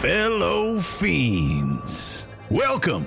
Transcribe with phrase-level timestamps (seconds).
[0.00, 2.26] fellow fiends.
[2.48, 3.06] Welcome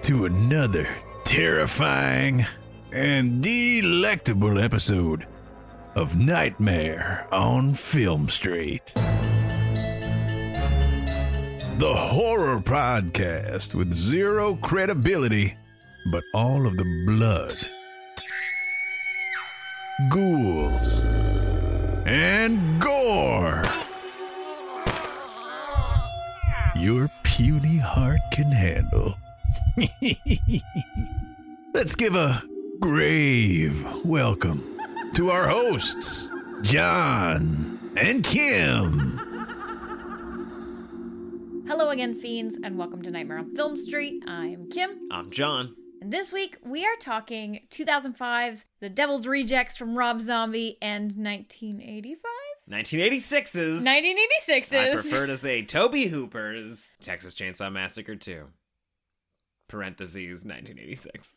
[0.00, 0.88] to another
[1.22, 2.44] terrifying
[2.90, 5.28] and delectable episode
[5.94, 8.94] of Nightmare on Film Street.
[11.76, 15.56] The horror podcast with zero credibility,
[16.10, 17.54] but all of the blood,
[20.10, 21.04] ghouls,
[22.06, 23.62] and gore
[26.78, 29.18] your puny heart can handle.
[31.74, 32.42] Let's give a
[32.80, 34.78] grave welcome
[35.14, 36.30] to our hosts,
[36.62, 39.18] John and Kim.
[41.66, 44.22] Hello again, fiends, and welcome to Nightmare on Film Street.
[44.28, 45.74] I'm Kim, I'm John.
[46.00, 52.22] and this week we are talking 2005's The Devil's Rejects from Rob Zombie and 1985?
[52.70, 53.82] 1986's.
[53.82, 58.44] 1986 I prefer to say Tobe Hooper's Texas Chainsaw Massacre 2.
[59.68, 61.36] Parentheses 1986.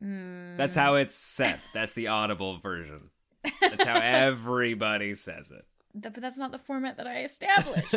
[0.00, 0.56] Hmm.
[0.56, 1.58] That's how it's set.
[1.72, 3.10] That's the audible version.
[3.60, 5.64] That's how everybody says it.
[6.00, 7.94] Th- but that's not the format that I established.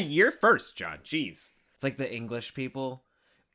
[0.10, 0.98] You're first, John.
[1.04, 1.50] Jeez.
[1.74, 3.04] It's like the English people.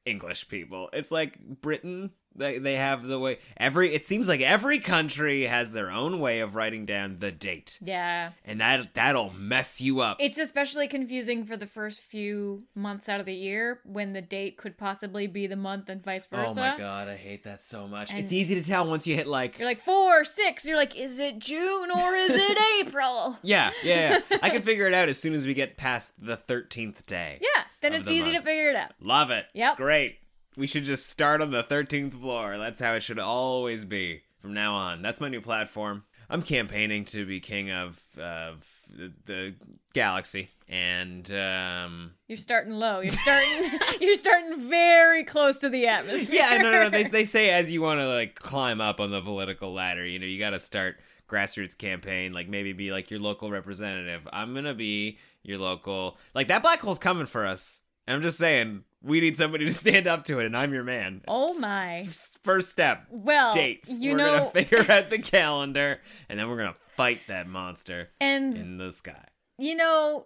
[0.06, 0.90] English people.
[0.94, 2.12] It's like Britain.
[2.38, 6.40] They they have the way every it seems like every country has their own way
[6.40, 7.78] of writing down the date.
[7.82, 8.32] yeah.
[8.46, 10.18] And that that'll mess you up.
[10.20, 14.58] It's especially confusing for the first few months out of the year when the date
[14.58, 16.52] could possibly be the month and vice versa.
[16.60, 18.12] Oh my god, I hate that so much.
[18.12, 20.66] And- it's easy to tell once you hit like You're like four, six.
[20.66, 23.38] You're like, is it June or is it April?
[23.42, 24.38] yeah, yeah, yeah.
[24.42, 27.40] I can figure it out as soon as we get past the 13th day.
[27.42, 28.44] Yeah, then it's the easy month.
[28.44, 28.92] to figure it out.
[29.02, 29.46] Love it.
[29.54, 29.78] Yep.
[29.78, 30.20] Great.
[30.58, 32.58] We should just start on the 13th floor.
[32.58, 35.02] That's how it should always be from now on.
[35.02, 36.04] That's my new platform.
[36.30, 39.56] I'm campaigning to be king of of the, the
[39.94, 43.00] galaxy and um You're starting low.
[43.00, 43.70] You're starting.
[44.02, 46.36] you're starting very close to the atmosphere.
[46.36, 46.90] yeah, no, no, no.
[46.90, 50.20] They, they say as you want to like climb up on the political ladder, you
[50.20, 50.98] know, you got to start
[51.30, 54.28] grassroots campaign, like maybe be like your local representative.
[54.32, 57.82] I'm gonna be your local, like that black hole's coming for us.
[58.08, 60.84] And I'm just saying, we need somebody to stand up to it, and I'm your
[60.84, 61.22] man.
[61.28, 62.04] oh my.
[62.44, 64.00] First step, Well, dates.
[64.00, 68.10] you we're know, gonna figure out the calendar, and then we're gonna fight that monster
[68.20, 69.26] and in the sky.
[69.60, 70.26] you know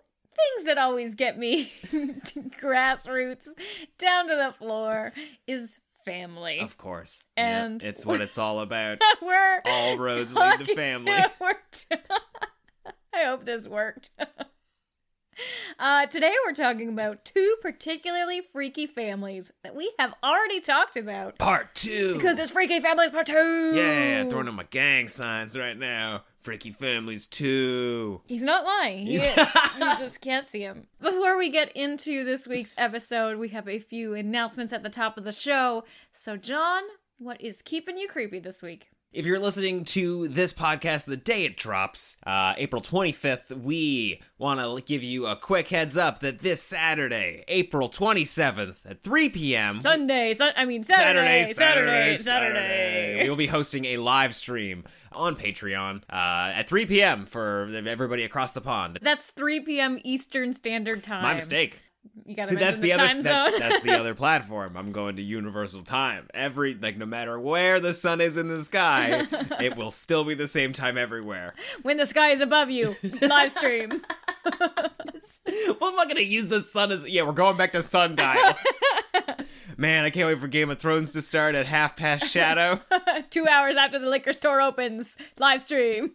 [0.56, 3.47] things that always get me to grassroots
[4.00, 5.12] down to the floor
[5.47, 6.59] is family.
[6.59, 9.00] Of course, Yeah, And- it's what it's all about.
[9.22, 11.12] we're All roads lead to family.
[11.12, 11.30] I
[13.25, 14.12] hope this worked.
[15.80, 21.38] Uh, today we're talking about two particularly freaky families that we have already talked about
[21.38, 22.16] Part two.
[22.16, 23.72] because it's Freaky Families Part Two.
[23.74, 26.24] Yeah, throwing up my gang signs right now.
[26.41, 28.22] Freaky Families 2.
[28.25, 29.06] He's not lying.
[29.06, 29.25] He is.
[29.28, 29.46] you
[30.00, 30.88] just can't see him.
[31.00, 35.20] Before we get into this week's episode, we have a few announcements at the top
[35.20, 35.84] of the show.
[36.14, 36.81] So, John,
[37.20, 38.90] what is keeping you creepy this week?
[39.13, 44.61] If you're listening to this podcast the day it drops, uh, April 25th, we want
[44.61, 49.79] to give you a quick heads up that this Saturday, April 27th at 3 p.m.
[49.79, 53.23] Sunday, sun- I mean Saturday, Saturday, Saturday.
[53.23, 57.25] We will be hosting a live stream on Patreon uh, at 3 p.m.
[57.25, 58.97] for everybody across the pond.
[59.01, 59.99] That's 3 p.m.
[60.05, 61.23] Eastern Standard Time.
[61.23, 61.81] My mistake.
[62.25, 63.07] You gotta See, that's the, the, other.
[63.07, 64.78] time That's, that's the other platform.
[64.78, 66.28] I'm going to Universal Time.
[66.34, 69.28] Every like, no matter where the sun is in the sky,
[69.59, 71.53] it will still be the same time everywhere.
[71.81, 74.01] when the sky is above you, live stream.
[75.45, 77.07] Well, I'm not gonna use the sun as.
[77.07, 78.56] Yeah, we're going back to sundial.
[79.78, 82.81] Man, I can't wait for Game of Thrones to start at half past shadow.
[83.29, 86.13] Two hours after the liquor store opens, live stream.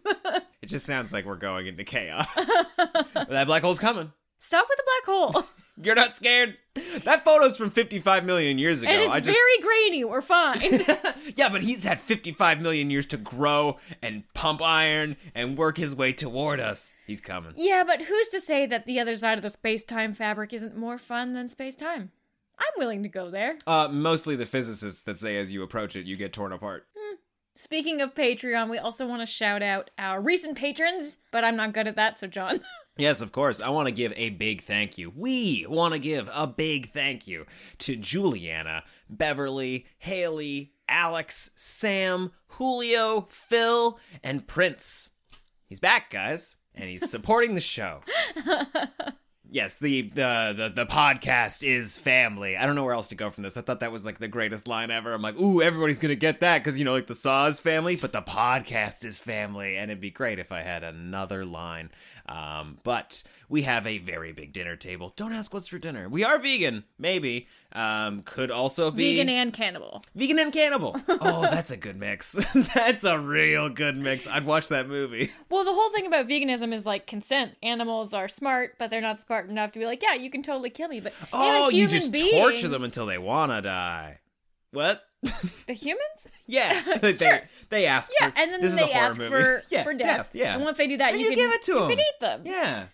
[0.61, 2.27] It just sounds like we're going into chaos.
[2.75, 4.11] That black hole's coming.
[4.39, 5.45] Stop with the black hole.
[5.81, 6.57] You're not scared.
[7.03, 8.91] That photo's from 55 million years ago.
[8.91, 10.03] And it's I just very grainy.
[10.03, 10.61] We're fine.
[11.35, 15.95] yeah, but he's had 55 million years to grow and pump iron and work his
[15.95, 16.93] way toward us.
[17.05, 17.53] He's coming.
[17.55, 20.75] yeah, but who's to say that the other side of the space time fabric isn't
[20.75, 22.11] more fun than space time?
[22.59, 23.57] I'm willing to go there.
[23.67, 26.87] Uh, mostly the physicists that say as you approach it, you get torn apart.
[27.55, 31.73] Speaking of Patreon, we also want to shout out our recent patrons, but I'm not
[31.73, 32.61] good at that, so John.
[32.97, 33.61] Yes, of course.
[33.61, 35.11] I want to give a big thank you.
[35.15, 37.45] We want to give a big thank you
[37.79, 45.11] to Juliana, Beverly, Haley, Alex, Sam, Julio, Phil, and Prince.
[45.67, 48.01] He's back, guys, and he's supporting the show.
[49.51, 52.57] yes, the, the the the podcast is family.
[52.57, 53.57] I don't know where else to go from this.
[53.57, 55.13] I thought that was like the greatest line ever.
[55.13, 57.95] I'm like, ooh, everybody's gonna get that because you know, like the Saw is family,
[57.95, 61.89] but the podcast is family, and it'd be great if I had another line.
[62.27, 65.13] Um, but we have a very big dinner table.
[65.15, 66.09] Don't ask what's for dinner.
[66.09, 67.47] We are vegan, maybe.
[67.73, 70.03] Um, could also be Vegan and cannibal.
[70.15, 70.95] vegan and cannibal.
[71.07, 72.31] Oh, that's a good mix.
[72.73, 74.27] that's a real good mix.
[74.27, 75.31] I'd watch that movie.
[75.49, 77.55] Well, the whole thing about veganism is like consent.
[77.61, 80.69] Animals are smart, but they're not smart enough to be like, yeah, you can totally
[80.69, 80.99] kill me.
[81.01, 84.19] But Oh, you just being, torture them until they wanna die.
[84.71, 85.03] What?
[85.67, 86.01] The humans?
[86.49, 87.41] Yeah, they, Sure.
[87.69, 88.09] they ask.
[88.21, 89.29] Yeah, for, and then this is a they ask movie.
[89.29, 90.29] for yeah, for death.
[90.31, 91.89] Yeah, And once they do that, you, you can give it to them.
[91.89, 92.41] you can eat them.
[92.45, 92.85] yeah.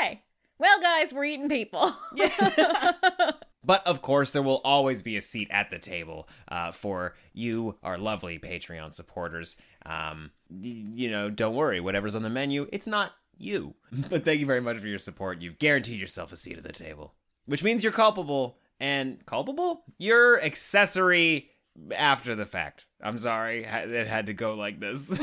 [0.00, 0.22] Okay.
[0.58, 1.94] Well, guys, we're eating people.
[3.64, 7.76] But of course, there will always be a seat at the table uh, for you,
[7.82, 9.56] our lovely Patreon supporters.
[9.86, 13.74] Um, y- you know, don't worry, whatever's on the menu, it's not you.
[14.10, 15.40] But thank you very much for your support.
[15.40, 17.14] You've guaranteed yourself a seat at the table,
[17.46, 18.58] which means you're culpable.
[18.80, 19.84] And culpable?
[19.98, 21.50] You're accessory
[21.96, 22.86] after the fact.
[23.00, 25.20] I'm sorry, it had to go like this.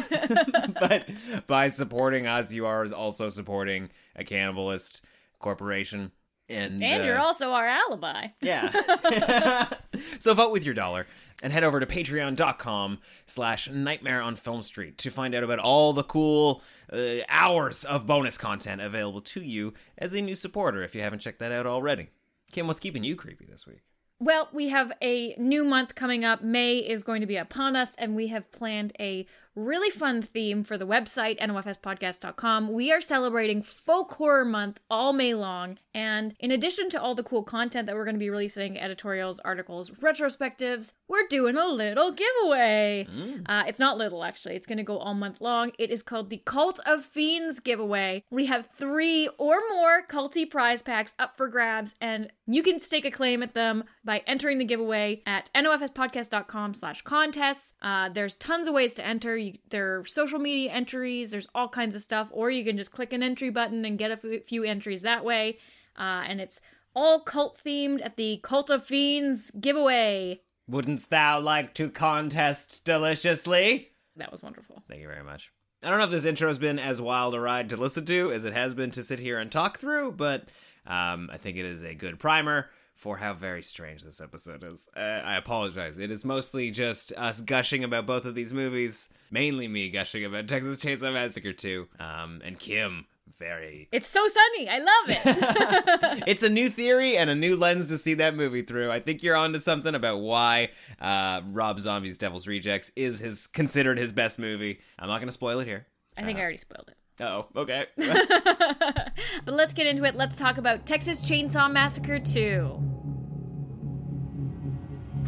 [0.80, 1.10] but
[1.46, 3.90] by supporting us, you are also supporting
[4.20, 5.02] a cannibalist
[5.40, 6.12] corporation.
[6.50, 8.28] And, and you're uh, also our alibi.
[8.42, 9.70] yeah.
[10.20, 11.06] so vote with your dollar
[11.44, 15.94] and head over to patreon.com slash nightmare on film street to find out about all
[15.94, 20.96] the cool uh, hours of bonus content available to you as a new supporter if
[20.96, 22.10] you haven't checked that out already.
[22.52, 23.82] Kim, what's keeping you creepy this week?
[24.22, 26.42] Well, we have a new month coming up.
[26.42, 29.26] May is going to be upon us, and we have planned a
[29.60, 32.72] really fun theme for the website, nofspodcast.com.
[32.72, 37.24] We are celebrating Folk Horror Month all May long, and in addition to all the
[37.24, 42.12] cool content that we're going to be releasing editorials, articles, retrospectives we're doing a little
[42.12, 43.08] giveaway.
[43.48, 44.56] Uh, it's not little, actually.
[44.56, 45.72] It's going to go all month long.
[45.80, 48.24] It is called the Cult of Fiends giveaway.
[48.30, 53.06] We have three or more culty prize packs up for grabs, and you can stake
[53.06, 57.74] a claim at them by entering the giveaway at nofspodcast.com slash contests.
[57.82, 59.36] Uh, there's tons of ways to enter.
[59.36, 61.32] You, there are social media entries.
[61.32, 62.30] There's all kinds of stuff.
[62.32, 65.24] Or you can just click an entry button and get a f- few entries that
[65.24, 65.58] way.
[65.98, 66.62] Uh, and it's
[66.96, 70.42] all cult themed at the Cult of Fiends giveaway.
[70.68, 73.90] Wouldn't thou like to contest deliciously?
[74.16, 74.84] That was wonderful.
[74.88, 75.52] Thank you very much.
[75.82, 78.32] I don't know if this intro has been as wild a ride to listen to
[78.32, 80.50] as it has been to sit here and talk through, but
[80.86, 82.70] um, I think it is a good primer
[83.00, 84.90] for how very strange this episode is.
[84.96, 85.98] Uh, I apologize.
[85.98, 90.50] It is mostly just us gushing about both of these movies, mainly me gushing about
[90.50, 93.06] Texas Chainsaw Massacre 2, um, and Kim
[93.38, 93.88] very.
[93.94, 94.68] It's so sunny.
[94.68, 96.24] I love it.
[96.28, 98.92] It's a new theory and a new lens to see that movie through.
[98.92, 103.98] I think you're onto something about why uh, Rob Zombie's Devil's Rejects is his considered
[103.98, 104.82] his best movie.
[105.00, 105.88] I'm not going to spoil it here.
[106.18, 106.98] I think I already spoiled it.
[107.24, 107.86] Oh, okay.
[109.46, 110.16] But let's get into it.
[110.16, 112.89] Let's talk about Texas Chainsaw Massacre 2.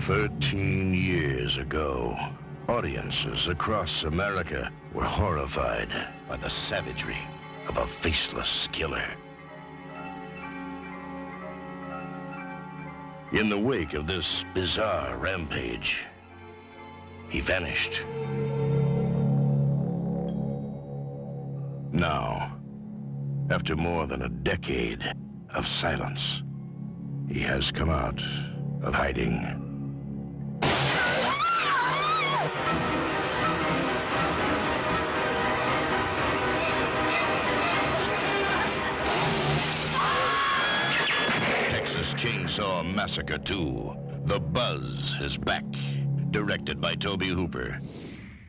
[0.05, 2.17] Thirteen years ago,
[2.67, 5.93] audiences across America were horrified
[6.27, 7.19] by the savagery
[7.67, 9.05] of a faceless killer.
[13.31, 16.03] In the wake of this bizarre rampage,
[17.29, 18.03] he vanished.
[21.91, 22.57] Now,
[23.51, 25.13] after more than a decade
[25.53, 26.41] of silence,
[27.29, 28.23] he has come out
[28.81, 29.60] of hiding.
[42.21, 43.95] Chainsaw Massacre 2.
[44.25, 45.65] The Buzz is back.
[46.29, 47.79] Directed by Tobe Hooper.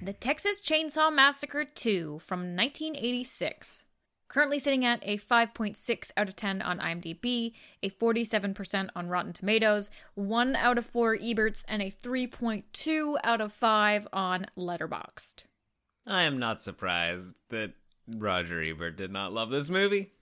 [0.02, 3.86] The Texas Chainsaw Massacre 2 from 1986.
[4.28, 9.90] Currently sitting at a 5.6 out of 10 on IMDb, a 47% on Rotten Tomatoes,
[10.16, 15.44] 1 out of 4 Eberts, and a 3.2 out of 5 on Letterboxd.
[16.06, 17.72] I am not surprised that
[18.06, 20.12] Roger Ebert did not love this movie.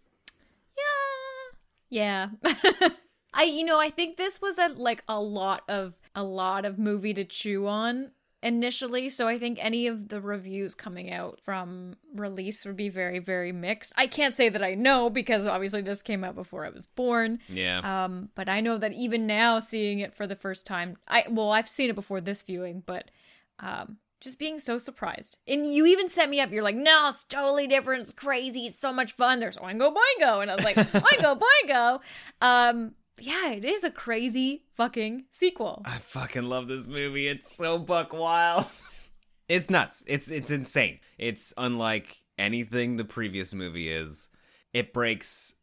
[1.91, 2.29] Yeah.
[2.45, 2.91] Yeah.
[3.33, 6.79] I you know, I think this was a like a lot of a lot of
[6.79, 8.11] movie to chew on
[8.43, 13.19] initially, so I think any of the reviews coming out from release would be very
[13.19, 13.93] very mixed.
[13.97, 17.41] I can't say that I know because obviously this came out before I was born.
[17.49, 18.05] Yeah.
[18.05, 21.51] Um, but I know that even now seeing it for the first time, I well,
[21.51, 23.11] I've seen it before this viewing, but
[23.59, 25.39] um just being so surprised.
[25.49, 26.53] And you even set me up.
[26.53, 28.03] You're like, no, it's totally different.
[28.03, 28.67] It's crazy.
[28.67, 29.39] It's so much fun.
[29.39, 30.43] There's Oingo Boingo.
[30.43, 32.01] And I was like, Oingo Boingo.
[32.41, 35.83] Um, yeah, it is a crazy fucking sequel.
[35.85, 37.29] I fucking love this movie.
[37.29, 38.67] It's so buck wild.
[39.49, 40.03] it's nuts.
[40.07, 41.01] It's it's insane.
[41.19, 44.29] It's unlike anything the previous movie is.
[44.73, 45.55] It breaks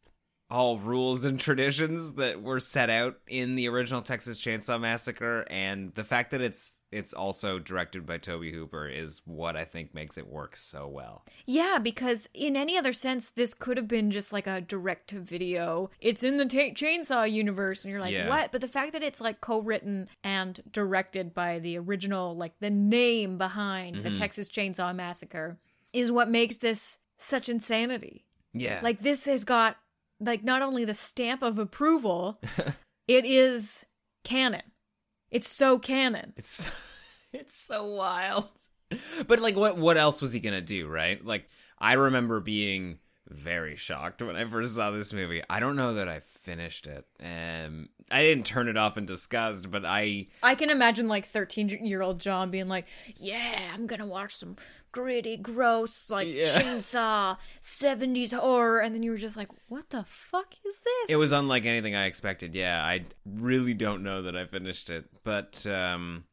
[0.50, 5.94] all rules and traditions that were set out in the original Texas Chainsaw Massacre and
[5.94, 10.16] the fact that it's it's also directed by Tobe Hooper is what I think makes
[10.16, 11.24] it work so well.
[11.46, 15.20] Yeah, because in any other sense, this could have been just like a direct to
[15.20, 15.90] video.
[16.00, 18.28] It's in the ta Chainsaw universe, and you're like, Yeah.
[18.28, 18.52] what?
[18.52, 22.70] But the fact that it's like co written and directed by the original, like the
[22.70, 24.04] name behind Mm-hmm.
[24.08, 25.58] the Texas Chainsaw Massacre,
[25.92, 28.24] is what makes this such insanity.
[28.54, 28.80] Yeah.
[28.82, 29.76] Like, this has got
[30.20, 32.40] like not only the stamp of approval,
[33.08, 33.84] it is
[34.24, 34.62] canon.
[35.30, 36.32] It's so canon.
[36.36, 36.70] It's
[37.32, 38.50] it's so wild.
[39.26, 41.24] But like what what else was he going to do, right?
[41.24, 45.42] Like I remember being very shocked when I first saw this movie.
[45.50, 47.04] I don't know that I finished it.
[47.22, 51.84] Um I didn't turn it off in disgust, but I I can imagine like 13
[51.84, 52.86] year old John being like,
[53.16, 54.56] yeah, I'm gonna watch some
[54.92, 56.58] gritty, gross, like Yeah.
[56.58, 58.80] chainsaw 70s horror.
[58.80, 61.06] And then you were just like, what the fuck is this?
[61.10, 62.54] it was unlike anything I expected.
[62.54, 65.04] Yeah, I really don't know that I finished it.
[65.24, 66.24] But um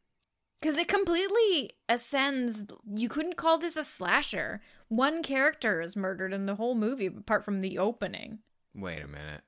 [0.62, 2.64] Because it completely ascends.
[2.94, 4.62] You couldn't call this a slasher.
[4.88, 8.38] One character is murdered in the whole movie, apart from the opening.
[8.74, 9.42] wait a minute.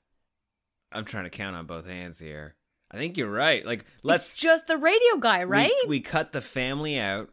[0.93, 2.55] I'm trying to count on both hands here.
[2.91, 3.65] I think you're right.
[3.67, 5.71] Like let's it's just the radio guy, right?
[5.87, 7.29] We, cut the family out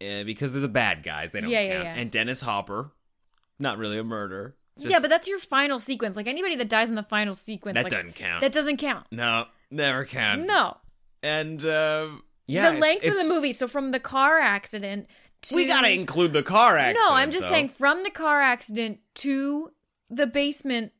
[0.00, 1.32] uh, because they're the bad guys.
[1.32, 1.84] They don't Yeah, yeah, count.
[1.84, 1.94] yeah.
[1.94, 2.92] And Dennis Hopper,
[3.58, 4.56] not really a murder.
[4.78, 6.14] Just- yeah, but that's your final sequence.
[6.16, 8.40] Like anybody that dies in the final sequence, that like, doesn't count.
[8.42, 9.06] That doesn't count.
[9.10, 10.46] no, never counts.
[10.46, 10.76] No.
[11.22, 13.52] And um, yeah, the it's- length of the movie.
[13.52, 15.08] So from the car accident
[15.42, 17.04] to We gotta include the car accident.
[17.08, 17.50] No, I'm just though.
[17.50, 19.72] saying from the car accident to
[20.08, 20.92] the basement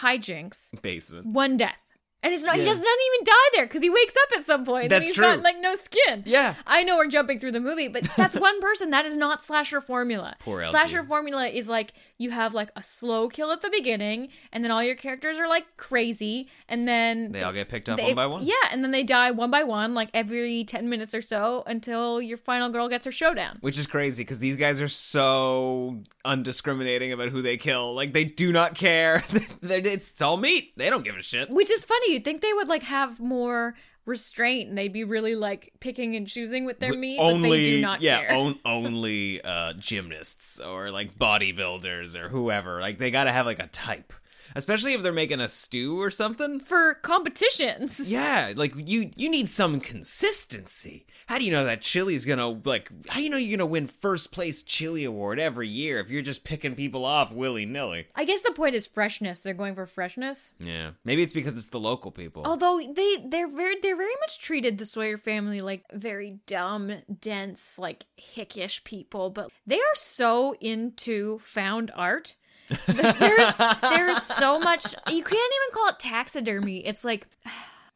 [0.00, 1.26] hijinks, basement.
[1.26, 1.85] one death.
[2.26, 4.88] And it's not, he doesn't even die there because he wakes up at some point
[4.90, 5.24] That's and he's true.
[5.26, 6.24] got like no skin.
[6.26, 6.54] Yeah.
[6.66, 8.90] I know we're jumping through the movie, but that's one person.
[8.90, 10.34] That is not slasher formula.
[10.40, 10.70] Poor LG.
[10.70, 14.70] Slasher formula is like you have like a slow kill at the beginning, and then
[14.72, 18.14] all your characters are like crazy, and then They all get picked up they- one
[18.16, 18.44] by one.
[18.44, 22.20] Yeah, and then they die one by one, like every 10 minutes or so until
[22.20, 23.58] your final girl gets her showdown.
[23.60, 27.94] Which is crazy because these guys are so undiscriminating about who they kill.
[27.94, 29.22] Like they do not care.
[29.62, 30.72] It's all meat.
[30.76, 31.50] They don't give a shit.
[31.50, 32.15] Which is funny.
[32.16, 33.74] You'd think they would like have more
[34.06, 37.80] restraint and they'd be really like picking and choosing with their meat, but they do
[37.82, 42.80] not yeah, on- only uh, gymnasts or like bodybuilders or whoever.
[42.80, 44.14] Like they gotta have like a type,
[44.54, 46.60] especially if they're making a stew or something.
[46.60, 48.10] For competitions.
[48.16, 51.06] Yeah, like you you need some consistency.
[51.26, 52.90] How do you know that chili's gonna like?
[53.08, 56.22] How do you know you're gonna win first place chili award every year if you're
[56.22, 58.06] just picking people off willy nilly?
[58.14, 59.40] I guess the point is freshness.
[59.40, 60.52] They're going for freshness.
[60.58, 62.42] Yeah, maybe it's because it's the local people.
[62.46, 67.78] Although they they're very they're very much treated the Sawyer family like very dumb, dense,
[67.78, 72.36] like hickish people, but they are so into found art.
[72.86, 76.78] there's there's so much you can't even call it taxidermy.
[76.86, 77.26] It's like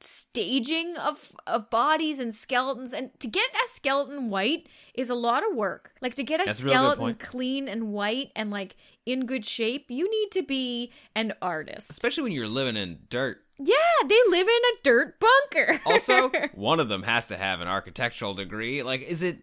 [0.03, 5.43] staging of of bodies and skeletons and to get a skeleton white is a lot
[5.49, 5.93] of work.
[6.00, 7.19] Like to get a That's a skeleton point.
[7.21, 11.91] clean and white and like in good shape, you need to be an artist.
[11.91, 13.43] Especially when you're living in dirt.
[13.59, 13.75] Yeah,
[14.09, 15.81] they live in a dirt bunker.
[15.85, 18.83] Also, one of them has to have an architectural degree.
[18.83, 19.41] Like, is it?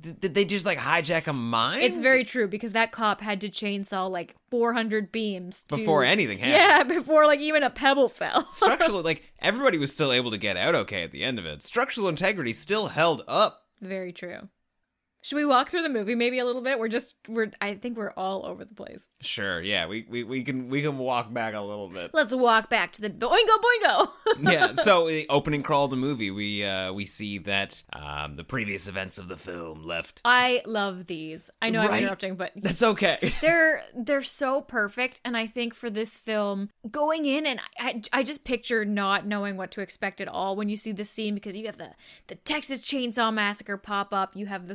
[0.00, 1.80] Did they just like hijack a mine?
[1.80, 6.38] it's very true because that cop had to chainsaw like 400 beams to, Before anything
[6.38, 6.54] happened.
[6.54, 8.50] Yeah, before like even a pebble fell.
[8.52, 9.02] structural.
[9.02, 11.62] like everybody was still able to get out okay at the end of it.
[11.62, 13.64] Structural integrity still held up.
[13.80, 14.48] very true.
[15.22, 16.78] Should we walk through the movie maybe a little bit?
[16.78, 19.04] We're just we're I think we're all over the place.
[19.20, 22.12] Sure, yeah, we, we, we can we can walk back a little bit.
[22.14, 24.08] Let's walk back to the boingo boingo.
[24.40, 28.44] yeah, so the opening crawl of the movie, we uh, we see that um, the
[28.44, 30.20] previous events of the film left.
[30.24, 31.50] I love these.
[31.60, 33.32] I know I'm interrupting, but That's okay.
[33.40, 38.22] they're they're so perfect and i think for this film going in and I, I
[38.22, 41.56] just picture not knowing what to expect at all when you see this scene because
[41.56, 41.92] you have the
[42.26, 44.74] the texas chainsaw massacre pop up you have the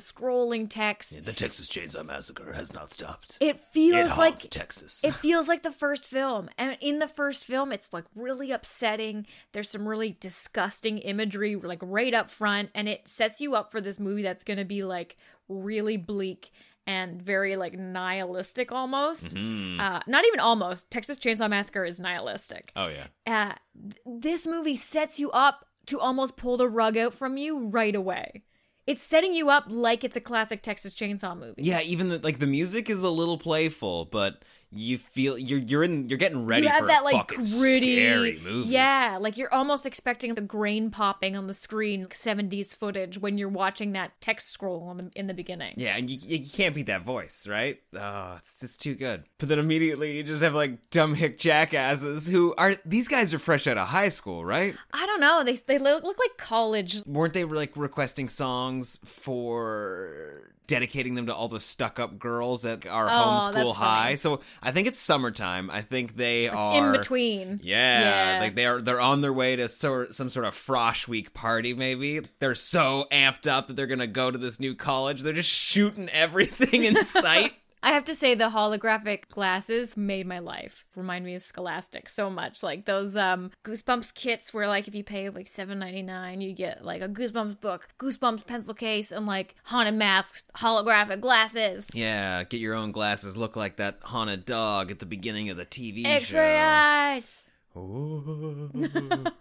[0.70, 1.26] text.
[1.26, 3.38] The Texas Chainsaw Massacre has not stopped.
[3.40, 5.04] it feels like Texas.
[5.04, 6.50] it feels like the first film.
[6.58, 9.26] And in the first film it's like really upsetting.
[9.52, 13.82] There's some really disgusting imagery like right up front and it sets you up for
[13.82, 16.52] this movie that's going to be like really bleak
[16.86, 19.36] and very like nihilistic almost.
[19.38, 20.92] Uh, not even almost.
[20.92, 22.72] Texas chainsaw massacre is nihilistic.
[22.76, 23.08] Oh yeah.
[23.26, 27.68] uh, th- this movie sets you up to almost pull the rug out from you
[27.68, 28.44] right away
[28.86, 31.62] it's setting you up like it's a classic texas chainsaw movie.
[31.62, 34.44] Yeah, even the, like the music is a little playful, but
[34.76, 38.40] you feel you're you're in you're getting ready you have for that like gritty scary
[38.44, 38.70] movie.
[38.70, 43.38] Yeah, like you're almost expecting the grain popping on the screen, like 70s footage when
[43.38, 45.74] you're watching that text scroll on the, in the beginning.
[45.78, 47.80] Yeah, and you, you can't beat that voice, right?
[47.96, 49.24] Oh, it's, it's too good.
[49.38, 53.40] But then immediately you just have like dumb hick jackasses who are these guys are
[53.40, 54.76] fresh out of high school, right?
[54.94, 55.44] I don't know.
[55.44, 57.04] They they look, look like college.
[57.06, 62.86] Weren't they like requesting songs for dedicating them to all the stuck up girls at
[62.86, 64.04] our Oh, homeschool high?
[64.04, 64.16] funny.
[64.18, 65.70] So I think it's summertime.
[65.70, 67.60] I think they are in between.
[67.64, 68.40] Yeah, Yeah.
[68.40, 71.74] like they are they're on their way to so, some sort of frosh week party
[71.74, 72.22] maybe.
[72.40, 75.22] They're so amped up that they're going to go to this new college.
[75.22, 77.54] They're just shooting everything in sight.
[77.84, 80.86] I have to say the holographic glasses made my life.
[80.96, 82.64] Remind me of Scholastic so much.
[82.64, 86.54] Like those um Goosebumps kits where like if you pay like seven ninety nine, you
[86.54, 91.86] get like a Goosebumps book, Goosebumps pencil case, and like haunted masks, holographic glasses.
[91.94, 93.36] Yeah, get your own glasses.
[93.36, 97.44] Look like that haunted dog at the beginning of the TV X-ray eyes.
[97.74, 98.70] show.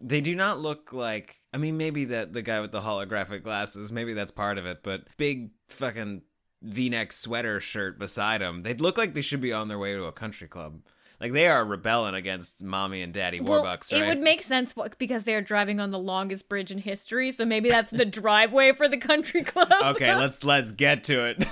[0.00, 1.36] they do not look like.
[1.52, 3.92] I mean, maybe that the guy with the holographic glasses.
[3.92, 4.82] Maybe that's part of it.
[4.82, 6.22] But big fucking
[6.62, 8.62] V-neck sweater shirt beside them.
[8.62, 10.80] they'd look like they should be on their way to a country club.
[11.20, 14.08] Like they are rebelling against mommy and daddy Well, Warbucks, it right?
[14.08, 17.90] would make sense because they're driving on the longest bridge in history, so maybe that's
[17.90, 19.68] the driveway for the country club.
[19.94, 21.44] okay, let's let's get to it.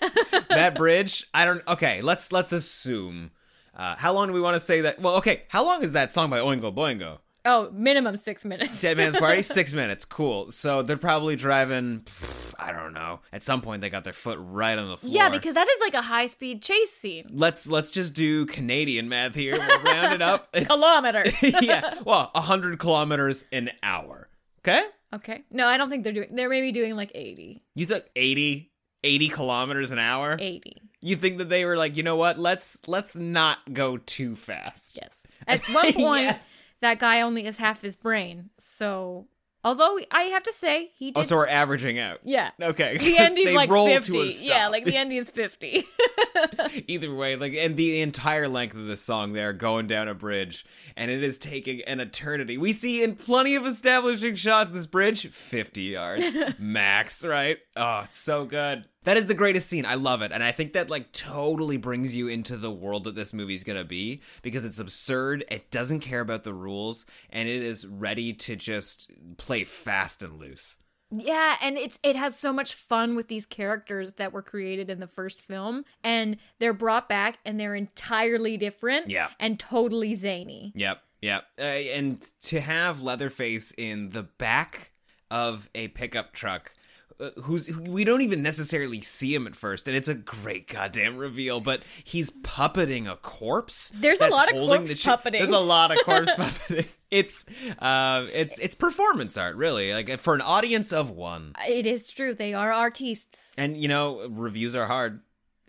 [0.50, 1.66] that bridge, I don't.
[1.66, 3.32] Okay, let's let's assume.
[3.76, 5.00] Uh, how long do we want to say that?
[5.00, 7.18] Well, okay, how long is that song by Oingo Boingo?
[7.48, 8.80] Oh, minimum six minutes.
[8.82, 10.04] Dead Man's Party, six minutes.
[10.04, 10.50] Cool.
[10.50, 12.00] So they're probably driving.
[12.00, 13.20] pff, I don't know.
[13.32, 15.12] At some point, they got their foot right on the floor.
[15.14, 17.26] Yeah, because that is like a high speed chase scene.
[17.32, 19.56] let's let's just do Canadian math here.
[19.58, 20.48] We'll round it up.
[20.54, 21.34] It's- Kilometers.
[21.62, 21.94] yeah.
[22.04, 24.28] Well, hundred kilometers an hour.
[24.60, 24.84] Okay.
[25.14, 25.44] okay.
[25.50, 26.34] No, I don't think they're doing.
[26.34, 27.62] They're maybe doing like 80.
[27.74, 28.70] You took 80,
[29.04, 30.36] 80 kilometers an hour.
[30.38, 30.82] 80.
[31.00, 32.38] You think that they were like, you know what?
[32.38, 34.98] Let's let's not go too fast.
[35.00, 35.26] Yes.
[35.46, 36.67] At one point, Yes.
[36.80, 38.50] That guy only has half his brain.
[38.58, 39.26] So,
[39.64, 41.18] although I have to say, he did.
[41.18, 42.20] Oh, so we're averaging out.
[42.24, 42.50] yeah.
[42.62, 42.96] Okay.
[42.98, 44.46] The they like roll to a 50.
[44.46, 45.86] Yeah, like the ending is 50.
[46.86, 50.14] Either way, like, and the entire length of the song, they are going down a
[50.14, 50.64] bridge,
[50.96, 52.58] and it is taking an eternity.
[52.58, 56.24] We see in plenty of establishing shots this bridge, 50 yards
[56.58, 57.58] max, right?
[57.76, 58.84] Oh, it's so good.
[59.08, 59.86] That is the greatest scene.
[59.86, 60.32] I love it.
[60.32, 63.82] And I think that, like, totally brings you into the world that this movie's gonna
[63.82, 65.46] be because it's absurd.
[65.50, 70.38] It doesn't care about the rules, and it is ready to just play fast and
[70.38, 70.76] loose.
[71.10, 75.00] Yeah, and it's it has so much fun with these characters that were created in
[75.00, 79.08] the first film, and they're brought back and they're entirely different.
[79.08, 79.28] Yeah.
[79.40, 80.74] and totally zany.
[80.76, 81.44] Yep, yep.
[81.58, 84.92] Uh, and to have Leatherface in the back
[85.30, 86.74] of a pickup truck.
[87.20, 90.68] Uh, who's who, we don't even necessarily see him at first, and it's a great
[90.68, 91.58] goddamn reveal.
[91.60, 93.90] But he's puppeting a corpse.
[93.90, 95.32] There's a lot of corpse the puppeting.
[95.32, 96.86] There's a lot of corpse puppeting.
[97.10, 97.44] It's
[97.80, 99.92] uh, it's it's performance art, really.
[99.92, 103.52] Like for an audience of one, It is true; they are artists.
[103.58, 105.20] and you know reviews are hard,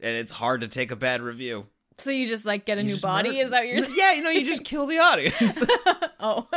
[0.01, 1.65] and it's hard to take a bad review.
[1.97, 3.29] So you just like get a You new body?
[3.29, 3.95] murder- Is that what you're saying?
[3.97, 5.63] Yeah, you know, you just kill the audience.
[6.21, 6.47] Oh,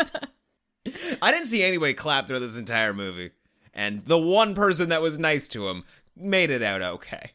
[1.23, 3.31] I didn't see anybody clap through this entire movie,
[3.75, 5.85] and the one person that was nice to him
[6.17, 7.33] made it out okay.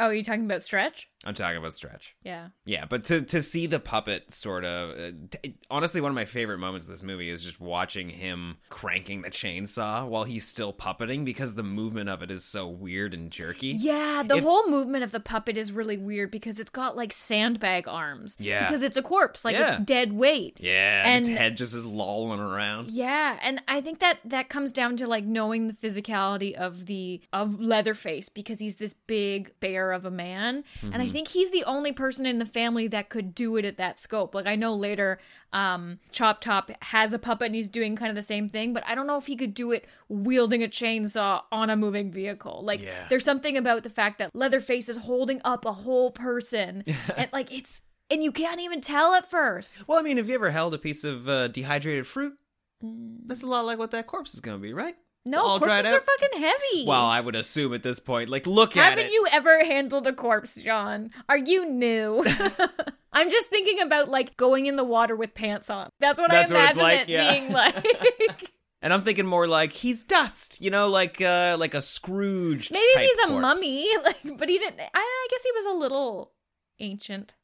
[0.00, 1.08] oh, are you talking about Stretch?
[1.24, 2.14] I'm talking about Stretch.
[2.22, 2.48] Yeah.
[2.66, 5.10] Yeah, but to to see the puppet sort of uh,
[5.42, 9.22] t- honestly, one of my favorite moments of this movie is just watching him cranking
[9.22, 13.30] the chainsaw while he's still puppeting because the movement of it is so weird and
[13.32, 13.68] jerky.
[13.68, 17.12] Yeah, the If- whole movement of the puppet is really weird because it's got like
[17.12, 18.36] sandbag arms.
[18.38, 18.64] Yeah.
[18.66, 19.76] Because it's a corpse, like Yeah.
[19.76, 20.58] it's dead weight.
[20.60, 22.88] Yeah, and And- its head just is lolling around.
[22.90, 27.20] Yeah, and I think that that comes down to like knowing the physicality of the
[27.32, 31.00] of Leatherface because he's this big bear of a man, and Mm-hmm.
[31.02, 33.98] I think he's the only person in the family that could do it at that
[33.98, 34.34] scope.
[34.34, 35.18] Like I know later,
[35.52, 38.84] um, Chop Top has a puppet and he's doing kind of the same thing, but
[38.86, 42.62] I don't know if he could do it wielding a chainsaw on a moving vehicle.
[42.62, 43.06] Like Yeah.
[43.08, 46.84] there's something about the fact that Leatherface is holding up a whole person,
[47.16, 49.88] and like it's and you can't even tell at first.
[49.88, 52.34] Well, I mean, have you ever held a piece of uh, dehydrated fruit?
[52.82, 54.96] That's a lot like what that corpse is going to be, right?
[55.26, 56.86] No, All dried corpses are fucking heavy.
[56.86, 58.98] Well, I would assume at this point, like, look at it.
[58.98, 61.10] Haven't you ever handled a corpse, John?
[61.28, 62.24] Are you new?
[63.12, 65.88] I'm just thinking about like going in the water with pants on.
[66.00, 67.32] That's what That's I what imagine like, it yeah.
[67.32, 68.52] being like.
[68.82, 72.70] And I'm thinking more like he's dust, you know, like uh like a Scrooge.
[72.70, 73.40] Maybe he's a corpse.
[73.40, 74.78] mummy, like, but he didn't.
[74.78, 76.30] I, I guess he was a little
[76.78, 77.34] ancient.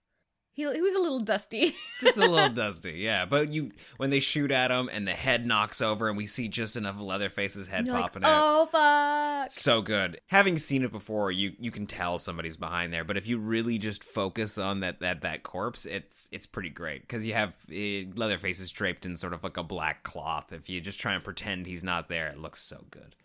[0.55, 1.75] He, he was a little dusty.
[2.01, 3.25] just a little dusty, yeah.
[3.25, 6.49] But you, when they shoot at him and the head knocks over, and we see
[6.49, 8.43] just enough of Leatherface's head You're like, popping out.
[8.45, 9.51] oh fuck.
[9.51, 10.21] So good.
[10.27, 13.03] Having seen it before, you you can tell somebody's behind there.
[13.03, 17.01] But if you really just focus on that that that corpse, it's it's pretty great
[17.01, 20.53] because you have uh, Leatherface is draped in sort of like a black cloth.
[20.53, 23.17] If you just try and pretend he's not there, it looks so good.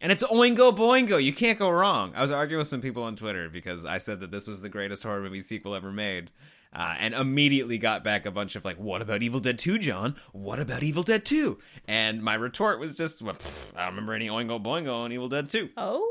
[0.00, 1.22] And it's Oingo Boingo.
[1.22, 2.12] You can't go wrong.
[2.16, 4.68] I was arguing with some people on Twitter because I said that this was the
[4.68, 6.30] greatest horror movie sequel ever made.
[6.74, 10.16] Uh, and immediately got back a bunch of like, what about Evil Dead 2, John?
[10.32, 11.56] What about Evil Dead 2?
[11.86, 15.28] And my retort was just, well, pff, I don't remember any Oingo Boingo on Evil
[15.28, 15.70] Dead 2.
[15.76, 16.10] Oh.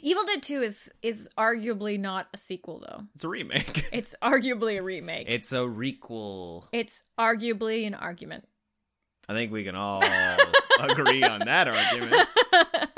[0.00, 3.02] Evil Dead 2 is is arguably not a sequel though.
[3.14, 3.88] It's a remake.
[3.92, 5.26] It's arguably a remake.
[5.28, 6.64] It's a requel.
[6.72, 8.48] it's arguably an argument.
[9.28, 10.02] I think we can all
[10.80, 12.28] agree on that argument.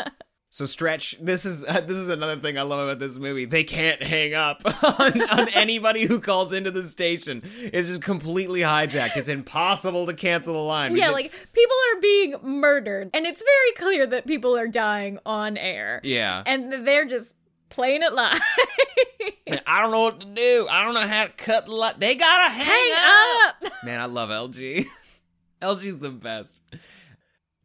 [0.54, 1.16] So stretch.
[1.20, 3.44] This is uh, this is another thing I love about this movie.
[3.44, 4.62] They can't hang up
[5.00, 7.42] on, on anybody who calls into the station.
[7.60, 9.16] It's just completely hijacked.
[9.16, 10.96] It's impossible to cancel the line.
[10.96, 15.56] Yeah, like people are being murdered, and it's very clear that people are dying on
[15.56, 16.00] air.
[16.04, 16.44] yeah.
[16.46, 17.34] and they're just
[17.68, 18.40] playing it live.
[19.66, 20.68] I don't know what to do.
[20.70, 21.94] I don't know how to cut the line.
[21.98, 23.56] They gotta hang, Hang up.
[23.64, 23.72] up.
[23.84, 24.86] Man, I love LG.
[25.60, 26.60] LG's the best.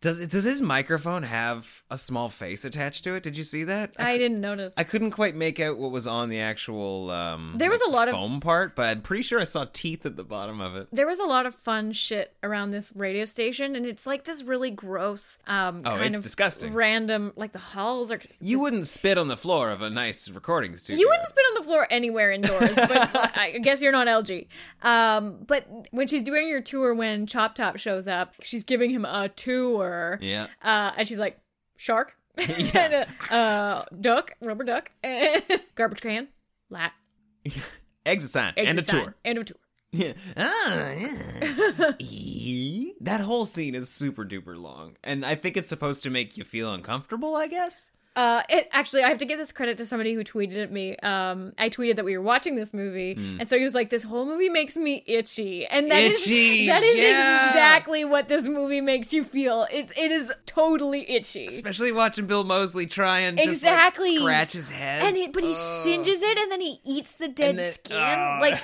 [0.01, 3.23] Does does his microphone have a small face attached to it?
[3.23, 3.95] Did you see that?
[3.99, 4.73] I didn't notice.
[4.77, 7.93] I couldn't quite make out what was on the actual um There was like, a
[7.93, 10.75] lot of- foam part, but I'm pretty sure I saw teeth at the bottom of
[10.77, 10.87] it.
[10.93, 14.41] there was a lot of fun shit around this radio station, and it's like this
[14.43, 16.73] really gross, um, Oh, kind it's of disgusting.
[16.73, 17.33] random.
[17.35, 18.21] Like the halls are.
[18.39, 20.99] You wouldn't spit on the floor of a nice recording studio.
[21.01, 24.47] You wouldn't spit on the floor anywhere indoors, but I guess you're not LG.
[24.81, 29.03] Um, but when she's doing your tour, when Chop Top shows up, she's giving him
[29.03, 29.88] a tour.
[30.21, 30.47] Yeah.
[30.61, 31.39] Uh, and she's like,
[31.77, 34.91] shark, and, uh, uh, duck, rubber duck,
[35.75, 36.27] garbage can,
[36.69, 36.93] lat,
[38.05, 39.15] Exit sign and a exit sign, tour.
[39.25, 39.57] and a tour.
[39.91, 40.13] Yeah.
[40.37, 40.91] Ah,
[41.99, 42.83] yeah.
[43.01, 46.43] That whole scene is super duper long, and I think it's supposed to make you
[46.43, 47.35] feel uncomfortable.
[47.35, 47.89] I guess.
[48.19, 50.97] Uh, it, actually, I have to give this credit to somebody who tweeted at me.
[50.97, 54.03] Um, I tweeted that we were watching this movie, and so he was like, "This
[54.03, 57.47] whole movie makes me itchy," and that is Itchy, that is yeah.
[57.47, 59.67] exactly what this movie makes you feel.
[59.71, 64.17] It it is totally itchy, Especially watching Bill Moseley try and just Exactly.
[64.17, 65.05] like, scratch his head.
[65.05, 65.83] and he, but he Ugh.
[65.83, 67.95] singes it, and then he eats the dead then- skin.
[67.97, 68.41] Ugh.
[68.41, 68.61] Like,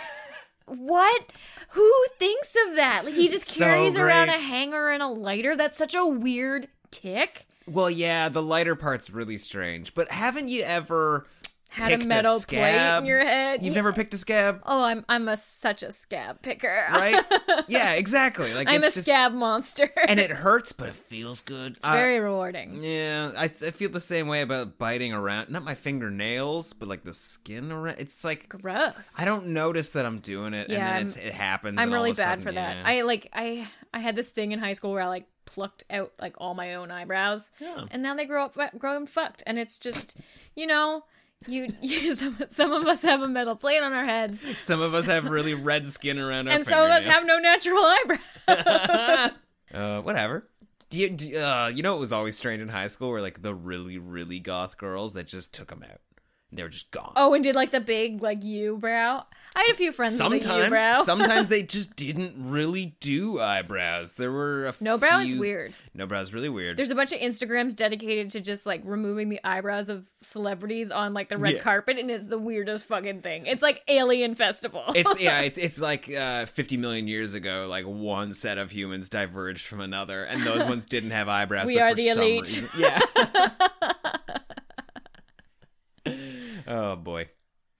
[0.66, 1.24] what?
[1.70, 3.06] Who thinks of that?
[3.06, 5.56] Like, he just So carries around a hanger and a lighter.
[5.56, 7.46] That's such a weird tick.
[7.68, 9.94] Well, yeah, the lighter part's really strange.
[9.96, 11.26] But haven't you ever
[11.70, 13.04] Had a metal plate scab?
[13.04, 13.62] in your head.
[13.64, 13.80] You've Yeah.
[13.80, 16.86] never picked a scab, Oh, I'm I'm a such a scab picker.
[16.92, 17.22] right?
[17.68, 18.54] yeah, exactly.
[18.54, 19.90] Like I'm a just- scab monster.
[20.08, 21.76] and it hurts, but it feels good.
[21.76, 22.82] it's uh, very rewarding.
[22.84, 25.50] Yeah, I, I feel the same way about biting around.
[25.50, 27.98] Not my fingernails, but like the skin around.
[28.00, 28.94] It's like Gross.
[29.18, 31.76] I don't notice that I'm doing it, Yeah, and then it's, it happens.
[31.78, 32.78] I'm really a bad sudden, for that.
[32.78, 32.84] yeah.
[32.86, 36.14] I like I I had this thing in high school where I like plucked out
[36.20, 37.86] like all my own eyebrows, Yeah.
[37.92, 40.18] and now they grow up growing fucked, and it's just
[40.56, 41.04] you know.
[41.48, 44.96] You, you some, some of us have a metal plate on our heads, Some of
[44.96, 49.32] us have really red skin around our and some of us have no natural eyebrows.
[49.74, 50.48] uh, whatever.
[50.90, 53.42] Do you, do, uh, you know, it was always strange in high school where like
[53.44, 56.00] the really, really goth girls that just took them out.
[56.56, 57.14] They were just gone.
[57.16, 59.26] Oh, and did like the big like U brow.
[59.58, 60.92] I had a few friends with a U sometimes, brow.
[61.04, 64.14] sometimes they just didn't really do eyebrows.
[64.14, 65.78] There were a no brow is weird.
[65.94, 66.76] No brow is really weird.
[66.76, 71.14] There's a bunch of Instagrams dedicated to just like removing the eyebrows of celebrities on
[71.14, 71.62] like the red Yeah.
[71.62, 73.46] carpet, and it's the weirdest fucking thing.
[73.46, 74.84] It's like Alien Festival.
[74.94, 77.68] it's yeah, it's it's like uh, 50 million years ago.
[77.70, 81.68] Like one set of humans diverged from another, and those ones didn't have eyebrows.
[81.68, 82.42] We are for the some elite.
[82.42, 83.00] reason- Yeah.
[86.76, 87.30] Oh boy,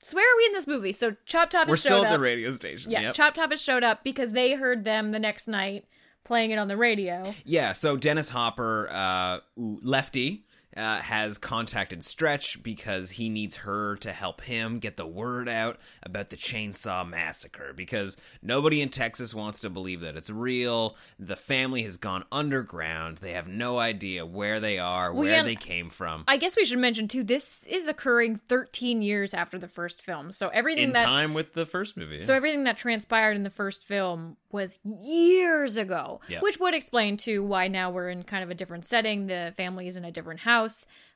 [0.02, 0.92] so where are we in this movie?
[0.92, 2.22] So Chop Top we're still at the up.
[2.22, 2.92] radio station.
[2.92, 3.14] yeah, yep.
[3.16, 5.86] Chop Top has showed up because they heard them the next night
[6.24, 7.34] playing it on the radio.
[7.44, 10.45] Yeah, so Dennis Hopper, uh, Lefty,
[10.78, 15.78] uh, has contacted Stretch because he needs her to help him get the word out
[16.04, 20.98] about the Chainsaw Massacre because nobody in Texas wants to believe that it's real.
[21.18, 23.20] The family has gone underground.
[23.20, 26.24] They have no idea where they are, Well, where yeah, they came from.
[26.28, 27.24] I guess we should mention too.
[27.24, 31.54] This is occurring 13 years after the first film, so everything in that time with
[31.54, 32.18] the first movie.
[32.18, 36.40] So everything that transpired in the first film was years ago, Yeah.
[36.42, 39.28] which would explain too why now we're in kind of a different setting.
[39.28, 40.65] The family is in a different house,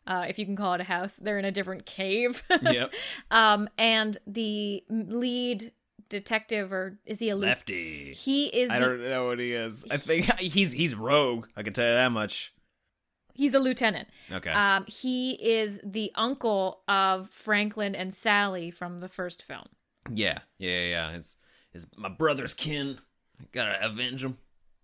[0.08, 1.16] uh, if you can call it a house.
[1.16, 2.44] They're in a different cave.
[2.62, 2.92] yep.
[3.32, 5.72] um, and the lead
[6.10, 7.36] detective, or is he a?
[7.36, 8.14] Lefty.
[8.14, 8.72] He is.
[8.72, 9.86] I the, don't know what he is.
[9.90, 11.48] I think he's he's rogue.
[11.56, 12.54] I can tell you that much.
[13.34, 14.10] He's a lieutenant.
[14.30, 14.52] Okay.
[14.52, 19.68] Um, he is the uncle of Franklin and Sally from the first film.
[20.14, 21.12] yeah, yeah, yeah.
[21.12, 21.38] It's,
[21.74, 22.98] it's my brother's kin.
[23.40, 24.38] I gotta avenge him.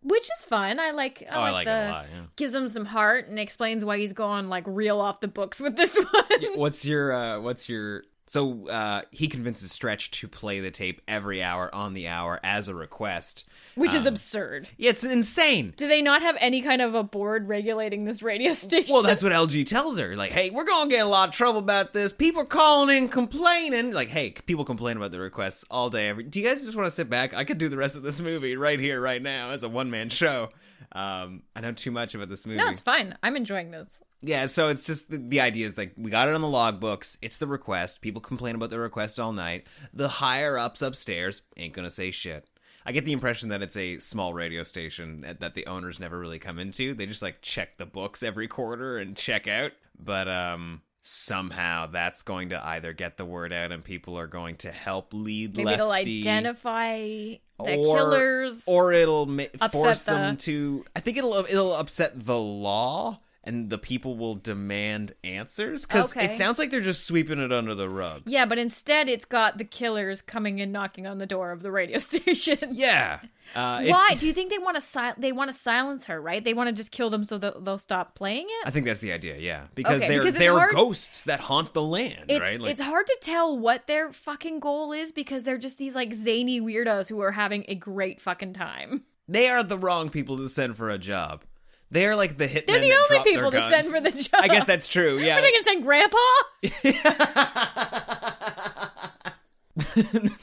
[0.07, 0.79] Which is fun.
[0.79, 1.23] I like.
[1.29, 2.21] I Oh, like, I like the, it a lot, yeah.
[2.35, 5.75] Gives him some heart and explains why he's going like real off the books with
[5.75, 6.41] this one.
[6.55, 11.43] What's your uh what's your so uh he convinces Stretch to play the tape every
[11.43, 13.45] hour on the hour as a request.
[13.75, 14.69] Which is Um, absurd.
[14.77, 15.73] Yeah, it's insane.
[15.75, 18.93] Do they not have any kind of a board regulating this radio station?
[18.93, 20.15] Well, that's what LG tells her.
[20.15, 22.13] Like, hey, we're gonna get in a lot of trouble about this.
[22.13, 23.91] People are calling in complaining.
[23.91, 26.07] Like, hey, people complain about the requests all day.
[26.07, 26.23] Every.
[26.23, 27.33] Do you guys just want to sit back?
[27.33, 29.91] I could do the rest of this movie right here, right now, as a one
[29.91, 30.49] man show.
[30.93, 32.59] Um, I know too much about this movie.
[32.59, 33.17] no, it's fine.
[33.21, 33.99] I'm enjoying this.
[34.21, 37.17] Yeah, so it's just the, the idea is like we got it on the logbooks.
[37.21, 38.01] It's the request.
[38.01, 39.67] People complain about the request all night.
[39.93, 42.49] The higher ups upstairs ain't gonna say shit.
[42.87, 46.19] I get the impression that it's a small radio station that, that the owners never
[46.19, 46.93] really come into.
[46.93, 49.71] They just like check the books every quarter and check out.
[49.99, 54.55] But um somehow that's going to either get the word out and people are going
[54.55, 58.63] to help lead Maybe it'll identify the or, killers.
[58.65, 60.83] or it'll ma- force the- them to.
[60.95, 66.25] I think it'll it'll upset the law, and the people will demand answers because Okay.
[66.25, 68.23] it sounds like they're just sweeping it under the rug.
[68.25, 71.71] yeah, but instead it's got the killers coming and knocking on the door of the
[71.71, 72.57] radio station.
[72.71, 73.19] Yeah.
[73.55, 76.19] Uh, it- Why do you think they want to sil- they want to silence her?
[76.19, 76.43] Right?
[76.43, 78.67] They want to just kill them so that they'll stop playing it.
[78.67, 79.37] I think that's the idea.
[79.37, 82.59] Yeah, because Okay, they're because they're hard- ghosts that haunt the land, It's right?
[82.61, 86.59] it's hard to tell what their fucking goal is because they're just these like zany
[86.59, 89.03] weirdos who are having a great fucking time.
[89.27, 91.43] they are the wrong people to send for a job.
[91.91, 92.67] They are like the hitmen.
[92.67, 94.29] They're the only people to send for the job.
[94.41, 95.19] I guess that's true.
[95.19, 95.37] Yeah.
[95.37, 96.17] Are they gonna send Grandpa?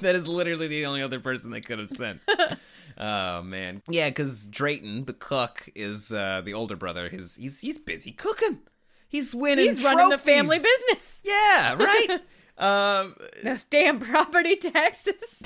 [0.01, 2.21] that is literally the only other person they could have sent.
[2.99, 7.09] oh man, yeah, because Drayton, the cook, is uh, the older brother.
[7.09, 8.61] His he's he's busy cooking.
[9.09, 9.67] He's winning.
[9.67, 11.23] He's running the family business.
[11.25, 12.21] Yeah, right.
[12.57, 15.43] um, Those damn property taxes.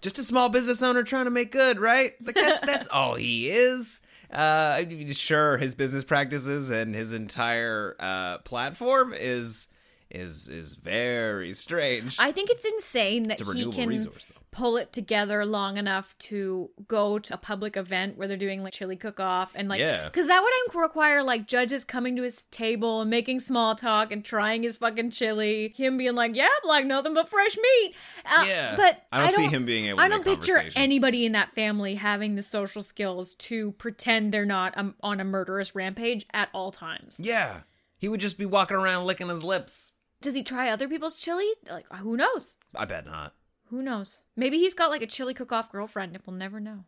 [0.00, 2.14] just a small business owner trying to make good, right?
[2.24, 4.00] Like that's that's all he is.
[4.30, 9.66] Uh, sure, his business practices and his entire uh, platform is
[10.10, 12.16] is is very strange.
[12.18, 14.40] I think it's insane that It's a he can resource, though.
[14.54, 18.72] Pull it together long enough to go to a public event where they're doing like
[18.72, 20.04] chili cook off and like Yeah.
[20.04, 24.24] because that would require like judges coming to his table and making small talk and
[24.24, 28.76] trying his fucking chili him being like yeah like nothing but fresh meat uh, Yeah.
[28.76, 31.96] but I don't see him being able to i don't picture anybody in that family
[31.96, 36.70] having the social skills to pretend they're not um, on a murderous rampage at all
[36.70, 37.60] times yeah,
[37.98, 39.92] he would just be walking around licking his lips.
[40.20, 43.34] does he try other people's chili like who knows I bet not.
[43.74, 44.22] Who knows?
[44.36, 46.84] Maybe he's got like a chili cook-off girlfriend, and we'll never know.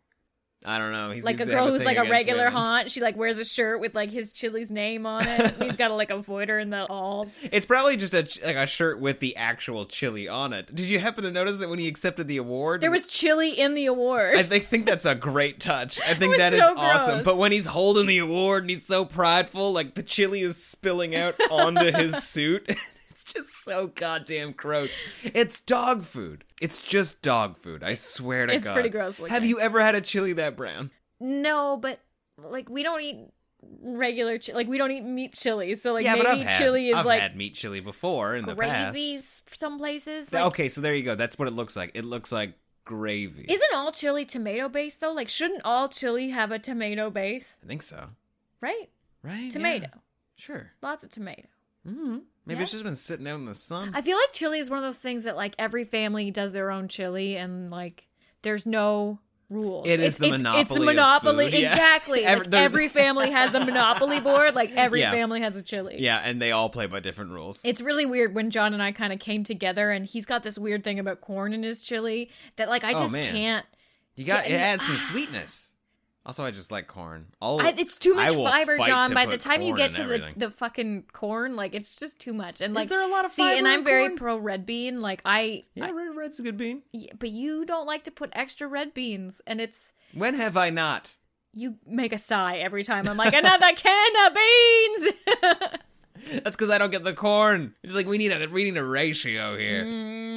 [0.65, 1.11] I don't know.
[1.11, 2.53] He's like a girl who's like a regular women.
[2.53, 2.91] haunt.
[2.93, 5.55] She like wears a shirt with like his chili's name on it.
[5.63, 7.27] he's got to like avoid her in the all.
[7.53, 10.73] It's probably just a like a shirt with the actual chili on it.
[10.73, 12.81] Did you happen to notice that when he accepted the award?
[12.81, 14.37] There was chili in the award.
[14.37, 16.01] I think, think that's a great touch.
[16.01, 17.15] I think that is so awesome.
[17.15, 17.25] gross.
[17.25, 21.17] But when he's holding the award and he's so prideful, like the chili is spilling
[21.17, 22.71] out onto his suit.
[23.17, 24.95] It's just so goddamn gross.
[25.25, 26.45] It's dog food.
[26.61, 27.83] It's just dog food.
[27.83, 28.71] I swear to It's God.
[28.71, 29.33] It's pretty gross looking.
[29.33, 30.91] Have you ever had a chili that brown?
[31.19, 31.99] no, but
[32.37, 33.17] like we don't eat
[33.81, 35.75] regular chi- like we don't eat meat chili.
[35.77, 38.55] So like yeah, maybe had, chili is I've like had meat chili before in the
[38.55, 38.93] past.
[38.93, 40.31] gravies some places.
[40.31, 41.15] Like, okay, so there you go.
[41.15, 41.93] That's what it looks like.
[41.95, 42.53] It looks like
[42.85, 43.47] gravy.
[43.49, 45.15] Isn't all chili tomato based though?
[45.15, 47.57] Like shouldn't all chili have a tomato base?
[47.65, 48.09] I think so.
[48.61, 48.91] Right?
[49.23, 49.51] Right?
[49.51, 49.87] Tomato.
[49.91, 50.01] Yeah.
[50.37, 50.71] Sure.
[50.83, 51.49] Lots of tomato.
[51.89, 52.19] Mm-hmm.
[52.47, 52.63] Maybe Yeah.
[52.63, 53.91] it's just been sitting out in the sun.
[53.95, 56.71] I feel like chili is one of those things that like every family does their
[56.71, 58.07] own chili and like
[58.43, 59.19] there's no
[59.51, 59.87] rules.
[59.89, 61.71] It is It's- the it's, monopoly It's a monopoly, yeah.
[61.73, 62.25] exactly.
[62.25, 64.55] Every- like every family has a monopoly board.
[64.55, 65.11] Like every Yeah.
[65.13, 65.97] family has a chili.
[65.99, 67.65] yeah, and they all play by different rules.
[67.65, 70.57] It's really weird when John and I kind of came together, and he's got this
[70.59, 73.33] weird thing about corn in his chili that like I Oh, just man.
[73.33, 73.67] can't.
[74.15, 75.66] you got it adds some sweetness.
[76.27, 77.27] Also, I just like corn.
[77.41, 79.15] I'll, I, it's too much I fiber, John.
[79.15, 82.61] By the time you get to the, the fucking corn, like it's just too much.
[82.61, 84.19] And like, is there a lot of see, fiber and I'm very corn?
[84.19, 85.01] pro red bean.
[85.01, 86.83] Like I, yeah, I red, red's a good bean.
[86.93, 90.71] yeah, but you don't like to put extra red beans, and it's When have I
[90.71, 91.15] not?
[91.57, 93.09] you make a sigh every time.
[93.09, 95.81] I'm like another can of beans.
[96.43, 97.75] That's because I don't get the corn.
[97.83, 99.85] It's like we need a we need a ratio here.
[99.85, 100.36] Mm,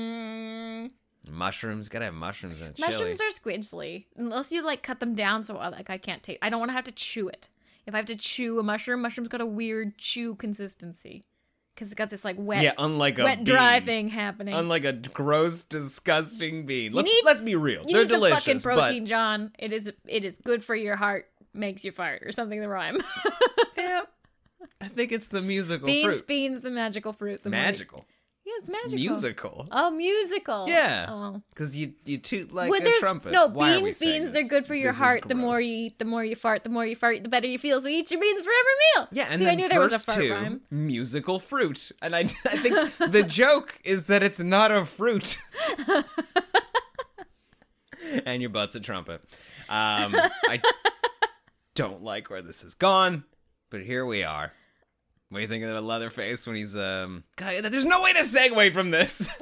[1.31, 2.87] Mushrooms, gotta have mushrooms in a chili.
[2.91, 5.43] mushrooms are squidgely unless you like cut them down.
[5.43, 6.39] So I- like I can't take.
[6.41, 7.49] I don't want to have to chew it.
[7.85, 11.23] If I have to chew a mushroom, mushroom's got a weird chew consistency
[11.73, 14.53] because it's got this like wet, yeah, unlike a wet dry thing happening.
[14.53, 16.91] Unlike a gross, disgusting bean.
[16.91, 17.83] Let's need- let's be real.
[17.87, 19.51] you They're need some delicious, fucking protein, but John.
[19.57, 22.59] It is it is good for your heart, makes you fart or something.
[22.59, 22.97] The rhyme.
[23.77, 24.01] yeah,
[24.81, 26.27] I think it's the musical Beans, fruit.
[26.27, 27.43] beans, the magical fruit.
[27.43, 27.57] The movie.
[28.49, 28.99] Yeah, it's It's magical.
[28.99, 29.67] musical.
[29.71, 30.67] Oh, musical.
[30.67, 31.05] Yeah.
[31.09, 31.41] Oh.
[31.49, 33.31] Because you you toot like well, a trumpet.
[33.31, 33.99] no Why beans.
[33.99, 34.31] Beans, this?
[34.33, 35.27] they're good for your This heart.
[35.27, 36.63] The more you eat, the more you fart.
[36.63, 37.79] The more you fart, the better you feel.
[37.81, 39.07] So eat your beans for every meal.
[39.11, 40.61] Yeah, and See, then I knew there was a fart two, rhyme.
[40.71, 42.75] musical fruit, and I, I think
[43.11, 45.37] the joke is that it's not a fruit,
[48.25, 49.21] and your butt's a trumpet.
[49.69, 50.15] Um,
[50.49, 50.61] I
[51.75, 53.23] don't like where this has gone,
[53.69, 54.53] but here we are.
[55.29, 57.23] What do you think of Leatherface when he's um?
[57.35, 59.29] God, there's no way to segue from this.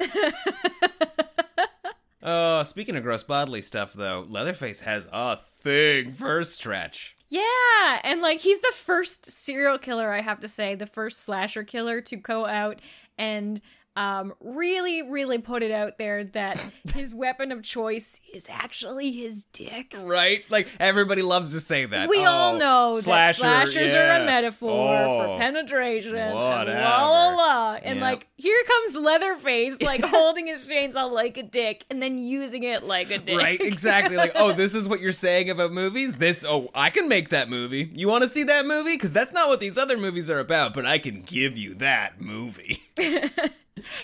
[2.30, 7.16] Oh, speaking of gross bodily stuff, though, Leatherface has a thing for stretch.
[7.28, 11.62] Yeah, and like he's the first serial killer, I have to say, the first slasher
[11.62, 12.80] killer to go out
[13.16, 13.60] and
[13.98, 16.58] um, really, really put it out there that
[16.94, 19.92] his weapon of choice is actually his dick.
[20.00, 20.44] Right?
[20.48, 22.08] Like everybody loves to say that.
[22.08, 26.14] We all Oh, know slasher, that slashers are a metaphor Oh, for penetration.
[26.16, 26.80] And whatever.
[26.80, 27.74] la la la.
[27.82, 28.04] And Yeah.
[28.04, 32.84] like here comes Leatherface, like holding his chainsaw like a dick, and then using it
[32.84, 33.36] like a dick.
[33.36, 33.60] Right?
[33.60, 34.16] Exactly.
[34.16, 36.18] Like, oh, this is what you're saying about movies?
[36.18, 37.90] This, oh, I can make that movie.
[37.94, 38.92] You want to see that movie?
[38.94, 42.20] Because that's not what these other movies are about, but I can give you that
[42.20, 42.80] movie.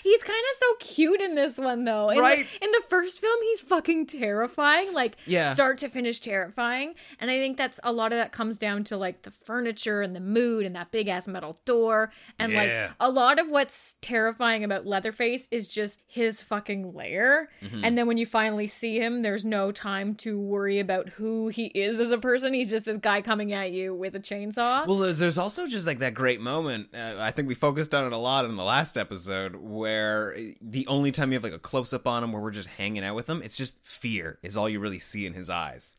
[0.03, 2.09] He's kind of so cute in this one, though.
[2.09, 2.45] In Right.
[2.59, 5.53] The, in the first film, he's fucking terrifying, like Yeah.
[5.53, 6.95] start to finish terrifying.
[7.19, 10.15] And I think that's a lot of that comes down to like the furniture and
[10.15, 12.11] the mood and that big ass metal door.
[12.39, 12.59] And Yeah.
[12.87, 17.49] like a lot of what's terrifying about Leatherface is just his fucking lair.
[17.61, 17.83] Mm-hmm.
[17.83, 21.65] And then when you finally see him, there's no time to worry about who he
[21.67, 22.53] is as a person.
[22.53, 24.87] He's just this guy coming at you with a chainsaw.
[24.87, 26.89] Well, there's, there's also just like that great moment.
[26.93, 30.53] Uh, I think we focused on it a lot in the last episode, where eh,
[30.61, 33.03] the only time you have like a close up on him, where we're just hanging
[33.03, 35.95] out with him, it's just fear is all you really see in his eyes.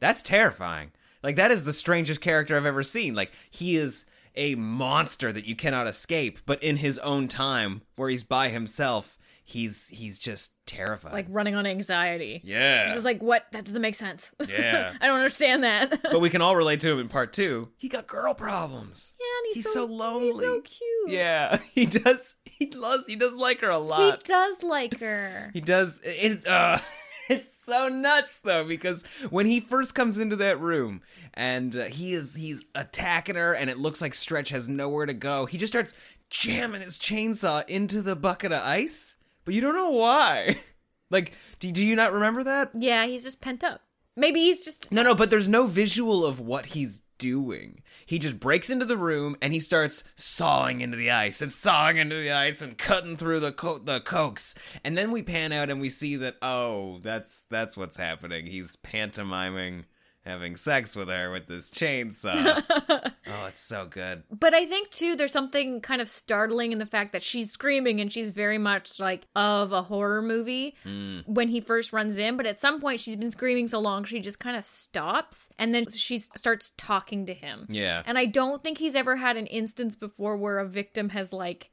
[0.00, 0.92] That's terrifying.
[1.22, 3.14] Like that is the strangest character I've ever seen.
[3.14, 4.04] Like he is
[4.36, 9.18] a monster that you cannot escape, but in his own time, where he's by himself,
[9.44, 11.12] he's he's just terrified.
[11.12, 12.40] like running on anxiety.
[12.44, 13.44] yeah, It's just like, what?
[13.52, 14.32] That doesn't make sense.
[14.48, 14.94] Yeah.
[15.00, 16.00] I don't understand that.
[16.04, 17.68] but we can all relate to him in part two.
[17.76, 19.14] He got girl problems.
[19.20, 20.28] Yeah, and he's, He's so lonely.
[20.28, 21.10] He's so cute.
[21.10, 22.34] Yeah, he does.
[22.60, 23.06] He loves.
[23.06, 24.18] He does like her a lot.
[24.18, 25.50] He does like her.
[25.54, 25.98] He does.
[26.04, 26.46] It.
[26.46, 26.78] Uh,
[27.28, 31.00] it's so nuts though because when he first comes into that room
[31.32, 35.14] and uh, he is he's attacking her and it looks like Stretch has nowhere to
[35.14, 35.46] go.
[35.46, 35.94] He just starts
[36.28, 40.60] jamming his chainsaw into the bucket of ice, but you don't know why.
[41.12, 42.70] Like, do, do you not remember that?
[42.72, 43.80] Yeah, he's just pent up.
[44.14, 44.92] Maybe he's just.
[44.92, 47.82] No, no, but there's no visual of what he's doing.
[48.06, 51.98] He just breaks into the room and he starts sawing into the ice and sawing
[51.98, 54.56] into the ice and cutting through the co- the cokes.
[54.82, 58.46] And then we pan out and we see that oh, that's that's what's happening.
[58.46, 59.84] He's pantomiming
[60.24, 63.12] having sex with her with this chainsaw.
[63.30, 64.22] oh, it's so good.
[64.30, 68.00] But I think too, there's something kind of startling in the fact that she's screaming
[68.00, 71.20] and she's very much like of a horror movie Hmm.
[71.26, 72.36] when he first runs in.
[72.36, 75.74] But at some point, she's been screaming so long, she just kind of stops and
[75.74, 77.66] then she starts talking to him.
[77.68, 78.02] Yeah.
[78.06, 81.70] And I don't think he's ever had an instance before where a victim has like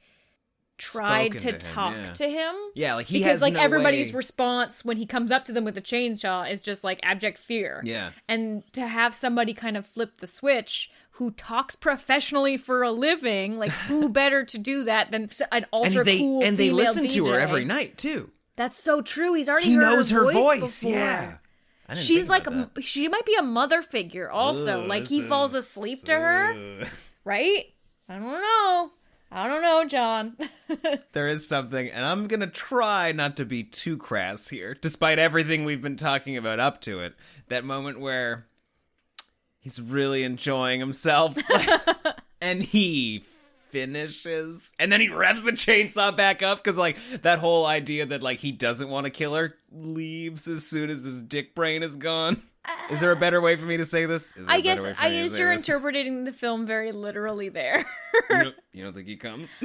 [0.77, 2.05] tried to, to talk yeah.
[2.05, 2.55] to him.
[2.75, 5.51] Yeah, like he because has like no everybody's way- response when he comes up to
[5.51, 7.81] them with a chainsaw is just like abject fear.
[7.83, 8.11] Yeah.
[8.27, 13.57] And to have somebody kind of flip the switch who talks professionally for a living,
[13.57, 16.85] like who better to do that than an and ultra they cool and they female
[16.85, 18.31] listen to her every night too.
[18.55, 19.33] That's so true.
[19.33, 20.81] He's already He heard knows her voice.
[20.81, 20.91] before.
[20.91, 21.37] Yeah.
[21.95, 24.81] She's like a, she might be a mother figure also.
[24.81, 26.83] Ugh, like he falls asleep to her,
[27.23, 27.65] right?
[28.09, 28.91] I don't know.
[29.31, 30.37] I don't know, John.
[31.11, 35.65] there is something, and I'm gonna try not to be too crass here, despite everything
[35.65, 37.15] we've been talking about up to it.
[37.49, 38.47] That moment where
[39.59, 41.35] he's really enjoying himself,
[42.41, 43.25] and he
[43.69, 48.23] finishes, and then he revs the chainsaw back up because, like, that whole idea that
[48.23, 51.97] like he doesn't want to kill her leaves as soon as his dick brain is
[51.97, 52.41] gone.
[52.89, 54.35] Is there a better way for me to say this?
[54.35, 55.67] Is there I a better guess I me guess you're this?
[55.67, 57.85] interpreting the film very literally there.
[58.29, 59.49] You don't, you don't think he comes?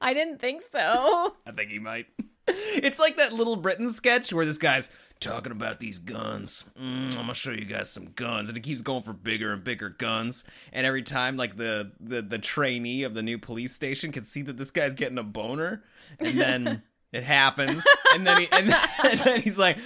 [0.00, 1.34] I didn't think so.
[1.46, 2.06] I think he might.
[2.48, 6.64] It's like that little Britain sketch where this guy's talking about these guns.
[6.80, 9.64] Mm, I'm gonna show you guys some guns, and he keeps going for bigger and
[9.64, 10.44] bigger guns.
[10.72, 14.42] And every time, like the the the trainee of the new police station can see
[14.42, 15.82] that this guy's getting a boner,
[16.20, 19.78] and then it happens, and then he and, and then he's like.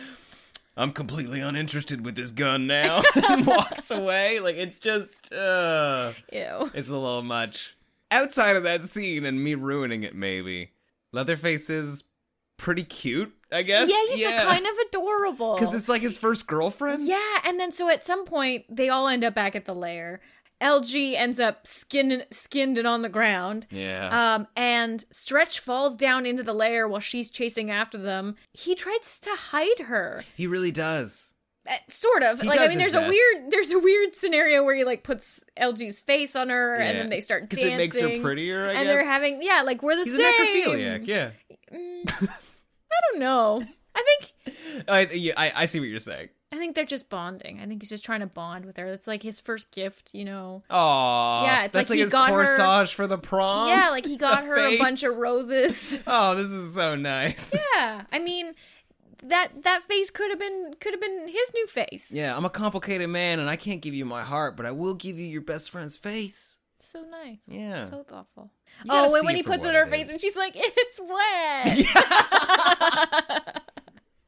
[0.76, 4.40] I'm completely uninterested with this gun now and walks away.
[4.40, 6.70] Like it's just uh Ew.
[6.74, 7.76] it's a little much.
[8.10, 10.72] Outside of that scene and me ruining it, maybe
[11.12, 12.04] Leatherface is
[12.56, 13.32] pretty cute.
[13.52, 13.90] I guess.
[13.90, 15.54] Yeah, he's a kind of adorable.
[15.54, 17.06] because it's like his first girlfriend.
[17.06, 20.20] Yeah, and then so at some point they all end up back at the lair,
[20.60, 23.66] LG ends up skinned skinned and on the ground.
[23.70, 24.34] Yeah.
[24.34, 28.36] Um, and Stretch falls down into the lair while she's chasing after them.
[28.52, 30.22] He tries to hide her.
[30.36, 31.26] he really does.
[31.68, 34.74] Uh, sort of He like I mean, there's a weird there's a weird scenario where
[34.74, 37.72] he like puts LG's face on her, and then they start dancing.
[37.72, 38.80] it makes her prettier, I guess.
[38.80, 40.24] and they're having yeah, like we're the He's same.
[40.24, 41.06] a necrophiliac.
[41.06, 41.30] Yeah.
[41.72, 43.62] I don't know.
[43.94, 46.30] I think I, yeah, I I see what you're saying.
[46.52, 47.60] I think they're just bonding.
[47.60, 48.86] I think he's just trying to bond with her.
[48.86, 50.64] It's like his first gift, you know.
[50.68, 53.68] Oh, Yeah, it's that's like like, he his got her- corsage for the prom.
[53.68, 55.98] yeah, like he It's got her a bunch of roses.
[56.06, 57.54] Oh, this is so nice.
[57.76, 58.54] yeah, I mean
[59.22, 62.10] that that face could have been could have been his new face.
[62.10, 64.94] Yeah, I'm a complicated man, and I can't give you my heart, but I will
[64.94, 66.58] give you your best friend's face.
[66.80, 67.38] So nice.
[67.46, 67.84] Yeah.
[67.84, 68.50] So thoughtful.
[68.88, 70.12] Oh, and when he puts it on her it face is.
[70.12, 71.86] and she's like, "It's wet."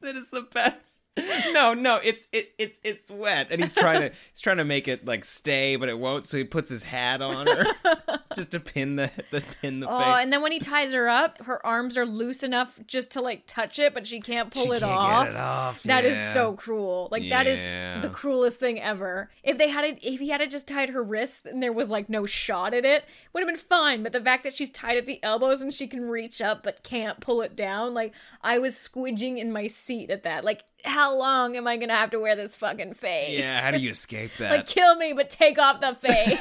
[0.01, 0.77] That is the best.
[1.51, 4.87] No, no, it's it, it's it's wet, and he's trying to he's trying to make
[4.87, 6.25] it like stay, but it won't.
[6.25, 7.65] So he puts his hat on her
[8.35, 10.23] just to pin the the pin the Oh, face.
[10.23, 13.43] and then when he ties her up, her arms are loose enough just to like
[13.45, 15.25] touch it, but she can't pull She it, can't off.
[15.27, 15.83] get it off.
[15.83, 16.31] That is yeah.
[16.33, 17.09] so cruel.
[17.11, 17.59] Like that is
[18.01, 19.29] the cruelest thing ever.
[19.43, 21.91] If they had it, if he had it just tied her wrists and there was
[21.91, 24.01] like no shot at it, would have been fine.
[24.01, 26.81] But the fact that she's tied at the elbows and she can reach up but
[26.81, 30.43] can't pull it down, like I was squidging in my seat at that.
[30.43, 33.39] Like, how long am I gonna have to wear this fucking face?
[33.39, 34.51] Yeah, how do you escape that?
[34.51, 36.39] like kill me, but take off the face.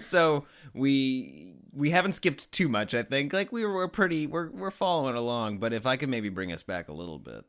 [0.06, 0.44] so
[0.74, 2.94] we we haven't skipped too much.
[2.94, 5.58] I think like we were, we're pretty we're we're following along.
[5.58, 7.44] But if I could maybe bring us back a little bit,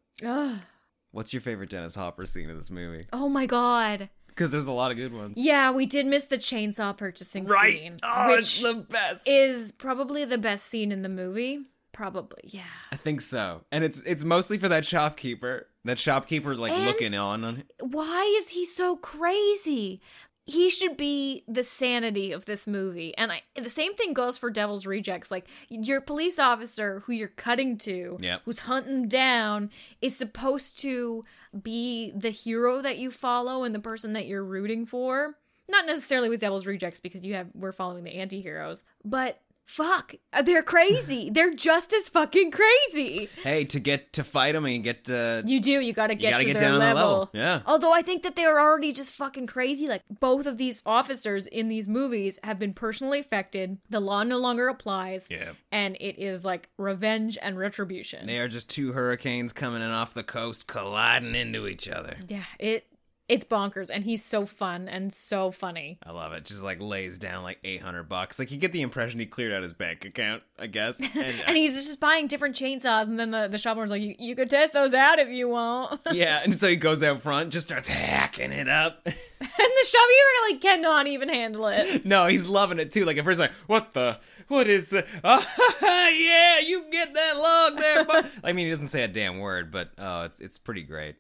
[1.11, 3.07] what's your favorite Dennis Hopper scene in this movie?
[3.13, 4.09] oh my god.
[4.28, 5.34] Because there's a lot of good ones.
[5.38, 9.28] Yeah, we did miss the chainsaw purchasing scene, Oh, which it's the best.
[9.28, 11.59] is probably the best scene in the movie.
[11.94, 12.64] Probably, yeah.
[12.91, 13.62] I think so.
[13.72, 15.68] And it's it's mostly for that shopkeeper.
[15.86, 20.02] That shopkeeper like And- looking on on Why is he so crazy?
[20.46, 23.16] He should be the sanity of this movie.
[23.18, 25.32] And I, the same thing goes for Devil's Rejects.
[25.32, 28.41] Like, your police officer who you're cutting to, Yep.
[28.44, 29.70] who's hunting down,
[30.02, 31.24] is supposed to
[31.62, 35.38] be the hero that you follow and the person that you're rooting for.
[35.70, 40.61] Not necessarily with Devil's Rejects because you have we're following the anti-heroes, but fuck, they're
[40.64, 41.30] crazy.
[41.34, 43.30] they're just as fucking crazy.
[43.43, 45.80] Hey, to get to fight them and get uh You do.
[45.80, 47.01] You got to get gotta to get their down to level.
[47.01, 47.30] level.
[47.34, 47.61] Yeah.
[47.66, 49.88] Although I think that they are already just fucking crazy.
[49.88, 53.78] Like both of these officers in these movies have been personally affected.
[53.89, 55.28] The law no longer applies.
[55.32, 55.51] Yeah.
[55.72, 58.28] And it is like revenge and retribution.
[58.28, 62.16] they are just two hurricanes coming in off the coast colliding into each other.
[62.28, 62.43] yeah.
[62.59, 62.86] It
[63.30, 65.97] it's bonkers, and he's so fun and so funny.
[66.05, 66.43] I love it.
[66.45, 68.38] Just like lays down like 800 bucks.
[68.38, 70.99] Like you get the impression he cleared out his bank account, I guess.
[71.15, 74.01] And, uh, And he's just buying different chainsaws, and then the, the shop owner's like,
[74.01, 76.01] you, you could test those out if you want.
[76.11, 79.07] yeah, and so he goes out front, just starts hacking it up.
[79.45, 82.05] And the shopkeeper like cannot even handle it.
[82.05, 83.03] no, he's loving it too.
[83.03, 84.17] Like at first, like, what the?
[84.47, 85.05] What is the?
[85.24, 85.45] Oh,
[85.82, 88.05] yeah, you get that log there.
[88.05, 91.15] But I mean, he doesn't say a damn word, but oh, it's it's pretty great.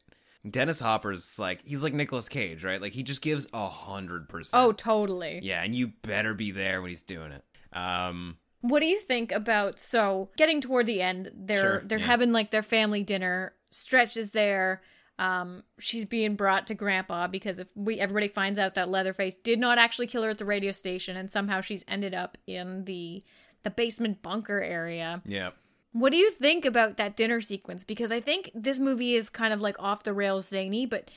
[0.49, 2.81] Dennis Hopper's like he's like Nicolas Cage, right?
[2.81, 4.61] Like he just gives a hundred percent.
[4.61, 5.39] Oh, totally.
[5.43, 7.43] yeah, and you better be there when he's doing it.
[7.75, 11.31] Um, What do you think about so getting toward the end?
[11.35, 12.05] They're Sure, they're yeah.
[12.05, 13.53] having like their family dinner.
[13.71, 14.81] Stretch is there.
[15.19, 19.59] Um, she's being brought to Grandpa because if we everybody finds out that Leatherface did
[19.59, 23.23] not actually kill her at the radio station, and somehow she's ended up in the
[23.63, 25.21] the basement bunker area.
[25.25, 25.51] yeah.
[25.93, 27.83] What do you think about that dinner sequence?
[27.83, 31.09] Because I think this movie is kind of like off the rails zany, but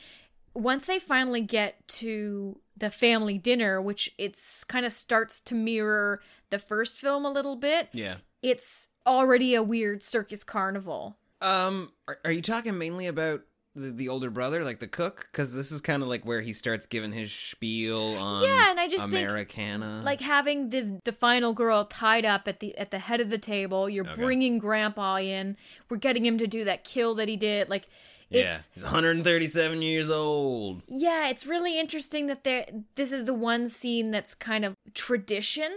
[0.55, 6.21] once they finally get to the family dinner, which it's kind of starts to mirror
[6.51, 8.17] the first film a little bit, Yeah.
[8.43, 11.17] it's already a weird circus carnival.
[11.41, 13.43] Um, are, are you talking mainly about
[13.77, 15.29] the, the older brother, like the cook?
[15.31, 18.81] Because this is kind of like where he starts giving his spiel on Yeah, and
[18.81, 20.03] I just think, Americana.
[20.05, 23.39] Like having the the final girl tied up at the at the head of the
[23.39, 24.21] table, you're Okay.
[24.21, 25.57] bringing Grandpa in.
[25.89, 27.69] We're getting him to do that kill that he did.
[27.69, 27.89] Like
[28.29, 30.83] yeah, it's he's 137 years old.
[30.89, 32.67] Yeah, it's really interesting that there
[32.97, 35.71] this is the one scene that's kind of tradition.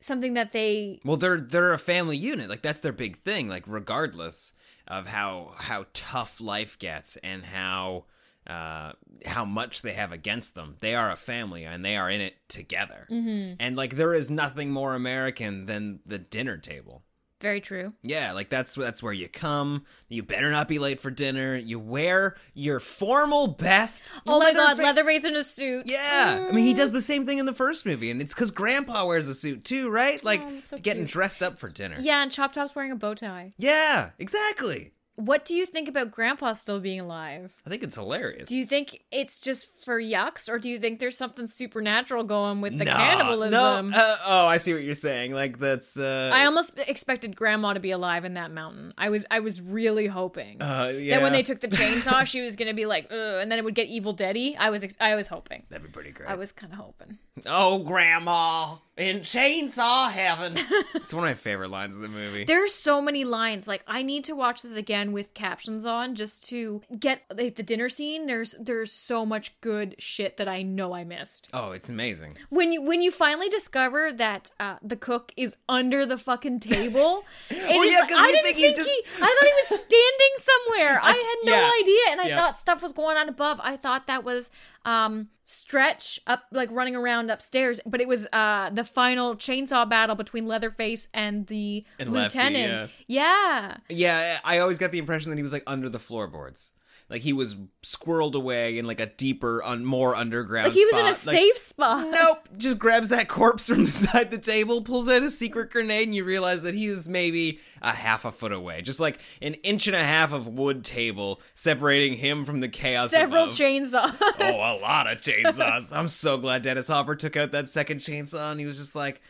[0.00, 2.50] Something that they Well, they're they're a family unit.
[2.50, 3.48] Like that's their big thing.
[3.48, 4.52] Like regardless
[4.92, 8.04] of how how tough life gets and how
[8.46, 8.92] uh
[9.24, 12.34] how much they have against them, they are a family and they are in it
[12.48, 13.06] together.
[13.10, 13.54] Mm-hmm.
[13.58, 17.04] And like there is nothing more American than the dinner table.
[17.42, 17.92] Very true.
[18.02, 19.84] Yeah, like that's that's where you come.
[20.08, 21.56] You better not be late for dinner.
[21.56, 24.10] You wear your formal best.
[24.26, 25.86] Oh my god, Leatherfa- Leatherface in a suit.
[25.86, 26.76] Yeah, I mean he mm.
[26.78, 29.64] does the same thing in the first movie, and it's because Grandpa wears a suit
[29.64, 30.18] too, right?
[30.22, 31.10] Oh, like Oh, so getting cute.
[31.12, 31.96] dressed up for dinner.
[32.00, 33.52] Yeah, and Chop Top's wearing a bow tie.
[33.58, 34.92] Yeah, exactly.
[35.24, 37.52] What do you think about Grandpa still being alive?
[37.64, 38.48] I think it's hilarious.
[38.48, 42.60] Do you think it's just for yucks, or do you think there's something supernatural going
[42.60, 43.90] with the No, cannibalism?
[43.90, 45.32] No, uh, oh, I see what you're saying.
[45.32, 45.96] Like that's.
[45.96, 48.94] Uh, I almost expected Grandma to be alive in that mountain.
[48.98, 51.16] I was, I was really hoping Uh, yeah.
[51.16, 53.76] that when they took the chainsaw, she was gonna be like, and then it would
[53.76, 54.56] get Evil Deady.
[54.56, 55.62] I was, ex- I was hoping.
[55.70, 56.28] That'd be pretty great.
[56.28, 57.18] I was kind of hoping.
[57.46, 60.54] Oh, Grandma in chainsaw heaven.
[60.94, 62.44] it's one of my favorite lines in the movie.
[62.44, 63.66] There's so many lines.
[63.66, 67.62] Like I need to watch this again with captions on just to get like, the
[67.62, 68.26] dinner scene.
[68.26, 71.48] There's there's so much good shit that I know I missed.
[71.52, 72.36] oh, it's amazing.
[72.50, 77.24] When you when you finally discover that uh, the cook is under the fucking table,
[77.50, 79.02] is yeah, like- I didn't think think, just- he.
[79.16, 81.00] I thought he was standing somewhere.
[81.02, 81.70] I no yeah.
[81.80, 82.36] idea, and I Yeah.
[82.36, 83.60] thought stuff was going on above.
[83.62, 84.50] I thought that was
[84.84, 90.14] um stretch up like running around upstairs, but it was uh the final chainsaw battle
[90.16, 92.90] between Leatherface and the And Lefty, lieutenant.
[93.06, 93.76] yeah.
[93.88, 96.72] Yeah, I always got the impression that he was like under the floorboards.
[97.12, 100.68] Like he was squirreled away in like a deeper, un- more underground.
[100.68, 101.08] Like he was in a.
[101.10, 102.08] Like, safe spot.
[102.10, 102.48] Nope.
[102.56, 106.24] Just grabs that corpse from beside the table, pulls out a secret grenade, and you
[106.24, 108.80] realize that he is maybe a half a foot away.
[108.80, 113.10] Just like an inch and a half of wood table separating him from the chaos.
[113.10, 113.54] Several above.
[113.54, 114.16] chainsaws.
[114.40, 115.94] Oh, a lot of chainsaws.
[115.94, 119.20] I'm so glad Dennis Hopper took out that second chainsaw and he was just like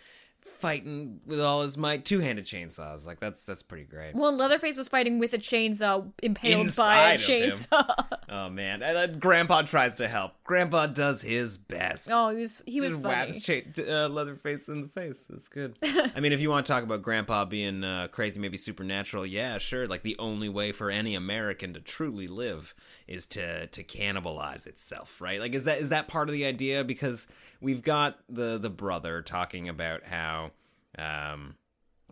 [0.62, 2.04] fighting with all his might.
[2.04, 3.04] Two handed chainsaws.
[3.06, 4.14] Like that's that's pretty great.
[4.14, 8.18] Well, Leatherface was fighting with a chainsaw impaled by a Inside chainsaw.
[8.34, 8.82] Oh man.
[8.82, 10.32] And then Grandpa tries to help.
[10.44, 12.10] Grandpa does his best.
[12.10, 13.64] oh, he was he was Just funny.
[13.74, 15.26] cha- uh, Leatherface in the face.
[15.28, 15.76] That's good.
[15.82, 19.58] I mean, if you want to talk about Grandpa being uh, crazy, maybe supernatural, yeah,
[19.58, 19.86] sure.
[19.86, 22.74] Like the only way for any American to truly live
[23.06, 25.38] is to to cannibalize itself, right?
[25.38, 26.84] Like, is that is that part of the idea?
[26.84, 27.26] Because
[27.62, 30.50] we've got the the brother talking about how.
[30.98, 31.54] Um,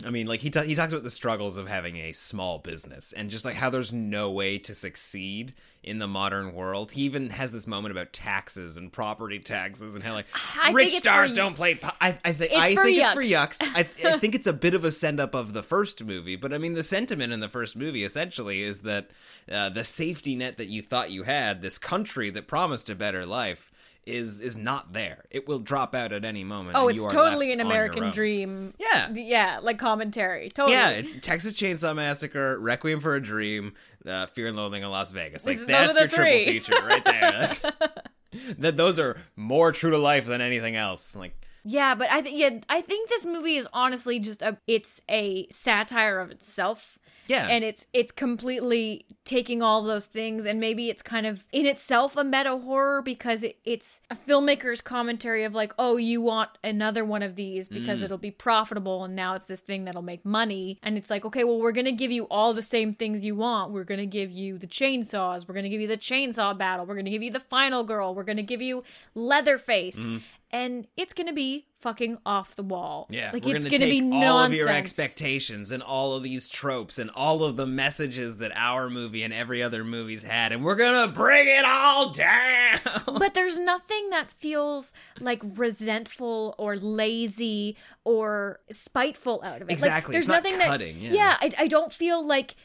[0.02, 3.12] I mean, like he ta- he talks about the struggles of having a small business
[3.12, 6.92] and just like how there's no way to succeed in the modern world.
[6.92, 10.24] He even has this moment about taxes and property taxes and how like
[10.62, 11.74] I rich stars don't play.
[11.74, 13.58] Po- I, I think It's I for think it's for yucks.
[13.58, 13.72] yucks.
[13.74, 16.54] I, I think it's a bit of a send up of the first movie, but
[16.54, 19.10] I mean the sentiment in the first movie essentially is that
[19.52, 23.26] uh, the safety net that you thought you had, this country that promised a better
[23.26, 23.69] life.
[24.06, 25.24] Is is not there.
[25.30, 26.76] It will drop out at any moment.
[26.76, 28.72] Oh, it's totally an American dream.
[28.78, 29.10] Yeah.
[29.12, 30.48] Yeah, like commentary.
[30.48, 30.76] Totally.
[30.76, 33.74] Yeah, it's Texas Chainsaw Massacre, Requiem for a Dream,
[34.06, 35.44] uh, Fear and Loathing in Las Vegas.
[35.44, 36.44] Like Those that's your triple three.
[36.46, 37.50] feature right there.
[38.58, 41.16] That those are more true to life than anything else.
[41.16, 41.34] Like
[41.64, 45.48] Yeah, but I think yeah, I think this movie is honestly just a it's a
[45.50, 46.96] satire of itself.
[47.30, 47.46] Yeah.
[47.46, 52.16] And it's it's completely taking all those things and maybe it's kind of in itself
[52.16, 57.04] a meta horror because it, it's a filmmaker's commentary of like, oh, you want another
[57.04, 58.04] one of these because mm.
[58.04, 60.80] it'll be profitable and now it's this thing that'll make money.
[60.82, 63.70] And it's like, okay, well, we're gonna give you all the same things you want.
[63.70, 67.10] We're gonna give you the chainsaws, we're gonna give you the chainsaw battle, we're gonna
[67.10, 68.82] give you the final girl, we're gonna give you
[69.14, 70.00] Leatherface.
[70.00, 70.18] Mm-hmm.
[70.52, 73.06] And it's gonna be fucking off the wall.
[73.08, 74.52] yeah, like we're it's gonna gonna, be all nonsense.
[74.52, 78.90] of your expectations and all of these tropes and all of the messages that our
[78.90, 82.78] movie and every other movie's had, and we're gonna bring it all down.
[83.06, 89.64] but there's nothing that feels like resentful or lazy or spiteful out of it.
[89.68, 90.12] Like, Exactly.
[90.12, 91.12] there's It's not nothing cutting, that.
[91.12, 91.36] yeah.
[91.40, 92.56] I, I don't feel like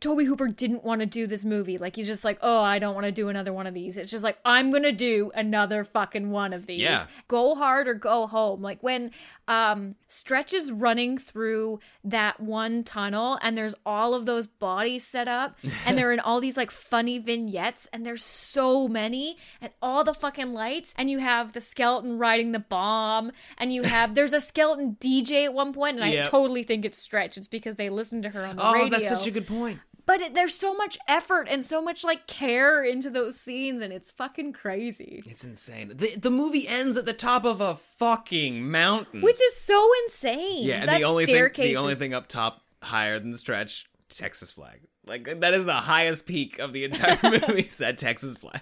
[0.00, 1.78] Tobe Hooper didn't want to do this movie.
[1.78, 3.96] Like he's just like, oh, I don't want to do another one of these.
[3.96, 6.80] It's just like I'm gonna do another fucking one of these.
[6.80, 7.04] Yeah.
[7.28, 8.62] Go hard or go home.
[8.62, 9.10] Like when
[9.48, 15.28] um Stretch is running through that one tunnel and there's all of those bodies set
[15.28, 15.56] up
[15.86, 20.14] and they're in all these like funny vignettes and there's so many and all the
[20.14, 24.40] fucking lights and you have the skeleton riding the bomb and you have there's a
[24.40, 27.36] skeleton DJ at one point and I totally think it's Stretch.
[27.36, 29.46] It's because they listened to her on the oh, radio Oh, that's such a good
[29.46, 29.69] point.
[30.06, 33.92] But it, there's so much effort and so much like care into those scenes and
[33.92, 35.92] it's fucking crazy It's insane.
[35.96, 39.22] The the movie ends at the top of a fucking mountain.
[39.22, 42.26] which is so insane Yeah, and that the only thing the only is- thing up
[42.28, 44.80] top higher than the stretch, Texas flag.
[45.06, 47.62] Like that is the highest peak of the entire movie.
[47.62, 48.60] Is that Texas flag?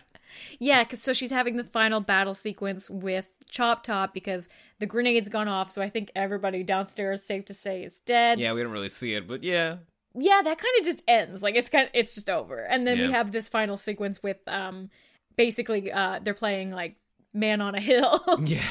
[0.60, 5.28] yeah cause, so she's having the final battle sequence with chop top because the grenade's
[5.28, 8.70] gone off so i think everybody downstairs safe to say is dead Yeah, we don't
[8.70, 9.76] really see it, but yeah,
[10.20, 12.98] yeah that kind of just ends like it's kind of it's just over and then
[12.98, 14.90] we have this final sequence with um
[15.36, 16.96] basically uh they're playing like
[17.32, 18.62] man on a hill yeah,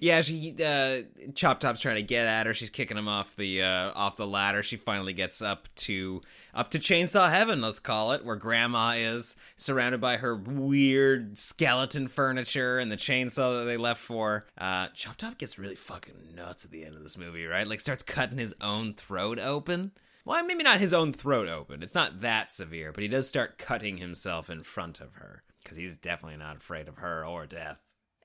[0.00, 0.20] yeah.
[0.20, 1.02] She uh,
[1.34, 2.54] Chop Top's trying to get at her.
[2.54, 4.62] She's kicking him off the uh, off the ladder.
[4.62, 6.20] She finally gets up to
[6.52, 12.08] up to Chainsaw Heaven, let's call it, where Grandma is surrounded by her weird skeleton
[12.08, 14.46] furniture and the chainsaw that they left for.
[14.58, 17.66] Uh, Chop Top gets really fucking nuts at the end of this movie, right?
[17.66, 19.92] Like starts cutting his own throat open.
[20.24, 21.82] Well, maybe not his own throat open.
[21.82, 25.76] It's not that severe, but he does start cutting himself in front of her because
[25.76, 27.78] he's definitely not afraid of her or death.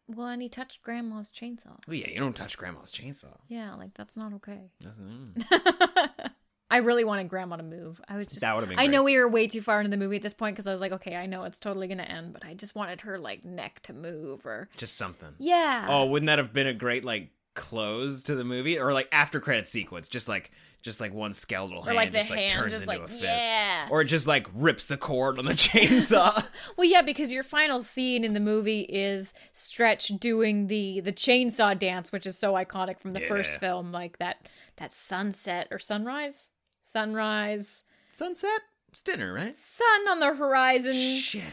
[0.08, 1.78] Well, and he touched Grandma's chainsaw.
[1.88, 3.38] Oh yeah, you don't touch Grandma's chainsaw.
[3.48, 4.72] Yeah, like that's not okay.
[4.82, 5.44] Doesn't-
[6.72, 8.00] I really wanted Grandma to move.
[8.08, 8.42] I was just.
[8.42, 10.36] That would've been I know we were way too far into the movie at this
[10.36, 12.76] point because I was like, okay, I know it's totally gonna end, but I just
[12.76, 14.70] wanted her like neck to move or.
[14.78, 15.30] Just something.
[15.40, 15.88] Yeah.
[15.90, 19.40] Oh, wouldn't that have been a great like close to the movie or like after
[19.40, 20.08] credit sequence?
[20.08, 23.10] Just like just like one skeletal hand like the just like turns just, into like,
[23.10, 23.88] a fist, yeah.
[23.92, 26.46] or it just like rips the cord on the chainsaw.
[26.78, 31.78] Well, yeah, because your final scene in the movie is Stretch doing the the chainsaw
[31.78, 34.48] dance, which is so iconic from the first film, like that
[34.78, 37.84] that sunset or sunrise, sunrise,
[38.20, 38.60] Sunset,
[38.92, 39.56] it's dinner, right?
[39.56, 41.44] sun on the horizon, Shit,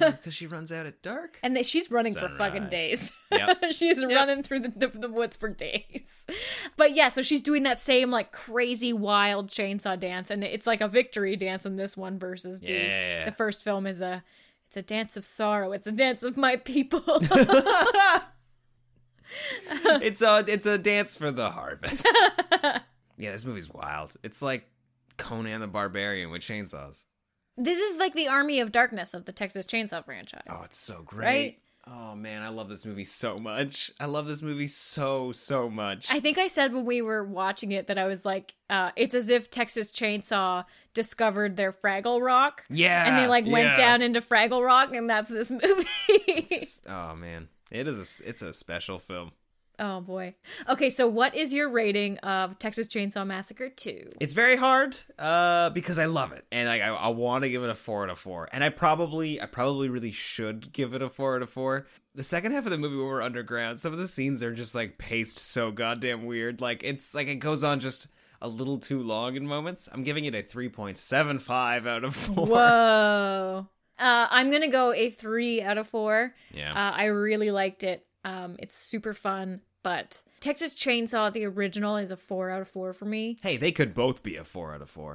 [0.00, 1.38] because she runs out at dark.
[1.42, 3.12] and that she's running for fucking days.
[3.30, 3.64] Yep.
[3.72, 6.26] she's running through the, the the woods for days.
[6.76, 10.80] But yeah, so she's doing that same like crazy wild chainsaw dance, and it's like
[10.80, 13.24] a victory dance in this one versus the Yeah.
[13.26, 14.24] the first film is a.
[14.68, 15.72] It's a dance of sorrow.
[15.72, 17.02] It's a dance of my people.
[20.02, 22.06] it's a it's a dance for the harvest.
[23.16, 24.12] yeah, this movie's wild.
[24.22, 24.68] It's like
[25.18, 27.04] Conan the Barbarian with chainsaws.
[27.56, 30.44] This is like the Army of Darkness of the Texas Chainsaw franchise.
[30.48, 31.24] Oh, it's so great.
[31.26, 31.58] Right?
[31.90, 33.90] Oh man, I love this movie so much.
[33.98, 36.06] I love this movie so so much.
[36.10, 39.14] I think I said when we were watching it that I was like, uh, it's
[39.14, 42.64] as if Texas Chainsaw discovered their Fraggle Rock.
[42.68, 43.76] yeah, And they like went yeah.
[43.76, 46.48] down into Fraggle Rock, and that's this movie.
[46.86, 48.20] Oh man, it is.
[48.20, 49.32] A, it's a special film.
[49.78, 50.34] Oh boy.
[50.68, 54.12] Okay, so what is your rating of Texas Chainsaw Massacre 2?
[54.20, 57.62] It's very hard uh, because I love it, and I, I, I want to give
[57.62, 58.48] it a four out of four.
[58.52, 61.86] And I probably, I probably really should give it a four out of four.
[62.14, 64.74] The second half of the movie, when we're underground, some of the scenes are just
[64.74, 66.60] like paced so goddamn weird.
[66.60, 68.08] Like it's like it goes on just
[68.40, 69.88] a little too long in moments.
[69.92, 72.46] I'm giving it a three point seven five out of four.
[72.46, 73.68] Whoa.
[73.98, 76.34] Uh, I'm gonna go a three out of four.
[76.52, 76.72] Yeah.
[76.72, 78.06] Uh, I really liked it.
[78.24, 82.92] Um, it's super fun, but Texas Chainsaw, the original, is a four out of four
[82.92, 83.38] for me.
[83.42, 85.14] hey, they could both be a four out of four.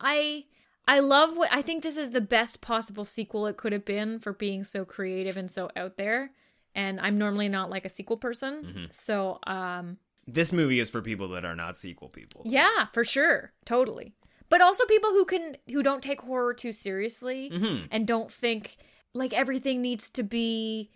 [0.00, 0.44] I
[0.86, 4.18] I love what I think this is the best possible sequel it could have been
[4.18, 6.30] for being so creative and so out there.
[6.74, 9.96] And I'm normally not like a sequel person, so um,
[10.26, 12.42] This movie is for people that are not sequel people.
[12.44, 14.14] yeah, for sure, totally.
[14.50, 17.88] But also people who can who don't take horror too seriously Mhm.
[17.90, 18.76] and don't think
[19.14, 20.90] like everything needs to be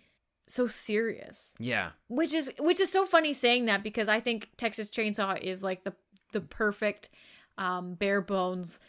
[0.49, 1.53] so serious.
[1.59, 1.91] Yeah.
[2.07, 5.83] which is which is so funny saying that because I think Texas Chainsaw is like
[5.83, 5.93] the
[6.33, 7.09] the perfect
[7.57, 8.79] um bare bones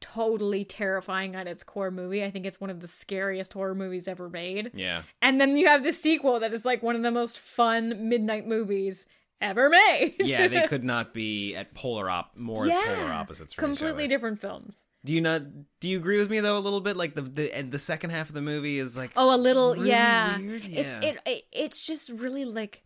[0.00, 2.22] totally terrifying at its core movie.
[2.22, 4.72] I think it's one of the scariest horror movies ever made.
[4.74, 5.02] Yeah.
[5.22, 8.46] And then you have the sequel that is like one of the most fun midnight
[8.46, 9.06] movies
[9.40, 10.16] ever made.
[10.18, 12.82] Yeah, they could not be at polar op more yeah.
[12.84, 14.84] polar opposites completely different films.
[15.04, 15.42] Do you not?
[15.80, 16.96] Do you agree with me though a little bit?
[16.96, 19.74] Like the the and the second half of the movie is like Oh, a little,
[19.74, 20.38] really yeah.
[20.38, 20.62] weird?
[20.64, 22.82] It's it, it it's just really like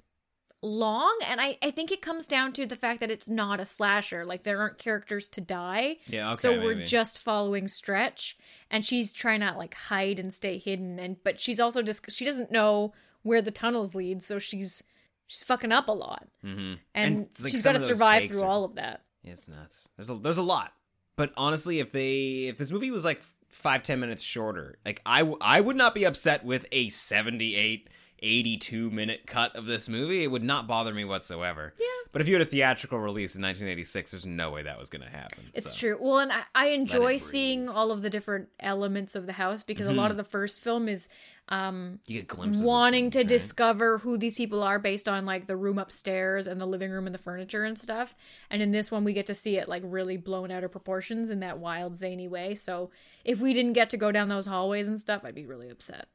[0.60, 3.64] long and I I think it comes down to the fact that it's not a
[3.64, 4.24] slasher.
[4.24, 5.98] Like there aren't characters to die.
[6.08, 6.84] Yeah, okay, So we're maybe.
[6.86, 8.36] just following Stretch
[8.70, 12.24] and she's trying to like hide and stay hidden and but she's also just she
[12.24, 12.92] doesn't know
[13.22, 14.82] where the tunnels lead, so she's
[15.28, 16.26] she's fucking up a lot.
[16.44, 16.78] Mhm.
[16.94, 19.02] And, like, she's got to survive through are- all of that.
[19.22, 19.88] It's nuts.
[19.96, 20.72] There's a there's a lot,
[21.18, 25.22] but honestly, if they if this movie was like five ten minutes shorter, like I
[25.40, 27.88] I would not be upset with a 78
[28.22, 30.22] 82 minute cut of this movie.
[30.24, 31.72] It would not bother me whatsoever.
[31.78, 31.86] Yeah.
[32.12, 35.02] But if you had a theatrical release in 1986, there's no way that was going
[35.02, 35.44] to happen.
[35.54, 35.78] It's so.
[35.78, 35.98] true.
[36.00, 37.14] Well, and I, I enjoy.
[37.14, 37.18] Mm-hmm.
[37.18, 40.60] seeing all of the different elements of the house because a lot of the first
[40.60, 41.08] film is
[41.48, 42.62] um You get glimpses.
[42.62, 43.26] wanting to right?
[43.26, 47.06] discover who these people are based on like the room upstairs and the living room
[47.06, 48.14] and the furniture and stuff.
[48.50, 51.30] And in this one, we get to see it like really blown out of proportions
[51.30, 52.54] in that wild, zany way.
[52.54, 52.90] So
[53.24, 56.06] if we didn't get to go down those hallways and stuff, I'd be really upset.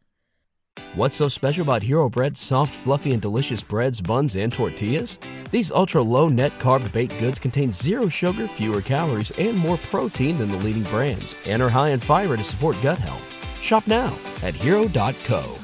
[0.95, 5.17] What's so special about Hero Bread's soft, fluffy, and delicious breads, buns, and tortillas?
[5.49, 10.37] These ultra low net carb baked goods contain zero sugar, fewer calories, and more protein
[10.37, 13.23] than the leading brands, and are high in fiber to support gut health.
[13.59, 15.57] Shop now at hero.co.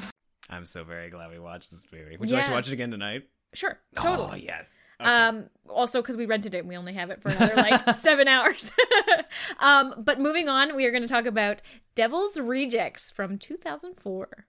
[0.50, 2.18] I'm so very glad we watched this movie.
[2.18, 3.30] Would you like to watch it again tonight?
[3.54, 4.30] Sure, totally.
[4.32, 4.80] Oh yes.
[5.00, 8.28] Um, also because we rented it and we only have it for another like seven
[8.28, 8.72] hours.
[9.60, 11.62] um, but moving on, we are going to talk about
[11.94, 14.48] Devil's Rejects from 2004.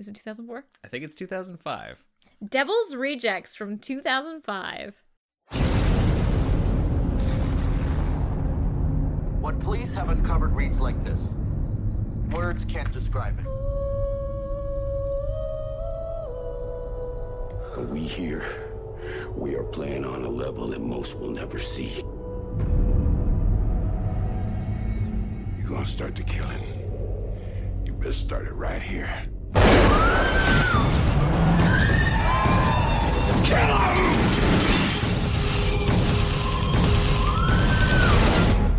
[0.00, 0.64] Is it 2004?
[0.82, 2.02] I think it's 2005.
[2.48, 4.96] Devil's Rejects from 2005.
[9.42, 11.34] What police have uncovered reads like this
[12.30, 13.44] Words can't describe it.
[17.90, 18.42] We here,
[19.36, 21.96] we are playing on a level that most will never see.
[25.58, 26.64] You're gonna start the killing,
[27.84, 29.10] you best start it right here.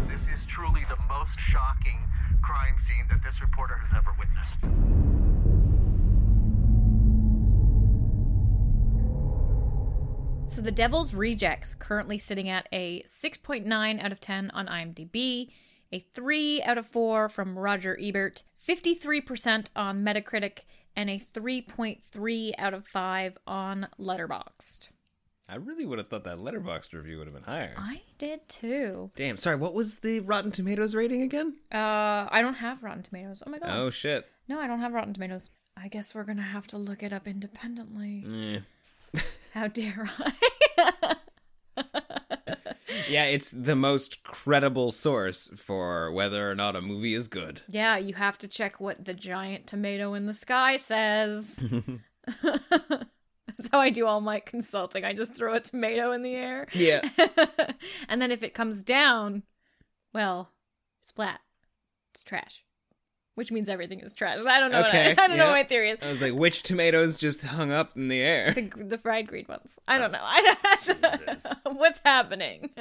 [0.10, 2.00] This is truly the most shocking
[2.42, 4.56] crime scene that this reporter has ever witnessed.
[10.54, 15.50] So The Devil's Rejects currently sitting at a 6.9 out of 10 on IMDb,
[15.94, 20.60] a 3 out of 4 from Roger Ebert, 53% on Metacritic,
[20.96, 24.90] and a 3.3 out of 5 on Letterboxd.
[25.48, 27.74] I really would have thought that Letterboxd review would have been higher.
[27.78, 29.12] I did too.
[29.16, 31.56] Damn, sorry, what was the Rotten Tomatoes rating again?
[31.74, 33.44] Uh, I don't have Rotten Tomatoes.
[33.46, 33.70] Oh my god.
[33.70, 34.30] Oh shit.
[34.48, 35.50] No, I don't have Rotten Tomatoes.
[35.76, 38.64] I guess we're gonna have to look it up independently.
[39.16, 39.22] Eh.
[39.54, 40.10] How dare
[40.88, 41.16] I?
[43.12, 47.62] Yeah, it's the most credible source for whether or not a movie is good.
[47.68, 51.62] yeah, you have to check what the giant tomato in the sky says.
[52.44, 55.04] That's how I do all my consulting.
[55.04, 56.68] I just throw a tomato in the air.
[56.74, 57.02] Yeah.
[58.10, 59.44] and then if it comes down,
[60.14, 60.50] well,
[61.02, 61.42] splat.
[62.14, 62.64] It's trash.
[63.36, 64.40] Which means everything is trash.
[64.46, 64.86] I don't know.
[64.88, 65.50] Okay, What I, I don't know yeah.
[65.50, 66.00] what my theory is.
[66.02, 68.54] I was like, which tomatoes just hung up in the air?
[68.54, 69.72] The, the fried green ones.
[69.88, 70.00] I oh.
[70.00, 70.24] don't know.
[70.24, 70.56] I
[70.86, 71.02] don't
[71.66, 71.74] know.
[71.74, 72.72] What's happening?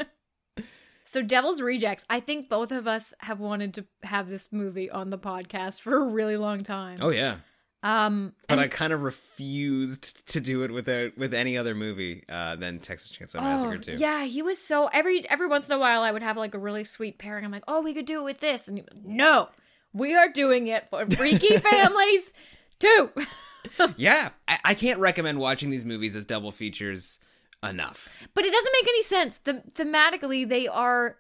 [1.11, 5.11] So Devil's Rejects, I think both of us have wanted to have this movie on
[5.11, 6.99] the podcast for a really long time.
[7.01, 7.39] Oh yeah.
[7.83, 12.23] Um But and- I kind of refused to do it without with any other movie
[12.31, 13.91] uh, than Texas Chainsaw Massacre 2.
[13.91, 16.55] Oh, Yeah, he was so every every once in a while I would have like
[16.55, 17.45] a really sweet pairing.
[17.45, 19.49] I'm like, oh, we could do it with this, and he, no,
[19.93, 22.33] we are doing it for freaky families
[22.79, 23.11] too.
[23.97, 27.19] Yeah, I-, I can't recommend watching these movies as double features
[27.63, 28.09] enough.
[28.35, 29.39] But it doesn't make any sense.
[29.39, 31.17] The- thematically, they are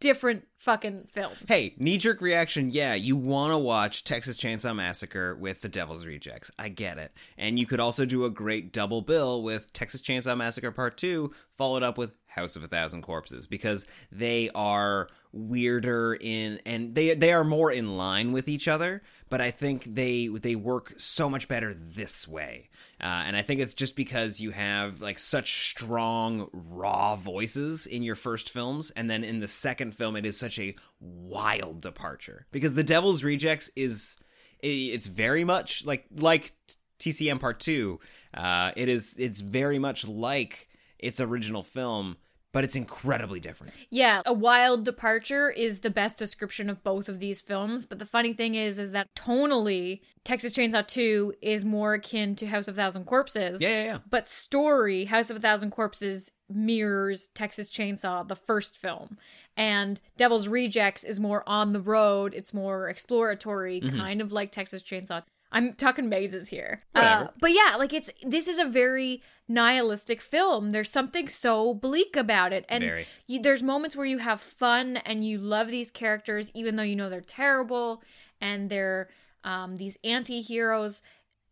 [0.00, 1.36] different fucking films.
[1.48, 2.70] Hey, knee jerk reaction.
[2.70, 6.50] Yeah, you want to watch Texas Chainsaw Massacre with The Devil's Rejects.
[6.58, 7.12] I get it.
[7.38, 11.32] And you could also do a great double bill with Texas Chainsaw Massacre Part 2,
[11.56, 17.14] followed up with House of a Thousand Corpses, because they are weirder in and they
[17.14, 21.28] they are more in line with each other but i think they they work so
[21.28, 22.70] much better this way.
[22.98, 28.02] Uh, and i think it's just because you have like such strong raw voices in
[28.02, 32.46] your first films and then in the second film it is such a wild departure
[32.50, 34.16] because the devil's rejects is
[34.60, 36.54] it's very much like like
[36.98, 38.00] tcm part 2
[38.32, 40.68] uh, it is it's very much like
[40.98, 42.16] its original film
[42.56, 47.18] but it's incredibly different Yeah, a wild departure is the best description of both of
[47.18, 47.84] these films.
[47.84, 52.46] But the funny thing is, is that tonally, Texas Chainsaw 2 is more akin to
[52.46, 53.60] House of a Thousand Corpses.
[53.60, 53.98] Yeah, yeah, yeah.
[54.08, 59.18] But story, House of a Thousand Corpses mirrors Texas Chainsaw, the first film.
[59.54, 62.32] And Devil's Rejects is more on the road.
[62.34, 63.98] It's more exploratory, Mm-hmm.
[63.98, 65.22] kind of like Texas Chainsaw.
[65.52, 66.82] I'm talking mazes here.
[66.94, 70.70] Uh, but yeah, like it's this is a very nihilistic film.
[70.70, 72.64] There's something so bleak about it.
[72.68, 76.82] And you, there's moments where you have fun and you love these characters even though
[76.82, 78.02] you know they're terrible
[78.40, 79.08] and they're
[79.44, 81.02] um, these anti-heroes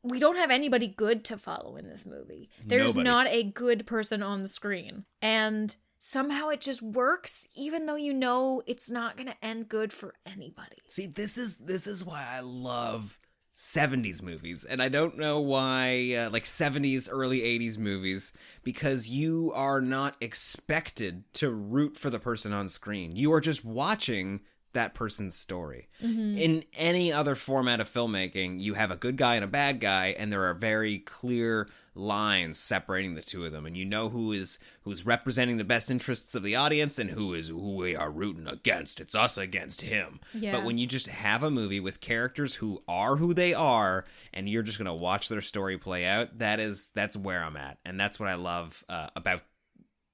[0.02, 3.04] we don't have anybody good to follow in this movie there's Nobody.
[3.04, 8.12] not a good person on the screen and somehow it just works even though you
[8.12, 12.26] know it's not going to end good for anybody See, this is this is why
[12.30, 13.18] I love
[13.56, 18.32] 70s movies and I don't know why uh, like 70s early 80s movies
[18.64, 23.14] because you are not expected to root for the person on screen.
[23.14, 24.40] You are just watching
[24.72, 25.88] that person's story.
[26.36, 30.16] In any other format of filmmaking, you have a good guy and a bad guy
[30.18, 34.32] and there are very clear lines separating the two of them and you know who
[34.32, 38.10] is who's representing the best interests of the audience and who is who we are
[38.10, 39.00] rooting against.
[39.00, 40.20] It's us against him.
[40.32, 40.52] Yeah.
[40.52, 44.48] But when you just have a movie with characters who are who they are and
[44.48, 47.78] you're just going to watch their story play out, that is that's where I'm at.
[47.84, 49.42] And that's what I love uh, about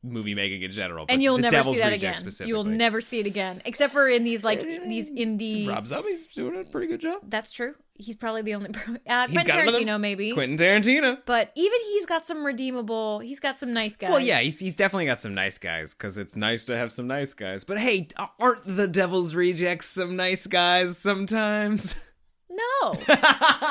[0.02, 1.04] movie making in general.
[1.06, 3.60] but and you'll The never Devil's see that again You will never see it again
[3.64, 7.20] except for in these like these indie Rob Zombie's doing a pretty good job.
[7.28, 8.70] that's true he's probably the only
[9.06, 11.18] uh, Quentin got another- Tarantino maybe Quentin Tarantino.
[11.26, 14.74] but even he's got some redeemable he's got some nice guys Well, yeah, he's, he's
[14.74, 17.64] definitely got some nice guys because it's nice to have some nice guys.
[17.64, 21.94] But hey, aren't the Devil's Rejects some nice guys sometimes?
[22.50, 22.92] no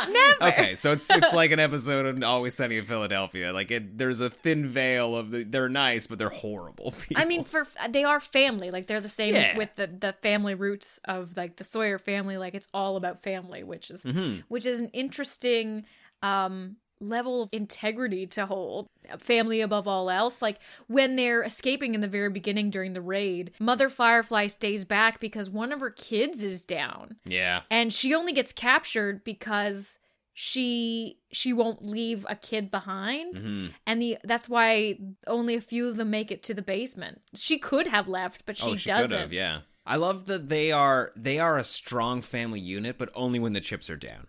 [0.10, 3.52] never Okay, so it's it's like an episode of Always Sunny in Philadelphia.
[3.52, 7.22] Like it, there's a thin veil of the, they're nice, but they're horrible people.
[7.22, 8.72] I mean, for they are family.
[8.72, 9.58] Like they're the same Yeah.
[9.58, 12.38] with the the family roots of like the Sawyer family.
[12.38, 14.42] Like it's all about family, which is Mm-hmm.
[14.48, 15.86] which is an interesting
[16.24, 22.02] um level of integrity to hold family above all else like when they're escaping in
[22.02, 26.44] the very beginning during the raid mother firefly stays back because one of her kids
[26.44, 27.62] is down Yeah.
[27.72, 30.00] and she only gets captured because
[30.34, 33.68] she she won't leave a kid behind Mm-hmm.
[33.86, 34.98] and the that's why
[35.28, 38.58] only a few of them make it to the basement she could have left but
[38.58, 39.34] she, oh, she doesn't could have.
[39.34, 39.62] Yeah.
[39.86, 43.60] I love that they are they are a strong family unit, but only when the
[43.62, 44.28] chips are down.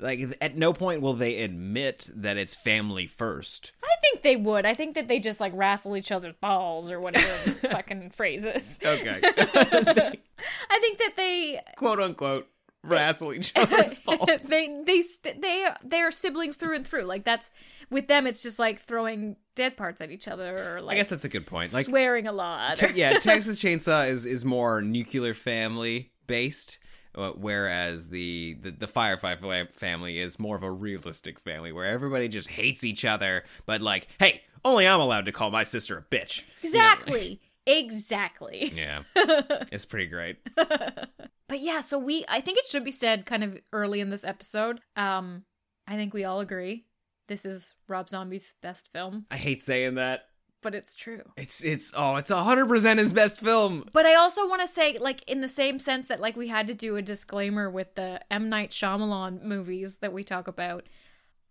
[0.00, 3.72] Like at no point will they admit that it's family first.
[3.82, 6.98] i think they would i think that they just like wrestle each other's balls or
[7.00, 7.26] whatever
[7.68, 8.78] fucking phrases.
[8.84, 9.20] Okay.
[10.70, 12.48] i think that they Quote unquote
[12.82, 14.24] wrestle each other's balls.
[14.48, 17.50] they they st- they they are siblings through and through like that's
[17.90, 21.10] with them it's just like throwing dead parts at each other or like I guess
[21.10, 21.74] that's a good point.
[21.74, 26.78] Like swearing a lot Te- yeah, Texas Chainsaw is is more nuclear family based,
[27.14, 32.28] uh, whereas the, the the Firefly family is more of a realistic family where everybody
[32.28, 33.44] just hates each other.
[33.66, 36.42] But like, hey, only I'm allowed to call my sister a bitch.
[36.62, 40.38] exactly exactly Yeah, it's pretty great.
[40.56, 44.24] But yeah, so we I think it should be said kind of early in this
[44.24, 44.80] episode.
[44.96, 45.44] Um
[45.86, 46.84] I think we all agree
[47.30, 50.29] this is Rob Zombie's best film, I hate saying that.
[50.62, 51.22] But it's true.
[51.36, 53.84] It's it's oh, it's hundred percent his best film.
[53.92, 56.66] But I also want to say like in the same sense that like we had
[56.68, 60.86] to do a disclaimer with the M Night Shyamalan movies that we talk about.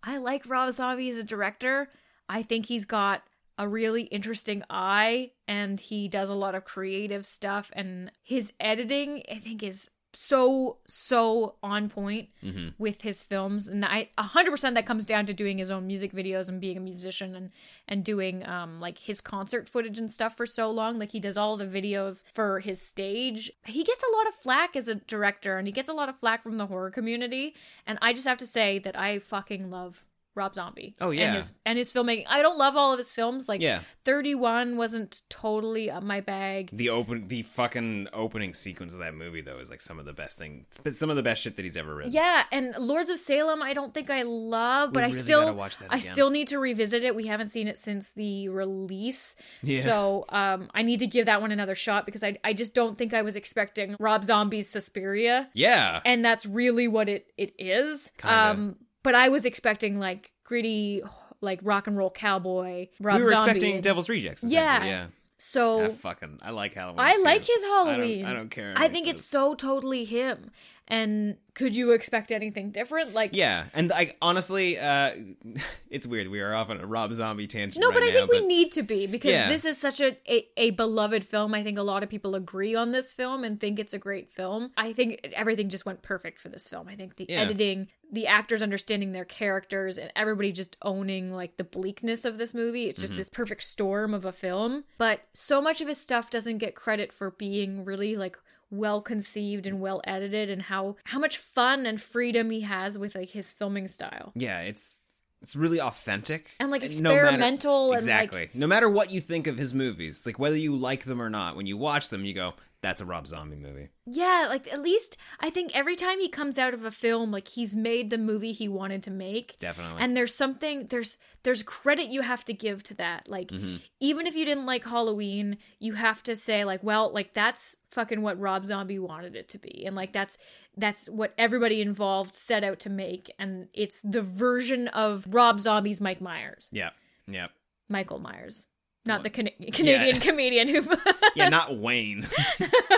[0.03, 1.89] I like Rob Zombie as a director.
[2.27, 3.23] I think he's got
[3.57, 9.23] a really interesting eye and he does a lot of creative stuff and his editing
[9.29, 12.29] I think is so so on point
[12.77, 13.67] with his films.
[13.67, 16.81] And I 100% that comes down to doing his own music videos and being a
[16.81, 17.51] musician and
[17.87, 20.97] and doing um like his concert footage and stuff for so long.
[20.99, 23.51] Like he does all the videos for his stage.
[23.65, 26.19] He gets a lot of flack as a director and he gets a lot of
[26.19, 27.55] flack from the horror community.
[27.85, 30.05] And I just have to say that I fucking love
[30.39, 30.95] Rob Zombie.
[31.01, 31.27] Oh, yeah.
[31.27, 32.25] and his, and his filmmaking.
[32.29, 33.47] I don't love all of his films.
[33.49, 33.81] Like, Yeah.
[34.05, 36.69] Thirty One wasn't totally up my bag.
[36.73, 40.13] The open the fucking opening sequence of that movie though is like some of the
[40.13, 42.13] best thing, some of the best shit that he's ever written.
[42.13, 45.77] Yeah, and Lords of Salem, I don't think I love, but We I still, watch
[45.79, 47.15] that I still need to revisit it.
[47.15, 49.81] We haven't seen it since the release, Yeah.
[49.81, 52.97] so um, I need to give that one another shot because I, I just don't
[52.97, 55.99] think I was expecting Rob Zombie's Suspiria, Yeah.
[56.05, 58.11] and that's really what it it is.
[58.17, 58.35] Kinda.
[58.51, 61.01] Um, but I was expecting like gritty,
[61.41, 62.87] like rock and roll cowboy.
[62.99, 63.51] Rob we were Zombie.
[63.51, 64.43] expecting Devil's Rejects.
[64.43, 64.83] Yeah.
[64.85, 65.07] Yeah.
[65.41, 66.99] So I fucking I like Halloween.
[66.99, 67.23] I too.
[67.23, 68.25] like his I don't- Halloween.
[68.25, 68.73] I don't, care.
[68.75, 70.51] I think it's so totally him.
[70.91, 73.13] And could you expect anything different?
[73.13, 75.11] Like, Yeah, and like honestly, uh,
[75.89, 76.29] it's weird.
[76.29, 77.81] We are off on a Rob Zombie tangent.
[77.81, 79.49] No, right but I now, think we need to be because Yeah.
[79.49, 81.53] this is such a, a a beloved film.
[81.53, 84.31] I think a lot of people agree on this film and think it's a great
[84.31, 84.71] film.
[84.77, 86.87] I think everything just went perfect for this film.
[86.87, 87.41] I think the Yeah.
[87.41, 92.53] editing, the actors understanding their characters, and everybody just owning like the bleakness of this
[92.53, 92.85] movie.
[92.87, 93.03] It's Mm-hmm.
[93.03, 94.85] just this perfect storm of a film.
[94.97, 98.37] But so much of his stuff doesn't get credit for being really like
[98.71, 103.15] well conceived and well edited and how how much fun and freedom he has with
[103.15, 104.31] like his filming style.
[104.35, 104.99] Yeah, it's
[105.41, 108.49] it's really authentic And, like, no matter- experimental and, like- exactly.
[108.53, 111.55] no matter what you think of his movies, like whether you like them or not,
[111.55, 115.17] when you watch them, you go, "That's a Rob Zombie movie." Yeah, like at least
[115.39, 118.51] I think every time he comes out of a film, like he's made the movie
[118.51, 119.57] he wanted to make.
[119.59, 120.01] Definitely.
[120.01, 123.29] And there's something there's there's credit you have to give to that.
[123.29, 123.77] Like Mm-hmm.
[123.99, 128.21] even if you didn't like Halloween, you have to say like, well, like that's fucking
[128.21, 129.85] what Rob Zombie wanted it to be.
[129.85, 130.37] And like that's
[130.77, 135.99] that's what everybody involved set out to make and it's the version of Rob Zombie's
[136.01, 136.69] Mike Myers.
[136.71, 136.89] Yeah,
[137.27, 137.47] yeah,
[137.89, 138.67] Michael Myers.
[139.05, 140.83] Not the Can- Canadian comedian who
[141.35, 141.49] yeah.
[141.49, 142.27] Not Wayne.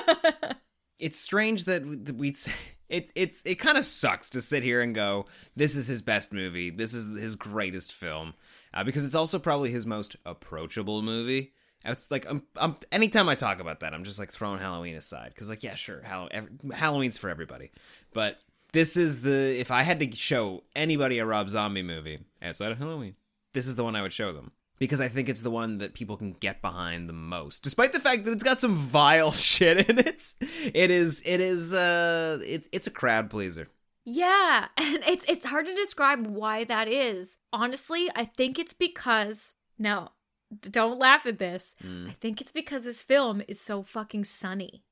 [0.99, 1.83] it's strange that
[2.15, 2.51] we say
[2.89, 3.11] it.
[3.15, 5.25] It's it kind of sucks to sit here and go,
[5.55, 6.69] "This is his best movie.
[6.69, 8.33] This is his greatest film,"
[8.73, 11.53] uh, because it's also probably his most approachable movie.
[11.85, 12.75] It's like I'm, I'm.
[12.91, 16.03] Anytime I talk about that, I'm just like throwing Halloween aside because, like, yeah, sure,
[16.03, 17.71] Hall- ev- Halloween's for everybody,
[18.13, 18.39] but
[18.71, 19.59] this is the.
[19.59, 23.15] If I had to show anybody a Rob Zombie movie outside of Halloween,
[23.53, 25.93] this is the one I would show them because I think it's the one that
[25.93, 29.87] people can get behind the most, despite the fact that it's got some vile shit
[29.87, 30.33] in it.
[30.73, 31.21] It is.
[31.23, 31.71] It is.
[31.71, 32.39] Uh.
[32.43, 33.67] It, it's a crowd pleaser.
[34.05, 37.37] Yeah, and it's it's hard to describe why that is.
[37.53, 40.13] Honestly, I think it's because now
[40.59, 41.75] don't laugh at this.
[42.07, 44.83] I think it's because this film is so fucking sunny.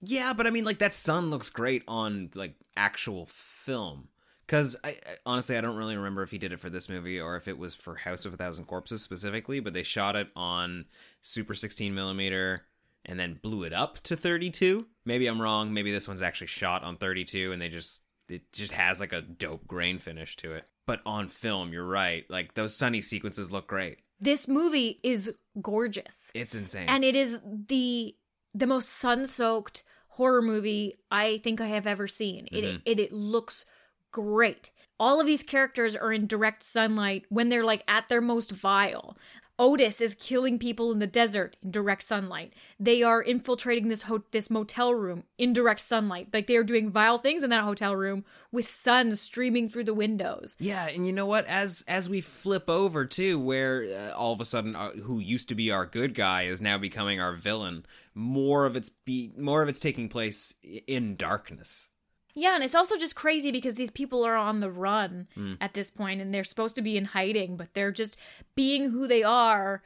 [0.00, 4.08] Yeah, but I mean, like that sun looks great on like actual film.
[4.46, 7.36] Because I, honestly, I don't really remember if he did it for this movie or
[7.36, 9.60] if it was for House of a Thousand Corpses specifically.
[9.60, 10.84] But they shot it on
[11.22, 12.62] Super 16 millimeter
[13.06, 14.86] and then blew it up to 32.
[15.04, 15.72] Maybe I'm wrong.
[15.72, 19.20] Maybe this one's actually shot on 32 and they just it just has like a
[19.20, 20.64] dope grain finish to it.
[20.86, 22.24] but on film, you're right.
[22.30, 23.98] Like those sunny sequences look great.
[24.20, 26.30] This movie is gorgeous.
[26.34, 26.88] It's insane.
[26.88, 28.14] and it is the
[28.54, 32.46] the most sun-soaked horror movie I think I have ever seen.
[32.52, 32.76] It, mm-hmm.
[32.84, 33.66] it it looks
[34.14, 34.70] great.
[34.98, 39.16] All of these characters are in direct sunlight when they're like at their most vile.
[39.56, 42.52] Otis is killing people in the desert in direct sunlight.
[42.80, 46.28] They are infiltrating this ho- this motel room in direct sunlight.
[46.32, 49.94] Like they are doing vile things in that hotel room with sun streaming through the
[49.94, 50.56] windows.
[50.58, 51.46] Yeah, and you know what?
[51.46, 55.48] As as we flip over too, where uh, all of a sudden, uh, who used
[55.50, 57.84] to be our good guy is now becoming our villain.
[58.12, 61.88] More of it's be more of it's taking place in darkness.
[62.34, 65.54] Yeah, and it's also just crazy because these people are on the run hmm.
[65.60, 68.16] at this point and they're supposed to be in hiding, but they're just
[68.56, 69.82] being who they are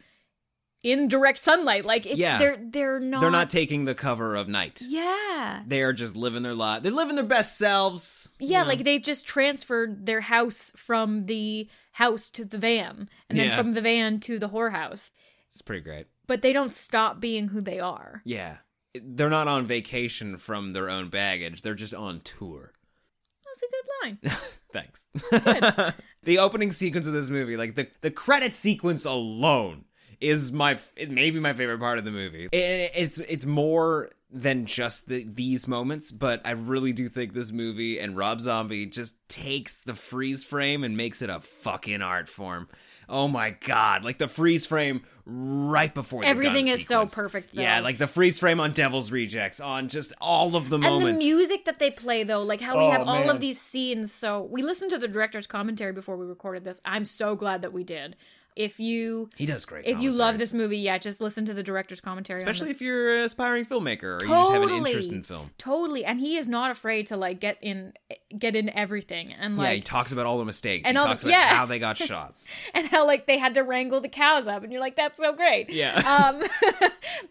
[0.83, 1.85] in direct sunlight.
[1.85, 2.39] Like it's Yeah.
[2.39, 4.81] they're they're not They're not taking the cover of night.
[4.85, 5.63] Yeah.
[5.67, 6.83] They are just living their life.
[6.83, 8.29] They're living their best selves.
[8.39, 13.49] Yeah, like they've just transferred their house from the house to the van and then
[13.49, 13.57] Yeah.
[13.57, 15.11] from the van to the whorehouse.
[15.51, 16.07] It's pretty great.
[16.27, 18.23] But they don't stop being who they are.
[18.25, 18.59] Yeah,
[18.95, 21.63] they're not on vacation from their own baggage.
[21.63, 22.73] They're just on tour.
[23.45, 24.39] That's a good line.
[24.73, 25.07] Thanks.
[26.23, 29.85] the opening sequence of this movie, like the the credit sequence alone,
[30.21, 32.49] is my f- it may be my favorite part of the movie.
[32.53, 37.51] It, it's it's more than just the, these moments, but I really do think this
[37.51, 42.29] movie and Rob Zombie just takes the freeze frame and makes it a fucking art
[42.29, 42.69] form.
[43.09, 44.05] Oh my god!
[44.05, 47.63] Like the freeze frame right before the Everything is so perfect, though.
[47.63, 51.05] Yeah, like the freeze frame on Devil's Rejects, on just all of the moments.
[51.07, 53.29] And the music that they play, though, like how we Oh, have all man.
[53.31, 54.13] of these scenes.
[54.13, 56.81] So we listened to the director's commentary before we recorded this.
[56.85, 58.17] I'm so glad that we did.
[58.59, 59.87] If you he does great.
[59.87, 62.41] if you love this movie, yeah, just listen to the director's commentary.
[62.41, 65.23] on especially the- if you're an aspiring filmmaker or you just have an interest in
[65.23, 65.51] film.
[65.59, 67.93] Totally, and he is not afraid to like get in,
[68.37, 70.89] get in everything, and like yeah, he talks about all the mistakes.
[70.89, 71.55] And he all the- talks about yeah.
[71.55, 72.47] how they got shots.
[72.75, 75.33] and how like they had to wrangle the cows up and you're like that's so
[75.33, 75.95] great Yeah.
[76.29, 76.43] um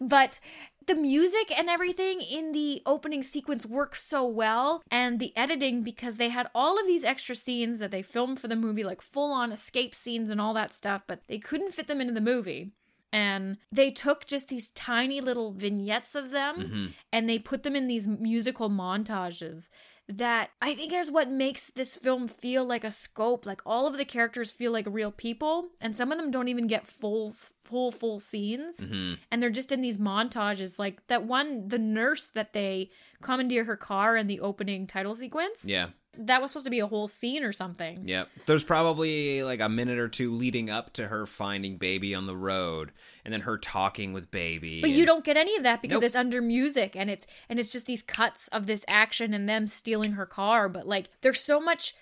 [0.00, 0.40] but
[0.88, 6.16] the music and everything in the opening sequence works so well and the editing because
[6.16, 9.30] they had all of these extra scenes that they filmed for the movie like full
[9.32, 12.72] on escape scenes and all that stuff but they couldn't fit them into the movie.
[13.10, 16.86] And they took just these tiny little vignettes of them mm-hmm.
[17.10, 19.70] and they put them in these musical montages
[20.08, 23.44] that I think is what makes this film feel like a scope.
[23.44, 26.66] Like all of the characters feel like real people, and some of them don't even
[26.66, 27.32] get full,
[27.62, 29.14] full, full scenes, mm-hmm.
[29.30, 30.78] and they're just in these montages.
[30.78, 32.90] Like that one, the nurse that they
[33.20, 35.64] commandeer her car in the opening title sequence.
[35.64, 35.88] yeah.
[36.16, 38.02] That was supposed to be a whole scene or something.
[38.08, 38.24] Yeah.
[38.46, 42.36] There's probably like a minute or two leading up to her finding baby on the
[42.36, 42.92] road
[43.24, 44.80] and then her talking with baby.
[44.80, 46.04] But and- you don't get any of that because Nope.
[46.04, 49.66] it's under music and it's and it's just these cuts of this action and them
[49.66, 50.68] stealing her car.
[50.68, 51.94] But like there's so much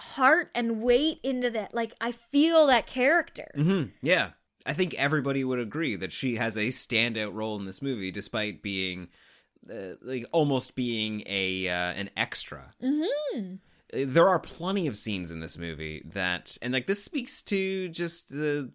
[0.00, 1.72] heart and weight into that.
[1.72, 3.50] Like I feel that character.
[3.56, 4.30] Mhm, Yeah.
[4.66, 8.62] I think everybody would agree that she has a standout role in this movie despite
[8.62, 9.08] being
[9.70, 12.72] uh, like almost being a uh, an extra.
[12.82, 13.54] Mm-hmm.
[13.92, 17.88] Uh, There are plenty of scenes in this movie that and like this speaks to
[17.88, 18.70] just the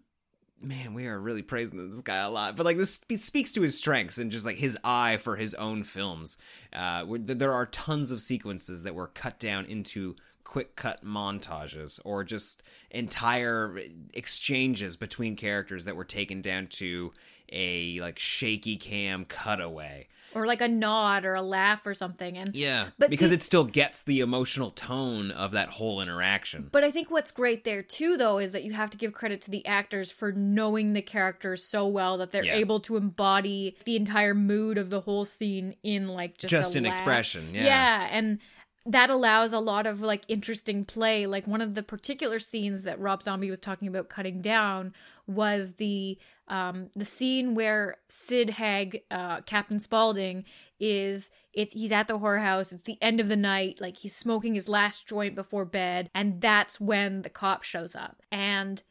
[0.62, 3.76] man, we are really praising this guy a lot, but like this speaks to his
[3.76, 6.36] strengths and just like his eye for his own films.
[6.72, 12.24] Uh, there are tons of sequences that were cut down into quick cut montages or
[12.24, 13.80] just entire
[14.12, 17.12] exchanges between characters that were taken down to
[17.52, 20.08] a like shaky cam cutaway.
[20.34, 22.36] Or like a nod or a laugh or something.
[22.38, 26.68] And Yeah, But because see- it still gets the emotional tone of that whole interaction.
[26.70, 29.40] But I think what's great there too, though, is that you have to give credit
[29.42, 32.54] to the actors for knowing the characters so well that they're Yeah.
[32.56, 36.78] able to embody the entire mood of the whole scene in like just Just a
[36.78, 36.92] an laugh.
[36.92, 37.64] expression, yeah.
[37.64, 38.38] yeah, and
[38.86, 41.26] that allows a lot of like interesting play.
[41.26, 44.94] Like one of the particular scenes that Rob Zombie was talking about cutting down
[45.26, 46.18] was the
[46.48, 50.44] um the scene where Sid Haig, uh, Captain Spaulding,
[50.78, 52.72] is it's he's at the whorehouse.
[52.72, 53.80] It's the end of the night.
[53.80, 58.22] Like he's smoking his last joint before bed, and that's when the cop shows up.
[58.32, 58.82] And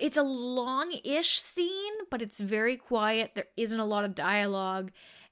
[0.00, 3.36] it's a long-ish scene, but it's very quiet.
[3.36, 4.90] There isn't a lot of dialogue.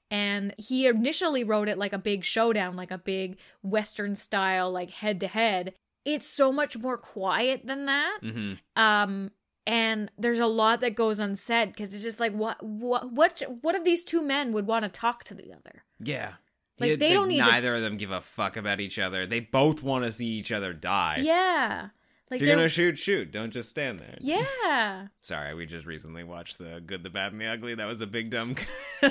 [0.09, 4.89] And he initially wrote it like a big showdown, like a big Western style, like
[4.89, 5.73] head to head.
[6.05, 8.19] It's so much more quiet than that.
[8.21, 9.31] hmm Um,
[9.65, 13.75] and there's a lot that goes unsaid because it's just like what what what what
[13.75, 15.83] of these two men would want to talk to the other?
[15.99, 16.33] Yeah.
[16.79, 19.25] Like, Yeah, they don't need to- Neither of them give a fuck about each other.
[19.25, 21.17] They both want to see each other die.
[21.23, 21.89] Yeah,
[22.31, 23.31] like if you're they're- gonna shoot, shoot.
[23.31, 24.15] Don't just stand there.
[24.21, 25.07] yeah.
[25.21, 27.75] Sorry, we just recently watched the Good, the Bad, and the Ugly.
[27.75, 28.55] That was a big dumb.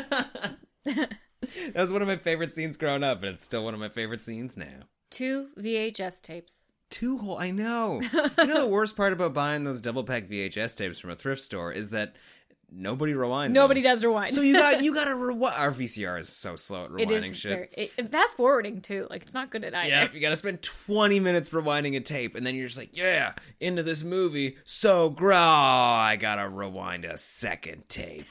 [0.94, 3.88] that was one of my favorite scenes growing up, and it's still one of my
[3.88, 4.84] favorite scenes now.
[5.10, 6.62] Two VHS tapes.
[6.90, 7.38] Two whole.
[7.38, 8.00] I know.
[8.12, 11.42] you know the worst part about buying those double pack VHS tapes from a thrift
[11.42, 12.14] store is that
[12.70, 13.50] nobody rewinds.
[13.50, 13.92] Nobody them.
[13.92, 14.30] does rewind.
[14.30, 15.54] So you got you got to rewind.
[15.56, 17.70] Our VCR is so slow at rewinding it is shit.
[17.74, 19.06] very it, fast forwarding too.
[19.10, 19.88] Like it's not good at either.
[19.88, 23.32] Yeah, you gotta spend 20 minutes rewinding a tape, and then you're just like, yeah,
[23.60, 25.36] into this movie, so grow.
[25.36, 28.24] I gotta rewind a second tape.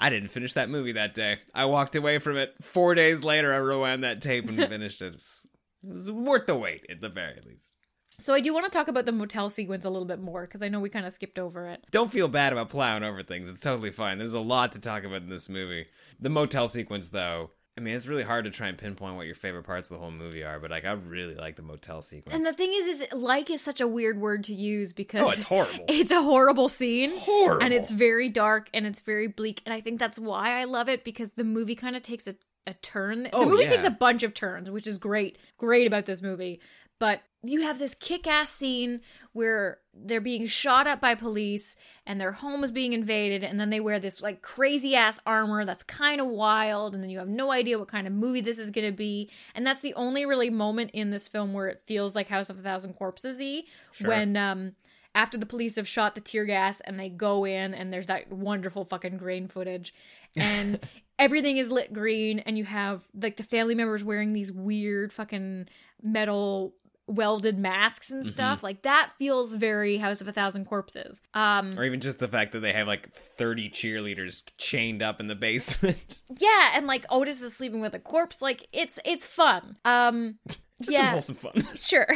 [0.00, 1.40] I didn't finish that movie that day.
[1.54, 2.54] I walked away from it.
[2.62, 5.08] Four days later, I rewound that tape and finished it.
[5.08, 5.46] It was,
[5.86, 7.72] it was worth the wait, at the very least.
[8.18, 10.62] So I do want to talk about the motel sequence a little bit more because
[10.62, 11.84] I know we kind of skipped over it.
[11.90, 13.48] Don't feel bad about plowing over things.
[13.48, 14.18] It's totally fine.
[14.18, 15.86] There's a lot to talk about in this movie.
[16.18, 17.50] The motel sequence, though,
[17.80, 20.00] I mean, it's really hard to try and pinpoint what your favorite parts of the
[20.02, 22.36] whole movie are, but like, I really like the motel sequence.
[22.36, 25.30] And the thing is, is like is such a weird word to use because Oh,
[25.30, 25.84] it's horrible.
[25.88, 27.16] It's a horrible scene.
[27.18, 27.64] Horrible.
[27.64, 29.62] And it's very dark and it's very bleak.
[29.64, 32.36] And I think that's why I love it because the movie kind of takes a,
[32.66, 33.22] a turn.
[33.22, 33.68] The Oh, movie yeah.
[33.70, 35.38] takes a bunch of turns, which is great.
[35.56, 36.60] Great about this movie.
[37.00, 39.00] But you have this kick ass scene
[39.32, 41.74] where they're being shot up by police
[42.06, 43.42] and their home is being invaded.
[43.42, 46.94] And then they wear this like crazy ass armor that's kind of wild.
[46.94, 49.30] And then you have no idea what kind of movie this is going to be.
[49.54, 52.58] And that's the only really moment in this film where it feels like House of
[52.58, 53.62] a Thousand Corpses y
[54.04, 54.72] when, um,
[55.14, 58.30] after the police have shot the tear gas and they go in and there's that
[58.30, 59.92] wonderful fucking grain footage
[60.36, 60.78] and
[61.18, 65.68] everything is lit green and you have like the family members wearing these weird fucking
[66.02, 66.74] metal
[67.10, 71.84] welded masks and stuff like that feels very house of a thousand corpses um Or
[71.84, 76.20] even just the fact that they have like 30 cheerleaders chained up in the basement.
[76.38, 80.38] yeah and like otis is sleeping with a corpse like it's it's fun um
[80.82, 81.68] just yeah some wholesome fun.
[81.76, 82.06] Sure.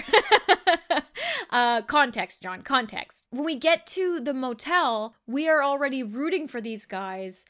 [1.50, 3.26] uh, context, John, context.
[3.30, 7.44] When we get to the motel, we are already rooting for these guys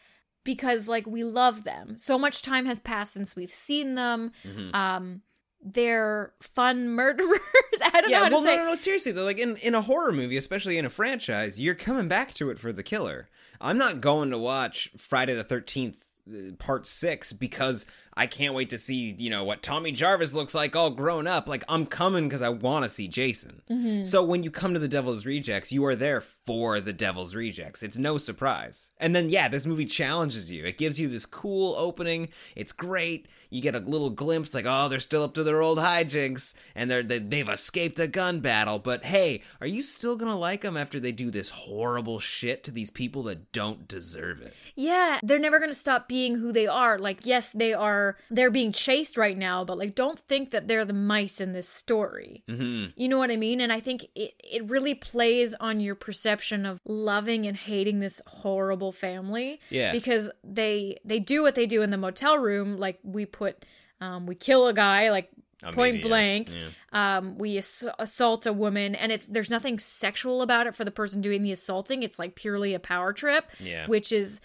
[0.45, 1.97] because, like, we love them.
[1.99, 4.33] So much time has passed since we've seen them.
[4.45, 4.75] Mm-hmm.
[4.75, 5.23] Um,
[5.65, 7.41] they're fun murderers.
[7.83, 8.57] I don't know yeah, how to well, say.
[8.57, 11.59] no, no, no, seriously though, like in, in a horror movie, especially in a franchise,
[11.59, 13.29] you're coming back to it for the killer.
[13.61, 17.87] I'm not going to watch Friday the 13th uh, part 6 because
[18.17, 21.49] I can't wait to see, you know, what Tommy Jarvis looks like all grown up.
[21.49, 23.63] Like I'm coming cuz I want to see Jason.
[23.71, 24.05] Mm-hmm.
[24.05, 27.83] So when you come to the Devil's Rejects, you are there for the Devil's Rejects.
[27.83, 28.91] It's no surprise.
[28.99, 30.65] And then yeah, this movie challenges you.
[30.65, 32.29] It gives you this cool opening.
[32.57, 33.29] It's great.
[33.51, 36.91] You get a little glimpse like, "Oh, they're still up to their old hijinks and
[36.91, 40.63] they're they, they've escaped a gun battle." But hey, are you still going to like
[40.63, 44.55] them after they do this horrible shit to these people that don't deserve it?
[44.75, 46.99] Yeah, they're never going to stop being who they are.
[46.99, 50.85] Like, yes, they are, they're being chased right now, but like, don't think that they're
[50.85, 52.43] the mice in this story.
[52.49, 52.93] Mhm.
[52.97, 53.61] You know what I mean?
[53.61, 58.21] And I think it, it really plays on your perception of loving and hating this
[58.27, 59.61] horrible family.
[59.71, 59.93] Yeah.
[59.93, 62.79] Because they, they do what they do in the motel room.
[62.79, 63.65] Like, we put,
[64.01, 65.31] um, we kill a guy, like,
[65.63, 66.51] I mean, point yeah, blank.
[66.53, 67.17] yeah.
[67.17, 70.91] Um, we ass- assault a woman, and it's there's nothing sexual about it for the
[70.91, 72.03] person doing the assaulting.
[72.03, 73.87] It's like purely a power trip, Yeah.
[73.87, 74.43] which is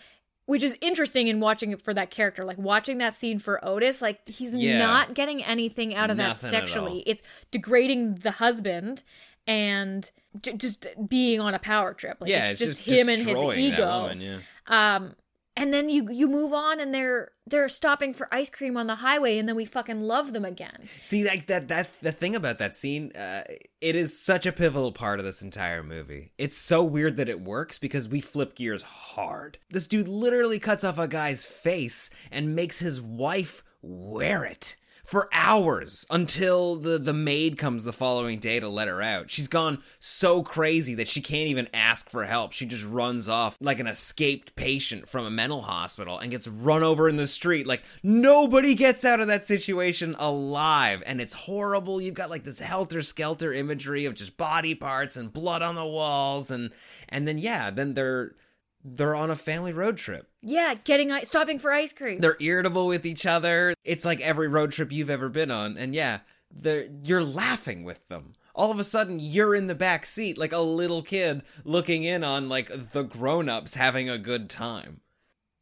[0.50, 2.44] which is interesting in watching it for that character.
[2.44, 4.80] Like watching that scene for Otis, like he's Yeah.
[4.80, 7.04] not getting anything out of that Nothing at sexually.
[7.06, 7.22] It's
[7.52, 9.04] degrading the husband
[9.46, 10.10] and
[10.42, 12.18] j- just being on a power trip.
[12.20, 14.02] Like yeah, it's, just, him and his that ego.
[14.02, 14.38] woman, yeah.
[14.68, 15.16] Um,
[15.60, 18.96] and then you you move on, and they're they're stopping for ice cream on the
[18.96, 20.88] highway, and then we fucking love them again.
[21.02, 23.44] See, like that that the thing about that scene, uh,
[23.82, 26.32] it is such a pivotal part of this entire movie.
[26.38, 29.58] It's so weird that it works because we flip gears hard.
[29.70, 34.78] This dude literally cuts off a guy's face and makes his wife wear it
[35.10, 39.28] for hours until the the maid comes the following day to let her out.
[39.32, 42.52] She's gone so crazy that she can't even ask for help.
[42.52, 46.84] She just runs off like an escaped patient from a mental hospital and gets run
[46.84, 47.66] over in the street.
[47.66, 52.00] Like nobody gets out of that situation alive and it's horrible.
[52.00, 55.88] You've got like this helter skelter imagery of just body parts and blood on the
[55.88, 56.70] walls and
[57.08, 58.36] and then yeah, then they're
[58.84, 60.30] they're on a family road trip.
[60.42, 62.20] Yeah, getting i- stopping for ice cream.
[62.20, 63.74] They're irritable with each other.
[63.84, 65.78] It's like every road trip you've ever been on.
[65.78, 66.20] And yeah,
[66.52, 68.34] they're you're laughing with them.
[68.56, 72.24] All of a sudden you're in the back seat like a little kid looking in
[72.24, 75.02] on like the grown-ups having a good time.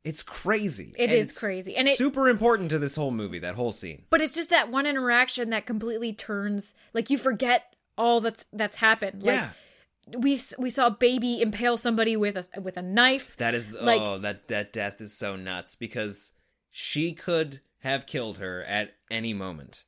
[0.03, 0.93] It's crazy.
[0.97, 1.76] It And is it's crazy.
[1.76, 4.03] And it- super important to this whole movie, that whole scene.
[4.09, 8.78] but it's just that one interaction that completely turns like you forget all that's that's
[8.78, 9.24] happened.
[9.24, 9.50] Like, yeah.
[10.17, 13.36] We we saw a baby impale somebody with a with a knife.
[13.38, 16.34] That is Like- oh that that death is so nuts because
[16.71, 19.84] she could have killed her at any moment.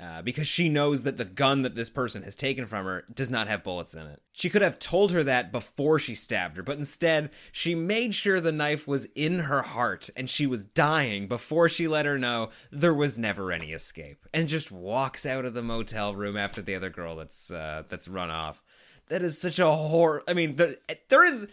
[0.00, 3.30] Uh, because she knows that the gun that this person has taken from her does
[3.30, 4.20] not have bullets in it.
[4.32, 8.40] She could have told her that before she stabbed her, but instead, she made sure
[8.40, 12.50] the knife was in her heart and she was dying before she let her know
[12.72, 16.74] there was never any escape, and just walks out of the motel room after the
[16.74, 18.64] other girl that's uh, that's run off.
[19.08, 20.22] That is such a horror.
[20.26, 20.78] I mean, the,
[21.08, 21.46] there is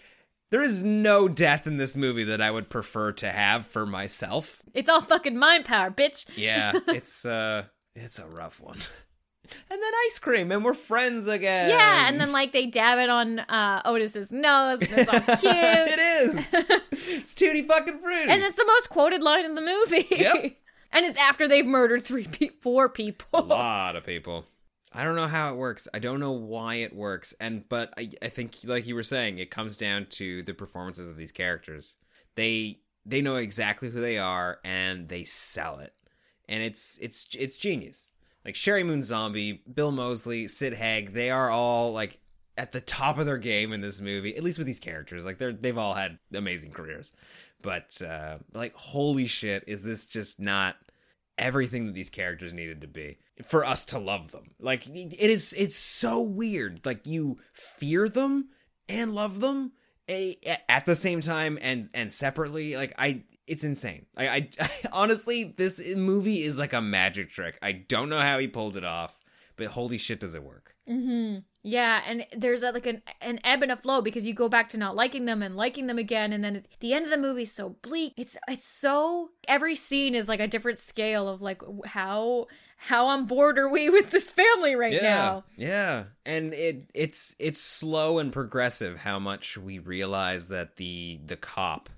[0.49, 4.61] there is no death in this movie that I would prefer to have for myself.
[4.73, 6.25] It's all fucking mind power, bitch.
[6.35, 7.65] Yeah, it's uh
[7.95, 8.77] it's a rough one.
[9.69, 11.69] And then ice cream, and we're friends again.
[11.69, 15.53] Yeah, and then like they dab it on uh, Otis's nose, and it's all cute.
[15.53, 16.55] it is.
[17.13, 18.31] It's tutti fucking fruity.
[18.31, 20.07] and it's the most quoted line in the movie.
[20.11, 20.55] Yep.
[20.93, 23.27] and it's after they've murdered three, pe- four people.
[23.33, 24.45] a lot of people.
[24.93, 25.87] I don't know how it works.
[25.93, 27.33] I don't know why it works.
[27.39, 31.09] And but I, I think like you were saying, it comes down to the performances
[31.09, 31.95] of these characters.
[32.35, 35.93] They they know exactly who they are and they sell it.
[36.49, 38.11] And it's it's it's genius.
[38.43, 42.19] Like Sheri Moon Zombie, Bill Moseley, Sid Haig, they are all like
[42.57, 45.23] at the top of their game in this movie, at least with these characters.
[45.23, 47.13] Like they're they've all had amazing careers.
[47.61, 50.75] But uh like holy shit, is this just not
[51.41, 54.51] everything that these characters needed to be for us to love them.
[54.59, 56.85] Like it is it's so weird.
[56.85, 58.49] Like you fear them
[58.87, 59.73] and love them
[60.07, 60.37] a,
[60.69, 62.75] at the same time and and separately.
[62.75, 64.05] Like I it's insane.
[64.15, 67.57] I, I, I honestly this movie is like a magic trick.
[67.61, 69.17] I don't know how he pulled it off,
[69.57, 70.75] but holy shit does it work.
[70.87, 71.39] Mm-hmm.
[71.63, 74.69] Yeah, and there's a, like an an ebb and a flow because you go back
[74.69, 77.17] to not liking them and liking them again, and then at the end of the
[77.17, 78.13] movie is so bleak.
[78.17, 82.47] It's it's so every scene is like a different scale of like how
[82.77, 85.43] how on board are we with this family right yeah, now?
[85.55, 86.03] Yeah.
[86.25, 91.89] And it it's it's slow and progressive how much we realize that the the cop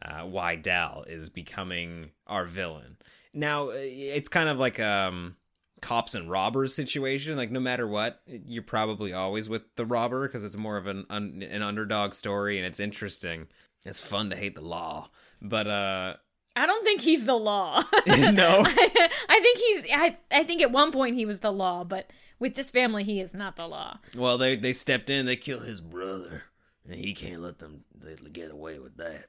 [0.00, 2.96] uh Wydell is becoming our villain.
[3.34, 5.36] Now it's kind of like um
[5.80, 10.44] cops and robbers situation like no matter what you're probably always with the robber because
[10.44, 13.46] it's more of an un- an underdog story and it's interesting
[13.84, 15.08] it's fun to hate the law
[15.40, 16.14] but uh
[16.56, 17.82] I don't think he's the law.
[18.06, 22.10] no I think he's I, I think at one point he was the law, but
[22.38, 23.98] with this family he is not the law.
[24.16, 25.26] Well, they they stepped in.
[25.26, 26.44] They kill his brother,
[26.84, 29.26] and he can't let them they get away with that.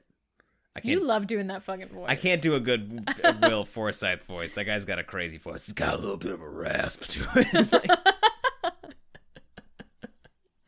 [0.74, 0.86] I can't.
[0.92, 2.06] You love doing that fucking voice.
[2.08, 3.06] I can't do a good
[3.42, 4.54] Will Forsythe voice.
[4.54, 5.64] That guy's got a crazy voice.
[5.64, 7.98] It's got a little bit of a rasp to it.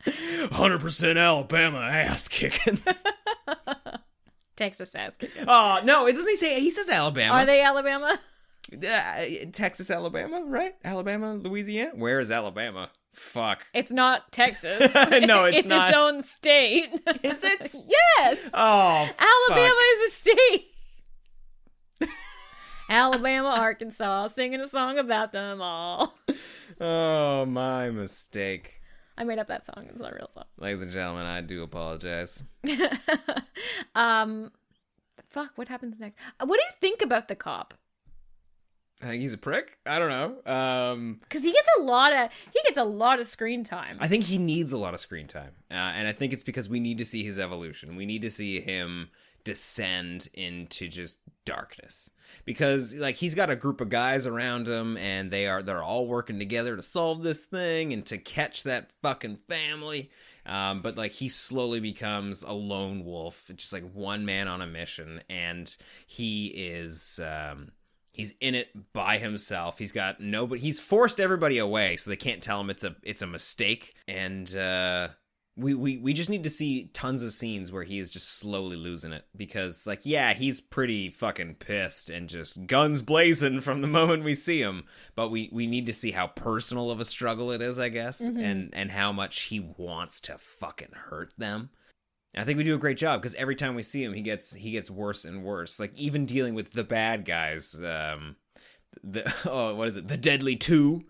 [0.53, 2.79] Hundred percent Alabama ass kicking.
[4.55, 5.45] Texas ass kicking.
[5.47, 6.05] oh no!
[6.05, 6.59] It doesn't he say?
[6.59, 7.33] He says Alabama.
[7.33, 8.19] Are they Alabama?
[8.73, 10.75] Uh, Texas, Alabama, right?
[10.83, 11.91] Alabama, Louisiana.
[11.95, 12.89] Where is Alabama?
[13.15, 13.65] Fuck.
[13.73, 14.79] It's not Texas.
[15.25, 15.89] No, it's it's not.
[15.89, 16.89] its own state.
[17.23, 17.61] Is it?
[17.87, 18.49] yes.
[18.53, 19.83] Oh, Alabama fuck.
[19.93, 20.65] is a state.
[22.89, 26.13] Alabama, Arkansas, singing a song about them all.
[26.79, 28.79] Oh, my mistake.
[29.17, 29.87] I made up that song.
[29.89, 30.43] It's not a real song.
[30.59, 32.41] Ladies and gentlemen, I do apologize.
[33.95, 34.51] um,
[35.29, 35.51] fuck.
[35.55, 36.17] What happens next?
[36.39, 37.73] Uh, What do you think about the cop?
[39.01, 39.77] I think he's a prick.
[39.85, 40.51] I don't know.
[40.51, 43.97] Um, Because he gets a lot of he gets a lot of screen time.
[43.99, 46.69] I think he needs a lot of screen time, uh, and I think it's because
[46.69, 47.95] we need to see his evolution.
[47.95, 49.09] We need to see him
[49.43, 52.09] descend into just darkness
[52.45, 56.07] because like he's got a group of guys around him and they are they're all
[56.07, 60.09] working together to solve this thing and to catch that fucking family
[60.47, 64.67] um, but like he slowly becomes a lone wolf just like one man on a
[64.67, 65.77] mission and
[66.07, 67.69] he is um,
[68.15, 69.77] he's in it by himself.
[69.77, 73.21] He's got nobody he's forced everybody away so they can't tell him it's a it's
[73.21, 73.95] a mistake.
[74.07, 75.09] And uh
[75.57, 78.75] we, we we just need to see tons of scenes where he is just slowly
[78.75, 83.87] losing it because like yeah he's pretty fucking pissed and just guns blazing from the
[83.99, 84.83] moment we see him.
[85.15, 88.19] But we we need to see how personal of a struggle it is i guess
[88.19, 91.69] and and how much he wants to fucking hurt them
[92.35, 94.53] I think we do a great job because every time we see him, he gets
[94.53, 95.79] he gets worse and worse.
[95.79, 98.35] Like even dealing with the bad guys, um,
[99.03, 101.05] the oh what is it, the Deadly Two,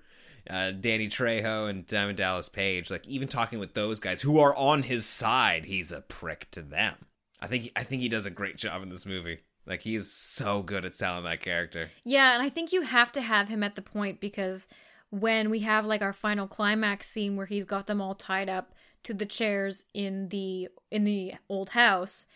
[0.49, 2.91] uh, Danny Trejo and Diamond Dallas Page.
[2.91, 6.61] Like even talking with those guys who are on his side, he's a prick to
[6.61, 6.95] them.
[7.39, 9.39] I think I think he does a great job in this movie.
[9.65, 11.89] Like he is so good at selling that character.
[12.03, 14.68] Yeah, and I think you have to have him at the point because
[15.10, 18.73] when we have like our final climax scene where he's got them all tied up
[19.06, 22.27] to the chairs in the in the old house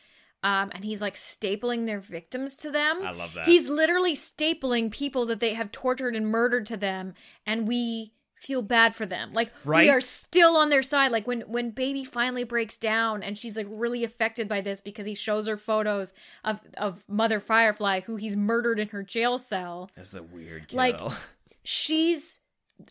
[0.41, 3.01] um and he's like stapling their victims to them.
[3.03, 3.45] I love that.
[3.47, 7.13] He's literally stapling people that they have tortured and murdered to them
[7.45, 9.33] and we feel bad for them.
[9.33, 9.83] Like Right?
[9.83, 11.11] we are still on their side.
[11.11, 15.05] Like when when baby finally breaks down and she's like really affected by this because
[15.05, 16.13] he shows her photos
[16.45, 19.89] of of Mother Firefly who he's murdered in her jail cell.
[19.95, 20.77] That's a weird kill.
[20.77, 21.01] Like-
[21.63, 22.39] She's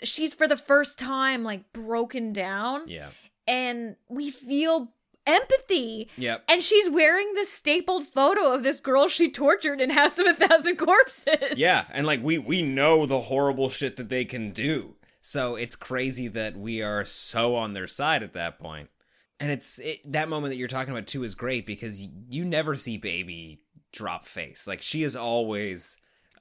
[0.03, 3.09] she's for the first time like broken down Yeah.
[3.49, 4.93] And we feel
[5.27, 6.09] empathy.
[6.17, 6.45] Yep.
[6.49, 10.35] And she's wearing this stapled photo of this girl she tortured in House of a
[10.35, 11.57] Thousand Corpses.
[11.57, 14.95] Yeah, and like we we know the horrible shit that they can do.
[15.21, 18.89] So it's crazy that we are so on their side at that point.
[19.41, 22.45] And it's it, that moment that you're talking about too is great because you, you
[22.45, 23.61] never see baby
[23.93, 24.67] drop face.
[24.67, 25.97] Like she is always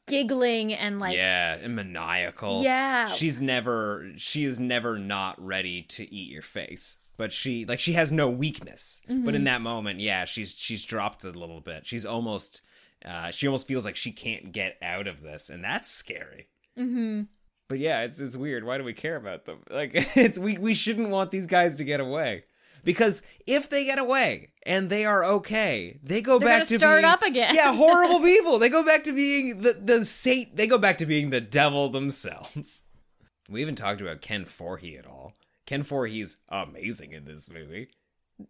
[0.07, 2.63] Giggling and like yeah, and maniacal.
[2.63, 3.07] Yeah.
[3.07, 6.97] She's never she is never not ready to eat your face.
[7.17, 9.01] But she like she has no weakness.
[9.07, 9.35] But Mm-hmm.
[9.35, 11.85] in that moment, yeah, she's she's dropped a little bit.
[11.85, 12.61] She's almost
[13.05, 16.47] uh she almost feels like she can't get out of this and that's scary.
[16.77, 17.23] mm-hmm
[17.67, 18.63] But yeah, it's it's weird.
[18.63, 19.59] Why do we care about them?
[19.69, 22.43] Like it's we we shouldn't want these guys to get away.
[22.87, 27.01] Because if they get away and they are okay, they go They're back gonna start
[27.01, 27.53] being, up again.
[27.53, 28.59] Yeah, horrible people.
[28.59, 30.55] They go back to being the the sate.
[30.55, 32.83] They go back to being the devil themselves.
[33.49, 35.31] We even talked about Ken Foree at all.
[35.65, 37.87] Ken Foree's amazing in this movie.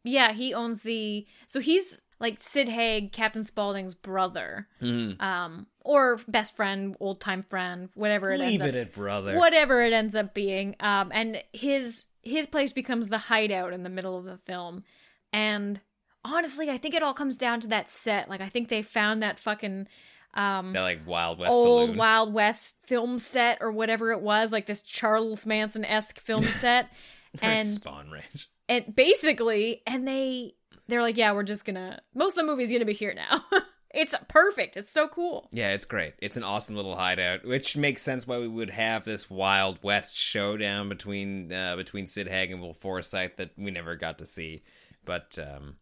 [0.04, 4.68] Yeah, he owns the so he's like Sid Haig, Captain Spaulding's brother.
[4.82, 5.22] Mm.
[5.22, 9.38] Um or best friend, old time friend, whatever it Leave ends it up at brother.
[9.38, 10.76] whatever it ends up being.
[10.80, 14.84] Um, and his his place becomes the hideout in the middle of the film.
[15.32, 15.80] And
[16.26, 18.30] honestly, I think it all comes down to that set.
[18.30, 19.88] Like I think they found that fucking
[20.34, 21.98] um That like Wild West old saloon.
[21.98, 26.90] Wild West film set or whatever it was, like this Charles Manson esque film set.
[27.42, 28.50] And Spahn Ranch.
[28.68, 30.56] and basically and they
[30.88, 33.44] they're like, Yeah, we're just gonna most of the movie's gonna be here now.
[33.94, 34.78] it's perfect.
[34.78, 35.48] It's so cool.
[35.52, 36.14] Yeah, it's great.
[36.20, 40.16] It's an awesome little hideout, which makes sense why we would have this Wild West
[40.16, 44.64] showdown between uh, between Sid Haig and Will Forsythe that we never got to see.
[45.06, 45.78] But um,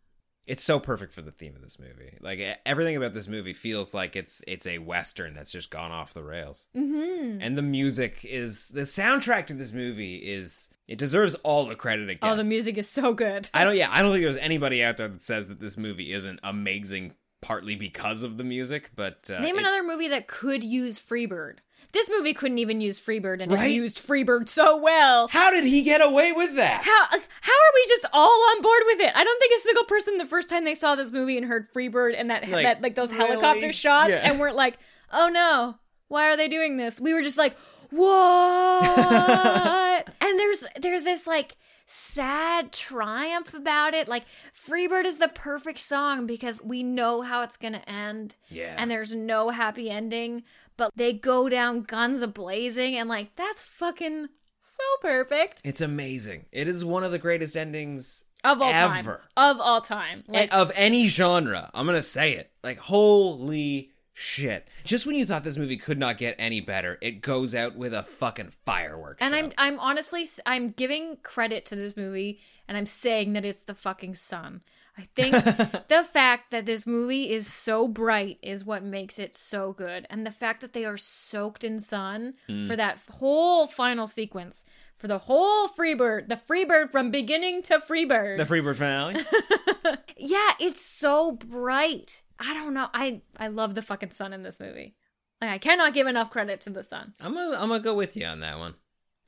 [0.46, 2.18] it's so perfect for the theme of this movie.
[2.22, 6.14] Like everything about this movie feels like it's it's a western that's just gone off
[6.14, 6.68] the rails.
[6.76, 7.42] Mm-hmm.
[7.42, 12.10] And the music is the soundtrack to this movie is it deserves all the credit
[12.10, 12.32] it gets.
[12.32, 13.50] Oh, the music is so good.
[13.54, 13.76] I don't.
[13.76, 17.14] Yeah, I don't think there's anybody out there that says that this movie isn't amazing,
[17.42, 18.92] partly because of the music.
[18.96, 21.58] But uh, Name it- another movie that could use Freebird.
[21.92, 23.72] This movie couldn't even use Freebird, and Right?
[23.72, 25.30] it used Freebird so well.
[25.30, 26.84] How did he get away with that?
[26.84, 27.06] How
[27.42, 29.14] how are we just all on board with it?
[29.16, 31.72] I don't think a single person the first time they saw this movie and heard
[31.74, 33.28] Freebird and that Like, that like those really?
[33.28, 34.30] helicopter shots Yeah.
[34.30, 34.78] and weren't like,
[35.14, 35.78] oh no,
[36.10, 37.00] why are they doing this?
[37.00, 37.56] We were just like,
[37.92, 40.10] what?
[40.22, 41.56] and there's there's this like
[41.86, 44.08] sad triumph about it.
[44.08, 48.36] Like Freebird is the perfect song because we know how it's gonna end.
[48.50, 48.76] Yeah.
[48.78, 50.44] And there's no happy ending,
[50.78, 54.28] but they go down guns a blazing and like that's fucking
[54.66, 55.62] so perfect.
[55.64, 56.46] It's amazing.
[56.52, 59.08] It is one of the greatest endings Of all time.
[59.38, 60.24] Of all time.
[60.28, 61.70] Like, of any genre.
[61.74, 62.52] I'm gonna say it.
[62.64, 64.68] Like holy shit!
[64.84, 67.94] Just when you thought this movie could not get any better, it goes out with
[67.94, 69.18] a fucking firework.
[69.22, 69.40] and show.
[69.40, 73.76] I'm I'm honestly I'm giving credit to this movie and I'm saying that it's the
[73.76, 74.62] fucking sun.
[74.98, 75.34] I think
[75.90, 80.08] the fact that this movie is so bright is what makes it so good.
[80.10, 82.66] And the fact that they are soaked in sun Hmm.
[82.66, 84.64] for that whole final sequence,
[84.98, 88.38] for the whole Freebird, the Freebird from beginning to Freebird.
[88.38, 89.16] the Freebird finale.
[90.18, 92.22] yeah, it's so bright.
[92.40, 92.88] I don't know.
[92.94, 94.96] I I love the fucking sun in this movie.
[95.42, 97.14] Like, I cannot give enough credit to the sun.
[97.20, 98.76] I'm gonna I'm gonna go with you on that one.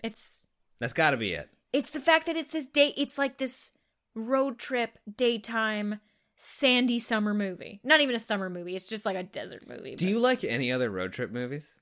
[0.03, 0.41] It's
[0.79, 1.49] That's got to be it.
[1.73, 3.71] it's the fact that it's this day it's like this
[4.15, 5.99] road trip daytime
[6.35, 7.79] sandy summer movie.
[7.83, 8.75] Not even a summer movie.
[8.75, 9.95] It's just like a desert movie.
[9.95, 11.75] Do but you like any other road trip movies?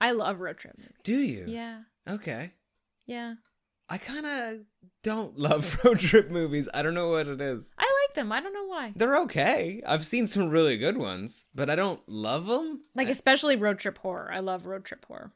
[0.00, 0.94] I love road trip movies.
[1.02, 1.44] Do you?
[1.48, 1.80] Yeah.
[2.08, 2.52] Okay.
[3.06, 3.34] Yeah.
[3.88, 4.58] I kind of
[5.02, 6.68] don't love road trip movies.
[6.74, 7.74] I don't know what it is.
[7.78, 8.32] I them.
[8.32, 8.92] I don't know why.
[8.96, 9.80] They're okay.
[9.86, 12.80] I've seen some really good ones, but I don't love them.
[12.96, 14.28] Like especially road trip horror.
[14.32, 15.30] I love road trip horror.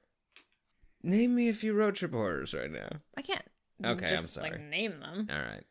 [1.03, 2.89] Name me a few road trip horrors right now.
[3.17, 3.43] I can't
[3.83, 4.51] Okay, I'm just sorry.
[4.51, 5.29] like name them.
[5.31, 5.65] All right.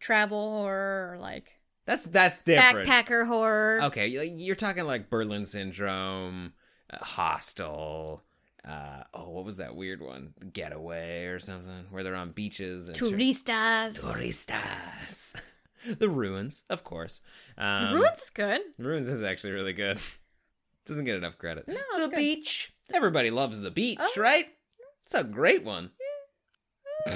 [0.00, 1.54] Travel horror or like
[1.86, 2.86] That's that's different.
[2.88, 3.80] backpacker horror.
[3.84, 6.52] Okay, you're talking like Berlin Syndrome,
[6.90, 8.22] uh, Hostel.
[8.62, 10.34] Uh, oh, what was that weird one?
[10.52, 13.98] Getaway or something, where they're on beaches and Turistas.
[13.98, 15.34] Turistas.
[15.98, 17.20] the ruins, of course.
[17.58, 18.60] Um, the Ruins is good.
[18.78, 19.98] The ruins is actually really good.
[20.86, 21.66] Doesn't get enough credit.
[21.68, 22.16] No, the good.
[22.16, 22.72] beach.
[22.94, 24.12] Everybody loves the beach, Oh.
[24.16, 24.46] right?
[25.04, 25.90] It's a great one.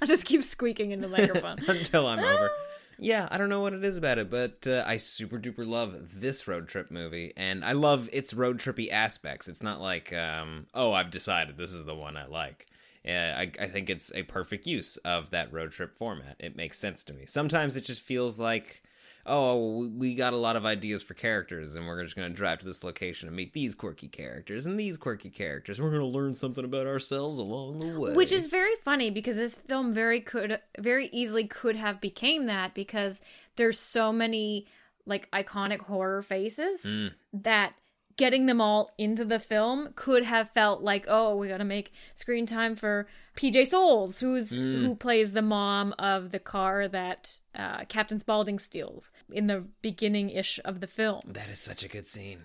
[0.00, 1.58] I'll just keep squeaking into the microphone.
[1.68, 2.50] Until I'm over.
[2.98, 6.20] Yeah, I don't know what it is about it, but uh, I super duper love
[6.20, 9.48] this road trip movie, and I love its road trippy aspects.
[9.48, 12.66] It's not like, um, oh, I've decided this is the one I like.
[13.06, 16.36] Uh, I, I think it's a perfect use of that road trip format.
[16.38, 17.24] It makes sense to me.
[17.26, 18.82] Sometimes it just feels like,
[19.24, 22.60] oh, we got a lot of ideas for characters, and we're just going to drive
[22.60, 25.80] to this location and meet these quirky characters and these quirky characters.
[25.80, 28.12] We're going to learn something about ourselves along the way.
[28.12, 32.74] Which is very funny because this film very could very easily could have became that
[32.74, 33.20] because
[33.56, 34.66] there's so many
[35.06, 37.12] like iconic horror faces Mm.
[37.32, 37.74] that
[38.16, 41.92] getting them all into the film could have felt like oh we got to make
[42.14, 43.06] screen time for
[43.36, 44.82] PJ Soles who's Mm.
[44.84, 50.30] who plays the mom of the car that uh, Captain Spaulding steals in the beginning
[50.30, 51.20] ish of the film.
[51.26, 52.44] that is such a good scene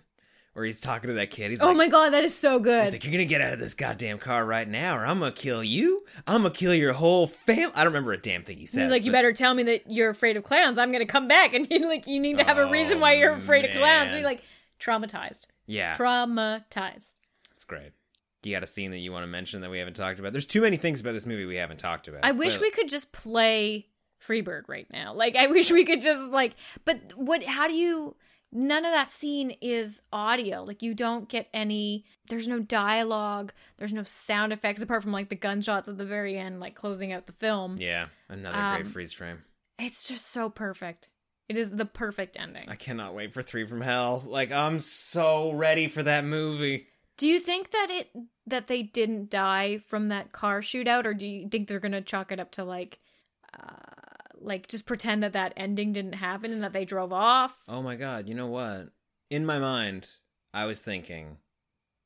[0.54, 1.50] where he's talking to that kid.
[1.52, 2.84] He's like, Oh like, my god, that is so good.
[2.84, 5.32] He's like, you're gonna get out of this goddamn car right now, or I'm gonna
[5.32, 6.04] kill you.
[6.28, 7.72] I'm gonna kill your whole family.
[7.74, 8.84] I don't remember a damn thing he says.
[8.84, 10.78] He's like, you better tell me that you're afraid of clowns.
[10.78, 13.32] I'm gonna come back, and you like, you need to have a reason why you're
[13.34, 14.14] afraid of clowns.
[14.14, 14.24] Oh, man.
[14.24, 14.44] You're like
[14.78, 17.10] traumatized, Yeah, traumatized.
[17.56, 17.92] it's great.
[18.44, 20.32] You got a scene that you want to mention that we haven't talked about?
[20.32, 22.22] There's too many things about this movie we haven't talked about.
[22.26, 23.88] I wish But- we could just play
[24.20, 25.14] Freebird right now.
[25.14, 27.44] Like, I wish we could just like, but what?
[27.44, 28.16] How do you?
[28.54, 30.64] None of that scene is audio.
[30.64, 32.04] Like, you don't get any.
[32.30, 33.54] There's no dialogue.
[33.78, 37.12] There's no sound effects apart from like the gunshots at the very end, like closing
[37.14, 37.78] out the film.
[37.80, 39.44] Yeah, another Um, great freeze frame.
[39.80, 41.08] It's just so perfect.
[41.52, 42.70] It is the perfect ending.
[42.70, 44.24] I cannot wait for Three from Hell.
[44.26, 46.88] Like I'm so ready for that movie.
[47.18, 48.10] Do you think that it
[48.48, 52.32] that they didn't die from that car shootout, or do you think they're gonna chalk
[52.32, 53.02] it up to like,
[53.54, 53.76] uh,
[54.40, 57.58] like just pretend that that ending didn't happen and that they drove off?
[57.68, 58.94] Oh my god, you know what?
[59.30, 60.08] In my mind,
[60.54, 61.40] I was thinking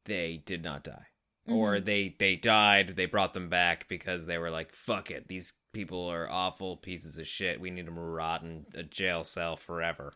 [0.05, 1.05] they did not die.
[1.47, 5.53] Or they they died, they brought them back because they were like, fuck it, these
[5.73, 7.61] people are awful pieces of shit.
[7.61, 10.13] We need them to rot in a jail cell forever.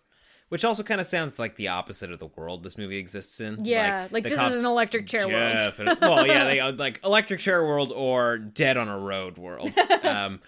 [0.48, 3.64] Which also kind of sounds like the opposite of the world this movie exists in.
[3.64, 5.58] Yeah, like, the this is an electric chair world.
[6.02, 9.72] Well, yeah, they uh, like electric chair world or dead on a road world.
[10.04, 10.40] um,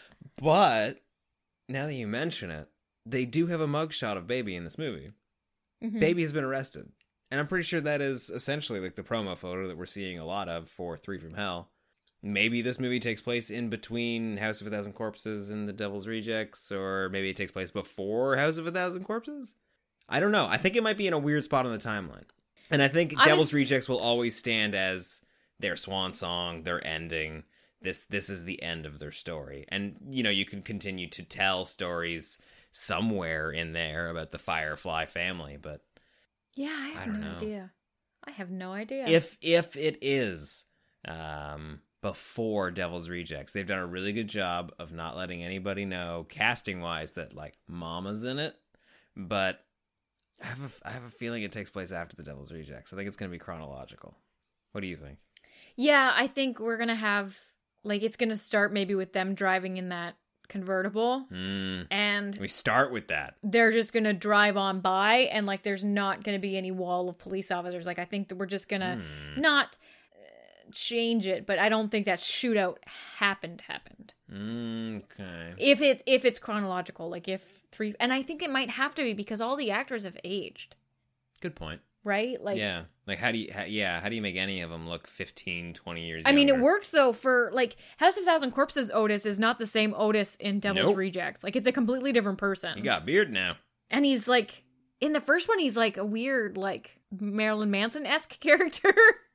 [0.42, 1.00] but
[1.70, 2.68] now that you mention it,
[3.06, 5.12] they do have a mugshot of Baby in this movie.
[5.84, 6.00] Mhm.
[6.00, 6.90] Baby has been arrested,
[7.32, 10.26] and I'm pretty sure that is essentially like the promo photo that we're seeing a
[10.26, 11.70] lot of for Three from Hell.
[12.24, 16.06] Maybe this movie takes place in between House of a Thousand Corpses and The Devil's
[16.06, 19.56] Rejects, or maybe it takes place before House of a Thousand Corpses.
[20.08, 20.46] I don't know.
[20.46, 22.26] I think it might be in a weird spot on the timeline.
[22.70, 25.22] And I think I Devil's was- Rejects will always stand as
[25.60, 27.44] their swan song, their ending.
[27.82, 29.66] This this is the end of their story.
[29.70, 32.38] And you know, you can continue to tell stories
[32.72, 35.82] somewhere in there about the Firefly family, but
[36.56, 37.38] Yeah, I have I no know.
[37.38, 37.72] idea.
[38.26, 39.08] I have no idea.
[39.08, 40.66] if if it is
[41.08, 46.26] um before Devil's Rejects, they've done a really good job of not letting anybody know
[46.28, 48.56] casting wise that like Mama's in it,
[49.16, 49.64] but
[50.42, 52.92] I have a I have a feeling it takes place after the Devil's Rejects.
[52.92, 54.16] I think it's going to be chronological.
[54.72, 55.18] What do you think?
[55.76, 57.38] yeah, I think we're gonna have
[57.84, 60.16] like it's gonna start maybe with them driving in that
[60.48, 61.84] convertible, Hmm.
[61.90, 63.36] and We start with that.
[63.44, 67.18] they're just gonna drive on by and like there's not gonna be any wall of
[67.18, 68.96] police officers like i think that we're just gonna
[69.36, 69.42] Hmm.
[69.42, 69.78] not
[70.14, 72.78] uh, change it but i don't think that shootout
[73.18, 74.14] happened happened
[75.04, 75.54] Okay.
[75.58, 79.04] if it if it's chronological like if three and i think it might have to
[79.04, 80.76] be because all the actors have aged
[81.42, 81.82] Good point.
[82.04, 82.84] Right like yeah.
[83.08, 85.74] Like how do you how, yeah, how do you make any of them look 15,
[85.74, 86.28] 20 years old?
[86.28, 88.92] I mean, it works though for like House of Thousand Corpses.
[88.92, 90.98] Otis is not the same Otis in Devil's Nope.
[90.98, 91.44] Rejects.
[91.44, 92.78] Like it's a completely different person.
[92.78, 93.58] You got a beard now.
[93.90, 94.64] and he's like
[95.02, 98.94] in the first one, he's like a weird like Marilyn Manson esque character.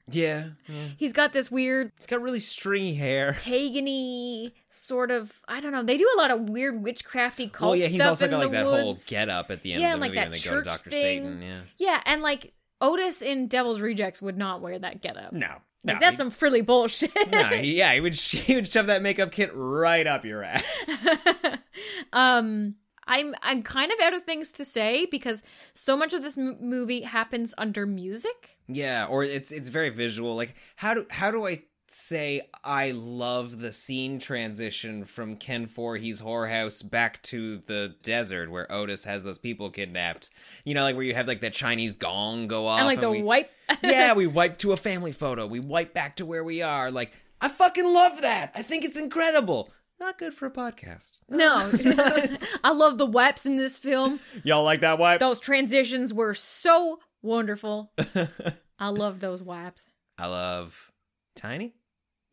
[0.09, 0.51] Yeah.
[0.69, 0.75] yeah.
[0.97, 3.37] he's got this weird It's got really stringy hair.
[3.43, 5.83] pagany sort of I don't know.
[5.83, 8.53] They do a lot of weird witchcrafty cult Well, yeah, he's also in got like
[8.53, 9.05] that whole woods.
[9.07, 10.63] get up at the end Yeah, of the and, like, movie that when they go
[10.63, 10.91] to church Dr.
[10.91, 11.25] thing.
[11.25, 11.43] Satan.
[11.43, 11.61] Yeah.
[11.79, 15.33] Yeah, and like Otis in Devil's Rejects would not wear that getup.
[15.33, 15.49] No.
[15.85, 17.13] Like no, that's he- some frilly bullshit.
[17.33, 20.91] no, yeah, he would he would shove that makeup kit right up your ass.
[22.13, 22.75] um
[23.07, 25.45] i'm i'm kind of out of things to say because
[25.75, 30.35] so much of this m- movie happens under music yeah, or it's it's very visual.
[30.35, 36.21] Like how do how do I say I love the scene transition from Ken Foree's
[36.21, 40.31] whorehouse back to the desert where Otis has those people kidnapped.
[40.65, 43.11] You know, like where you have like that Chinese gong go off and like the
[43.11, 43.51] we- wipe
[43.83, 45.47] yeah, we wipe to a family photo.
[45.47, 46.91] We wipe back to where we are.
[46.91, 48.53] Like, I fucking love that.
[48.55, 49.71] I think it's incredible.
[49.99, 51.13] Not good for a podcast.
[51.31, 51.71] no
[52.65, 55.21] i love the wipes in this film Y'all like that wipe?
[55.21, 57.93] those transitions were so wonderful
[58.79, 59.85] i love those wipes
[60.19, 60.93] I love
[61.35, 61.75] Tiny.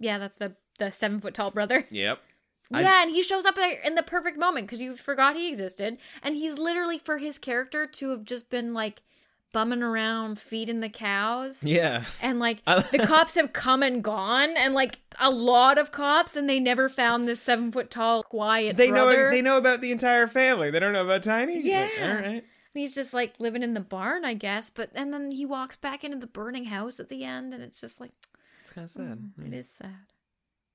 [0.03, 2.19] Yeah that's the the seven foot tall brother Yep.
[2.71, 5.97] Yeah and he shows up there in the perfect moment because you forgot he existed
[6.23, 9.01] and he's literally for his character to have just been like
[9.51, 11.63] bumming around feeding the cows.
[11.65, 12.05] Yeah.
[12.23, 16.49] And like the cops have come and gone, and like a lot of cops, and
[16.49, 19.25] they never found this seven foot tall quiet They brother.
[19.25, 20.71] know they know about the entire family.
[20.71, 21.57] They don't know about Tiny.
[21.57, 21.87] But, Yeah.
[22.01, 22.25] all right.
[22.25, 24.71] And he's just like living in the barn, I guess.
[24.71, 27.79] But and then he walks back into the burning house at the end, and it's
[27.79, 28.09] just like
[28.63, 29.31] It's kind of sad.
[29.45, 29.91] it is sad.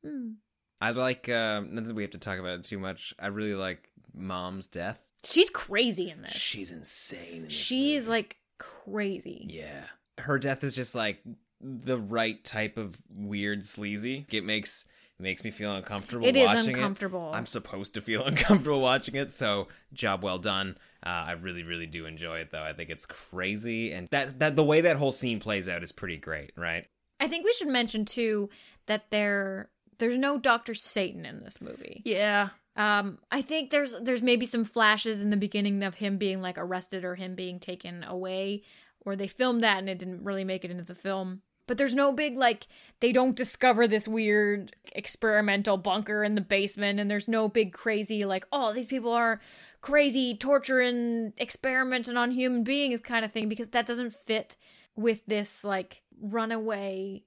[0.04, 0.32] Hmm.
[0.78, 1.26] I like.
[1.26, 3.14] Uh, not that we have to talk about it too much.
[3.18, 5.00] I really like Mom's death.
[5.24, 6.32] She's crazy in this.
[6.32, 7.32] She's insane.
[7.36, 8.10] In this She's movie.
[8.10, 9.46] like crazy.
[9.48, 9.84] Yeah.
[10.18, 11.22] Her death is just like
[11.62, 14.26] the right type of weird sleazy.
[14.30, 14.84] It makes
[15.18, 17.30] it makes me feel uncomfortable It is watching uncomfortable.
[17.32, 20.76] I'm supposed to feel uncomfortable watching it, so job well done.
[21.02, 22.62] Uh, I really, really do enjoy it though.
[22.62, 25.90] I think it's crazy and that that the way that whole scene plays out is
[25.90, 26.86] pretty great, right?
[27.20, 28.50] I think we should mention too
[28.86, 32.02] that there there's no Doctor Satan in this movie.
[32.04, 32.50] Yeah.
[32.76, 36.58] Um, I think there's there's maybe some flashes in the beginning of him being like
[36.58, 38.62] arrested or him being taken away,
[39.00, 41.42] or they filmed that and it didn't really make it into the film.
[41.66, 42.68] But there's no big like
[43.00, 48.24] they don't discover this weird experimental bunker in the basement, and there's no big crazy
[48.24, 49.40] like oh these people are
[49.80, 54.56] crazy torturing experimenting on human beings kind of thing because that doesn't fit
[54.94, 57.22] with this like runaway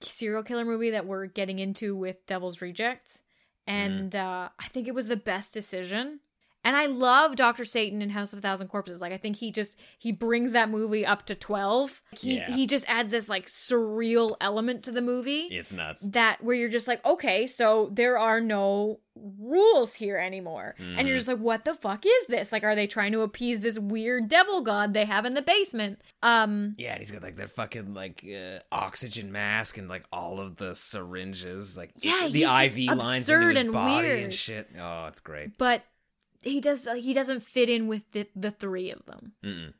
[0.00, 3.22] serial killer movie that we're getting into with Devil's Rejects.
[3.66, 6.20] And uh, I think it was the best decision.
[6.66, 7.64] And I love Dr.
[7.64, 9.00] Satan in House of a Thousand Corpses.
[9.00, 12.02] Like I think he just he brings that movie up to 12.
[12.18, 12.50] He Yeah.
[12.50, 16.02] he just adds this like surreal element to the movie It's nuts.
[16.10, 18.98] that where you're just like, okay, so there are no
[19.38, 20.74] rules here anymore.
[20.78, 21.06] And Mm.
[21.06, 22.50] you're just like, what the fuck is this?
[22.52, 26.02] Like, are they trying to appease this weird devil god they have in the basement?
[26.22, 30.40] Um, Yeah, and he's got like that fucking like uh, oxygen mask and like all
[30.40, 34.24] of the syringes, like Yeah, the IV lines into his and body weird.
[34.24, 34.68] and shit.
[34.78, 35.56] Oh, it's great.
[35.58, 35.82] but
[36.46, 39.32] he does he doesn't fit in with the, the three of them.
[39.44, 39.72] Mm-mm.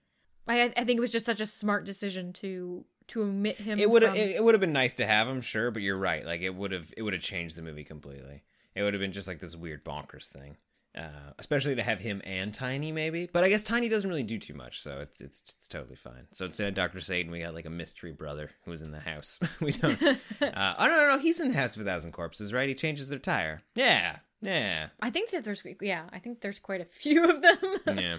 [0.49, 3.79] I I think it was just such a smart decision to to omit him.
[3.79, 5.83] It would have from- it, it would have been nice to have him, sure, but
[5.83, 6.25] you're right.
[6.27, 8.43] Like it would have it would have changed the movie completely.
[8.75, 10.57] It would have been just like this weird bonkers thing.
[10.97, 13.29] Uh, especially to have him and Tiny, maybe.
[13.31, 16.27] But I guess Tiny doesn't really do too much, so it's it's, it's totally fine.
[16.33, 19.39] So instead of Doctor Satan, we got like a mystery brother who's in the house.
[19.61, 20.03] we don't.
[20.03, 22.69] uh, oh no, no, no, he's in the house of a thousand corpses, right?
[22.69, 23.61] He changes their tire.
[23.75, 27.59] Yeah, yeah, I think that there's yeah, I think there's quite a few of them.
[27.99, 28.17] yeah.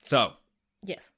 [0.00, 0.32] So,
[0.84, 1.12] yes.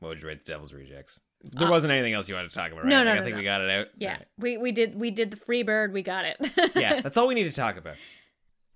[0.00, 1.20] what would you rate the Devil's Rejects?
[1.52, 2.88] There wasn't anything else you wanted to talk about, right?
[2.88, 3.38] No, no, I no, think no.
[3.38, 3.86] we got it out.
[3.98, 4.12] Yeah.
[4.12, 4.26] Right.
[4.38, 6.36] We we did we did the free bird, we got it.
[6.74, 7.94] yeah, that's all we need to talk about.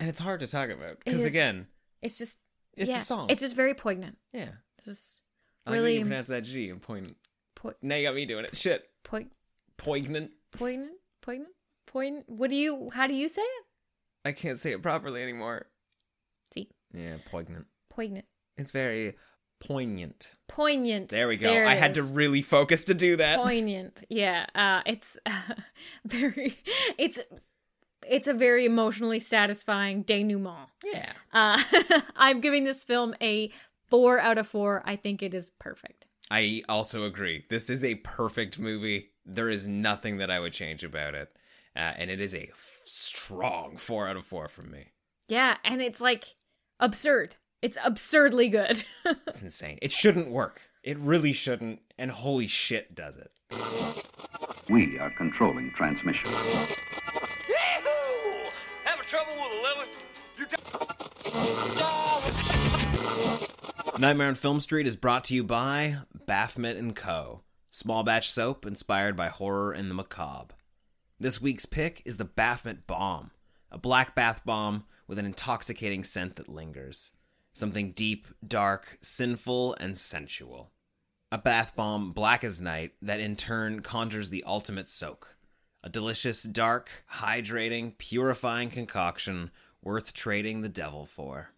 [0.01, 1.27] And it's hard to talk about because is.
[1.27, 1.67] again,
[2.03, 2.37] it's just
[2.77, 3.29] it's yeah, a song.
[3.31, 4.17] It's just very poignant.
[4.33, 4.49] yeah.
[4.79, 5.21] It's just
[5.67, 7.17] I really you pronounce that G and point.
[7.55, 8.57] po- Now you got me doing it.
[8.57, 9.29] Shit, poi-
[9.77, 10.31] poignant.
[10.53, 11.51] poignant, poignant,
[11.87, 12.25] poignant.
[12.29, 12.91] What do you?
[12.95, 13.65] How do you say it?
[14.25, 15.67] I can't say it properly anymore.
[16.55, 17.67] See, Yeah, poignant.
[17.91, 18.25] poignant,
[18.57, 19.17] It's very
[19.61, 20.31] poignant.
[20.49, 21.11] poignant.
[21.11, 21.51] There we go.
[21.51, 23.39] There I had to really focus to do that.
[23.39, 24.03] poignant.
[24.09, 25.19] Yeah, uh, it's
[26.07, 26.59] very.
[26.99, 27.21] It's
[28.09, 30.69] it's a very emotionally satisfying denouement.
[30.85, 31.13] Yeah.
[31.33, 31.63] Uh,
[32.17, 33.51] I'm giving this film a
[33.89, 34.83] four out of four.
[34.85, 36.07] I think it is perfect.
[36.31, 37.45] I also agree.
[37.51, 39.11] This is a perfect movie.
[39.27, 41.29] There is nothing that I would change about it.
[41.77, 44.93] Uh, and it is a f- strong four out of four from me.
[45.29, 46.35] Yeah, and it's like
[46.81, 47.37] absurd.
[47.63, 48.85] It's absurdly good.
[49.27, 49.79] It's insane.
[49.83, 50.63] It shouldn't work.
[50.83, 51.81] It really shouldn't.
[51.99, 53.31] And holy shit, does it.
[54.69, 56.31] We are controlling transmission.
[63.99, 67.43] Nightmare on Film Street is brought to you by Baphomet & Co.
[67.69, 70.55] Small batch soap inspired by horror and the macabre.
[71.19, 73.31] This week's pick is the Baphomet Bomb,
[73.71, 77.13] a black bath bomb with an intoxicating scent that lingers.
[77.53, 80.71] Something deep, dark, sinful, and sensual.
[81.31, 85.37] A bath bomb black as night that in turn conjures the ultimate soak.
[85.85, 89.51] A delicious, dark, hydrating, purifying concoction
[89.83, 91.51] worth trading the devil for.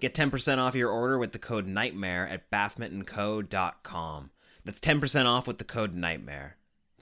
[0.00, 4.30] Get 10% off your order with the code NIGHTMARE at BaphometandCo.com.
[4.64, 6.52] That's 10% off with the code NIGHTMARE.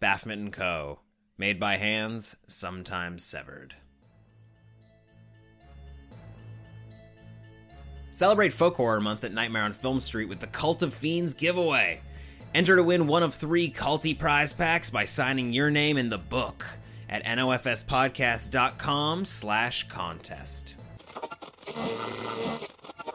[0.01, 1.01] Baphomet & Co.
[1.39, 3.75] Made by hands, sometimes severed.
[8.11, 12.01] Celebrate Folk Horror Month at Nightmare on Film Street with the Cult of Fiends giveaway.
[12.55, 16.19] Enter to win one of three culty prize packs by signing your name in the
[16.19, 16.67] book
[17.11, 20.75] at nofspodcast.com slash contest.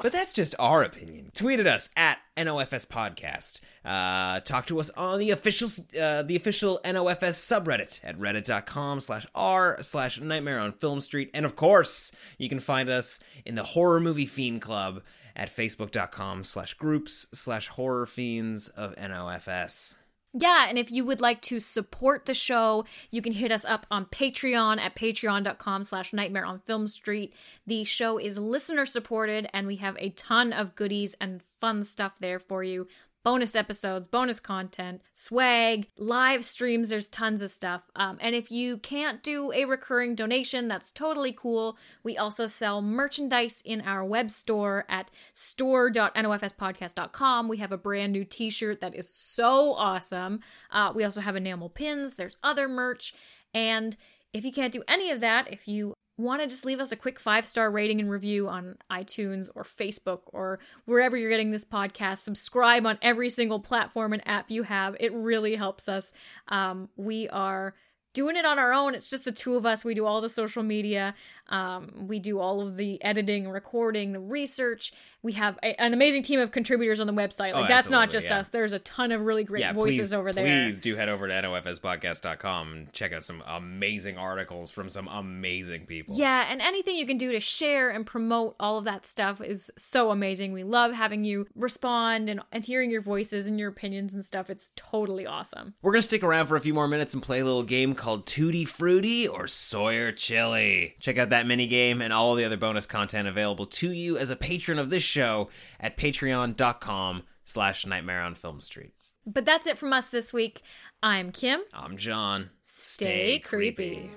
[0.02, 1.32] But that's just our opinion.
[1.34, 3.60] Tweet at us at NOFS Podcast.
[3.84, 5.70] Uh, talk to us on the official
[6.00, 11.32] uh, the official NOFS subreddit at reddit.com slash r slash nightmare on film street.
[11.34, 15.02] And of course, you can find us in the horror movie fiend club
[15.36, 19.96] at facebook.com slash groups slash horror fiends of NOFS.
[20.38, 23.86] Yeah, and if you would like to support the show, you can hit us up
[23.90, 27.34] on Patreon at patreon.com slash nightmare on film street.
[27.66, 32.16] The show is listener supported, and we have a ton of goodies and fun stuff
[32.20, 32.86] there for you.
[33.26, 36.90] Bonus episodes, bonus content, swag, live streams.
[36.90, 37.82] There's tons of stuff.
[37.96, 41.76] Um, and if you can't do a recurring donation, that's totally cool.
[42.04, 47.48] We also sell merchandise in our web store at store.nofspodcast.com.
[47.48, 50.42] We have a brand new t shirt that is so awesome.
[50.70, 53.16] Uh, we also have enamel pins, there's other merch.
[53.56, 53.98] And
[54.34, 56.96] if you can't do any of that, if you want to just leave us a
[56.96, 61.66] quick five star rating and review on iTunes or Facebook or wherever you're getting this
[61.66, 64.96] podcast, subscribe on every single platform and app you have.
[65.00, 66.14] It really helps us.
[66.48, 67.76] Um, we are
[68.14, 68.96] doing it on our own.
[68.96, 69.84] It's just the two of us.
[69.84, 71.14] We do all the social media.
[71.48, 74.92] Um, we do all of the editing, recording, the research.
[75.22, 77.54] We have a, an amazing team of contributors on the website.
[77.54, 78.40] Like Oh, that's not just yeah.
[78.40, 78.50] us.
[78.50, 80.46] There's a ton of really great yeah, voices please, over there.
[80.46, 85.86] Please do head over to nofspodcast.com and check out some amazing articles from some amazing
[85.86, 86.16] people.
[86.18, 89.72] Yeah, and anything you can do to share and promote all of that stuff is
[89.78, 90.54] so amazing.
[90.54, 94.50] We love having you respond and, and hearing your voices and your opinions and stuff.
[94.50, 95.74] It's totally awesome.
[95.82, 97.96] We're going to stick around for a few more minutes and play a little game
[97.96, 100.96] called Tutti Frutti or Sawyer Chili.
[101.00, 104.30] Check out that mini game and all the other bonus content available to you as
[104.30, 105.50] a patron of this show
[105.80, 108.94] at patreon.com slash nightmare on film street.
[109.26, 110.62] But that's it from us this week.
[111.02, 111.62] I'm Kim.
[111.74, 112.50] I'm John.
[112.64, 114.12] Stay creepy.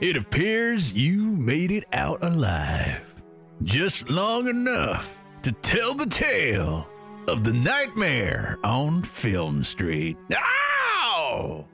[0.00, 3.00] It appears you made it out alive.
[3.62, 6.88] Just long enough to tell the tale
[7.28, 10.16] of the nightmare on Film Street.
[10.32, 11.66] Ow!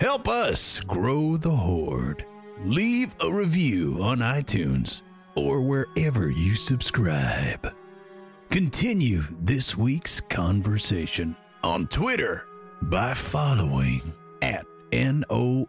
[0.00, 2.24] Help us grow the horde.
[2.64, 5.02] Leave a review on iTunes
[5.34, 7.74] or wherever you subscribe.
[8.50, 11.34] Continue this week's conversation
[11.64, 12.46] on Twitter
[12.82, 14.12] by following
[14.42, 15.64] at NOFS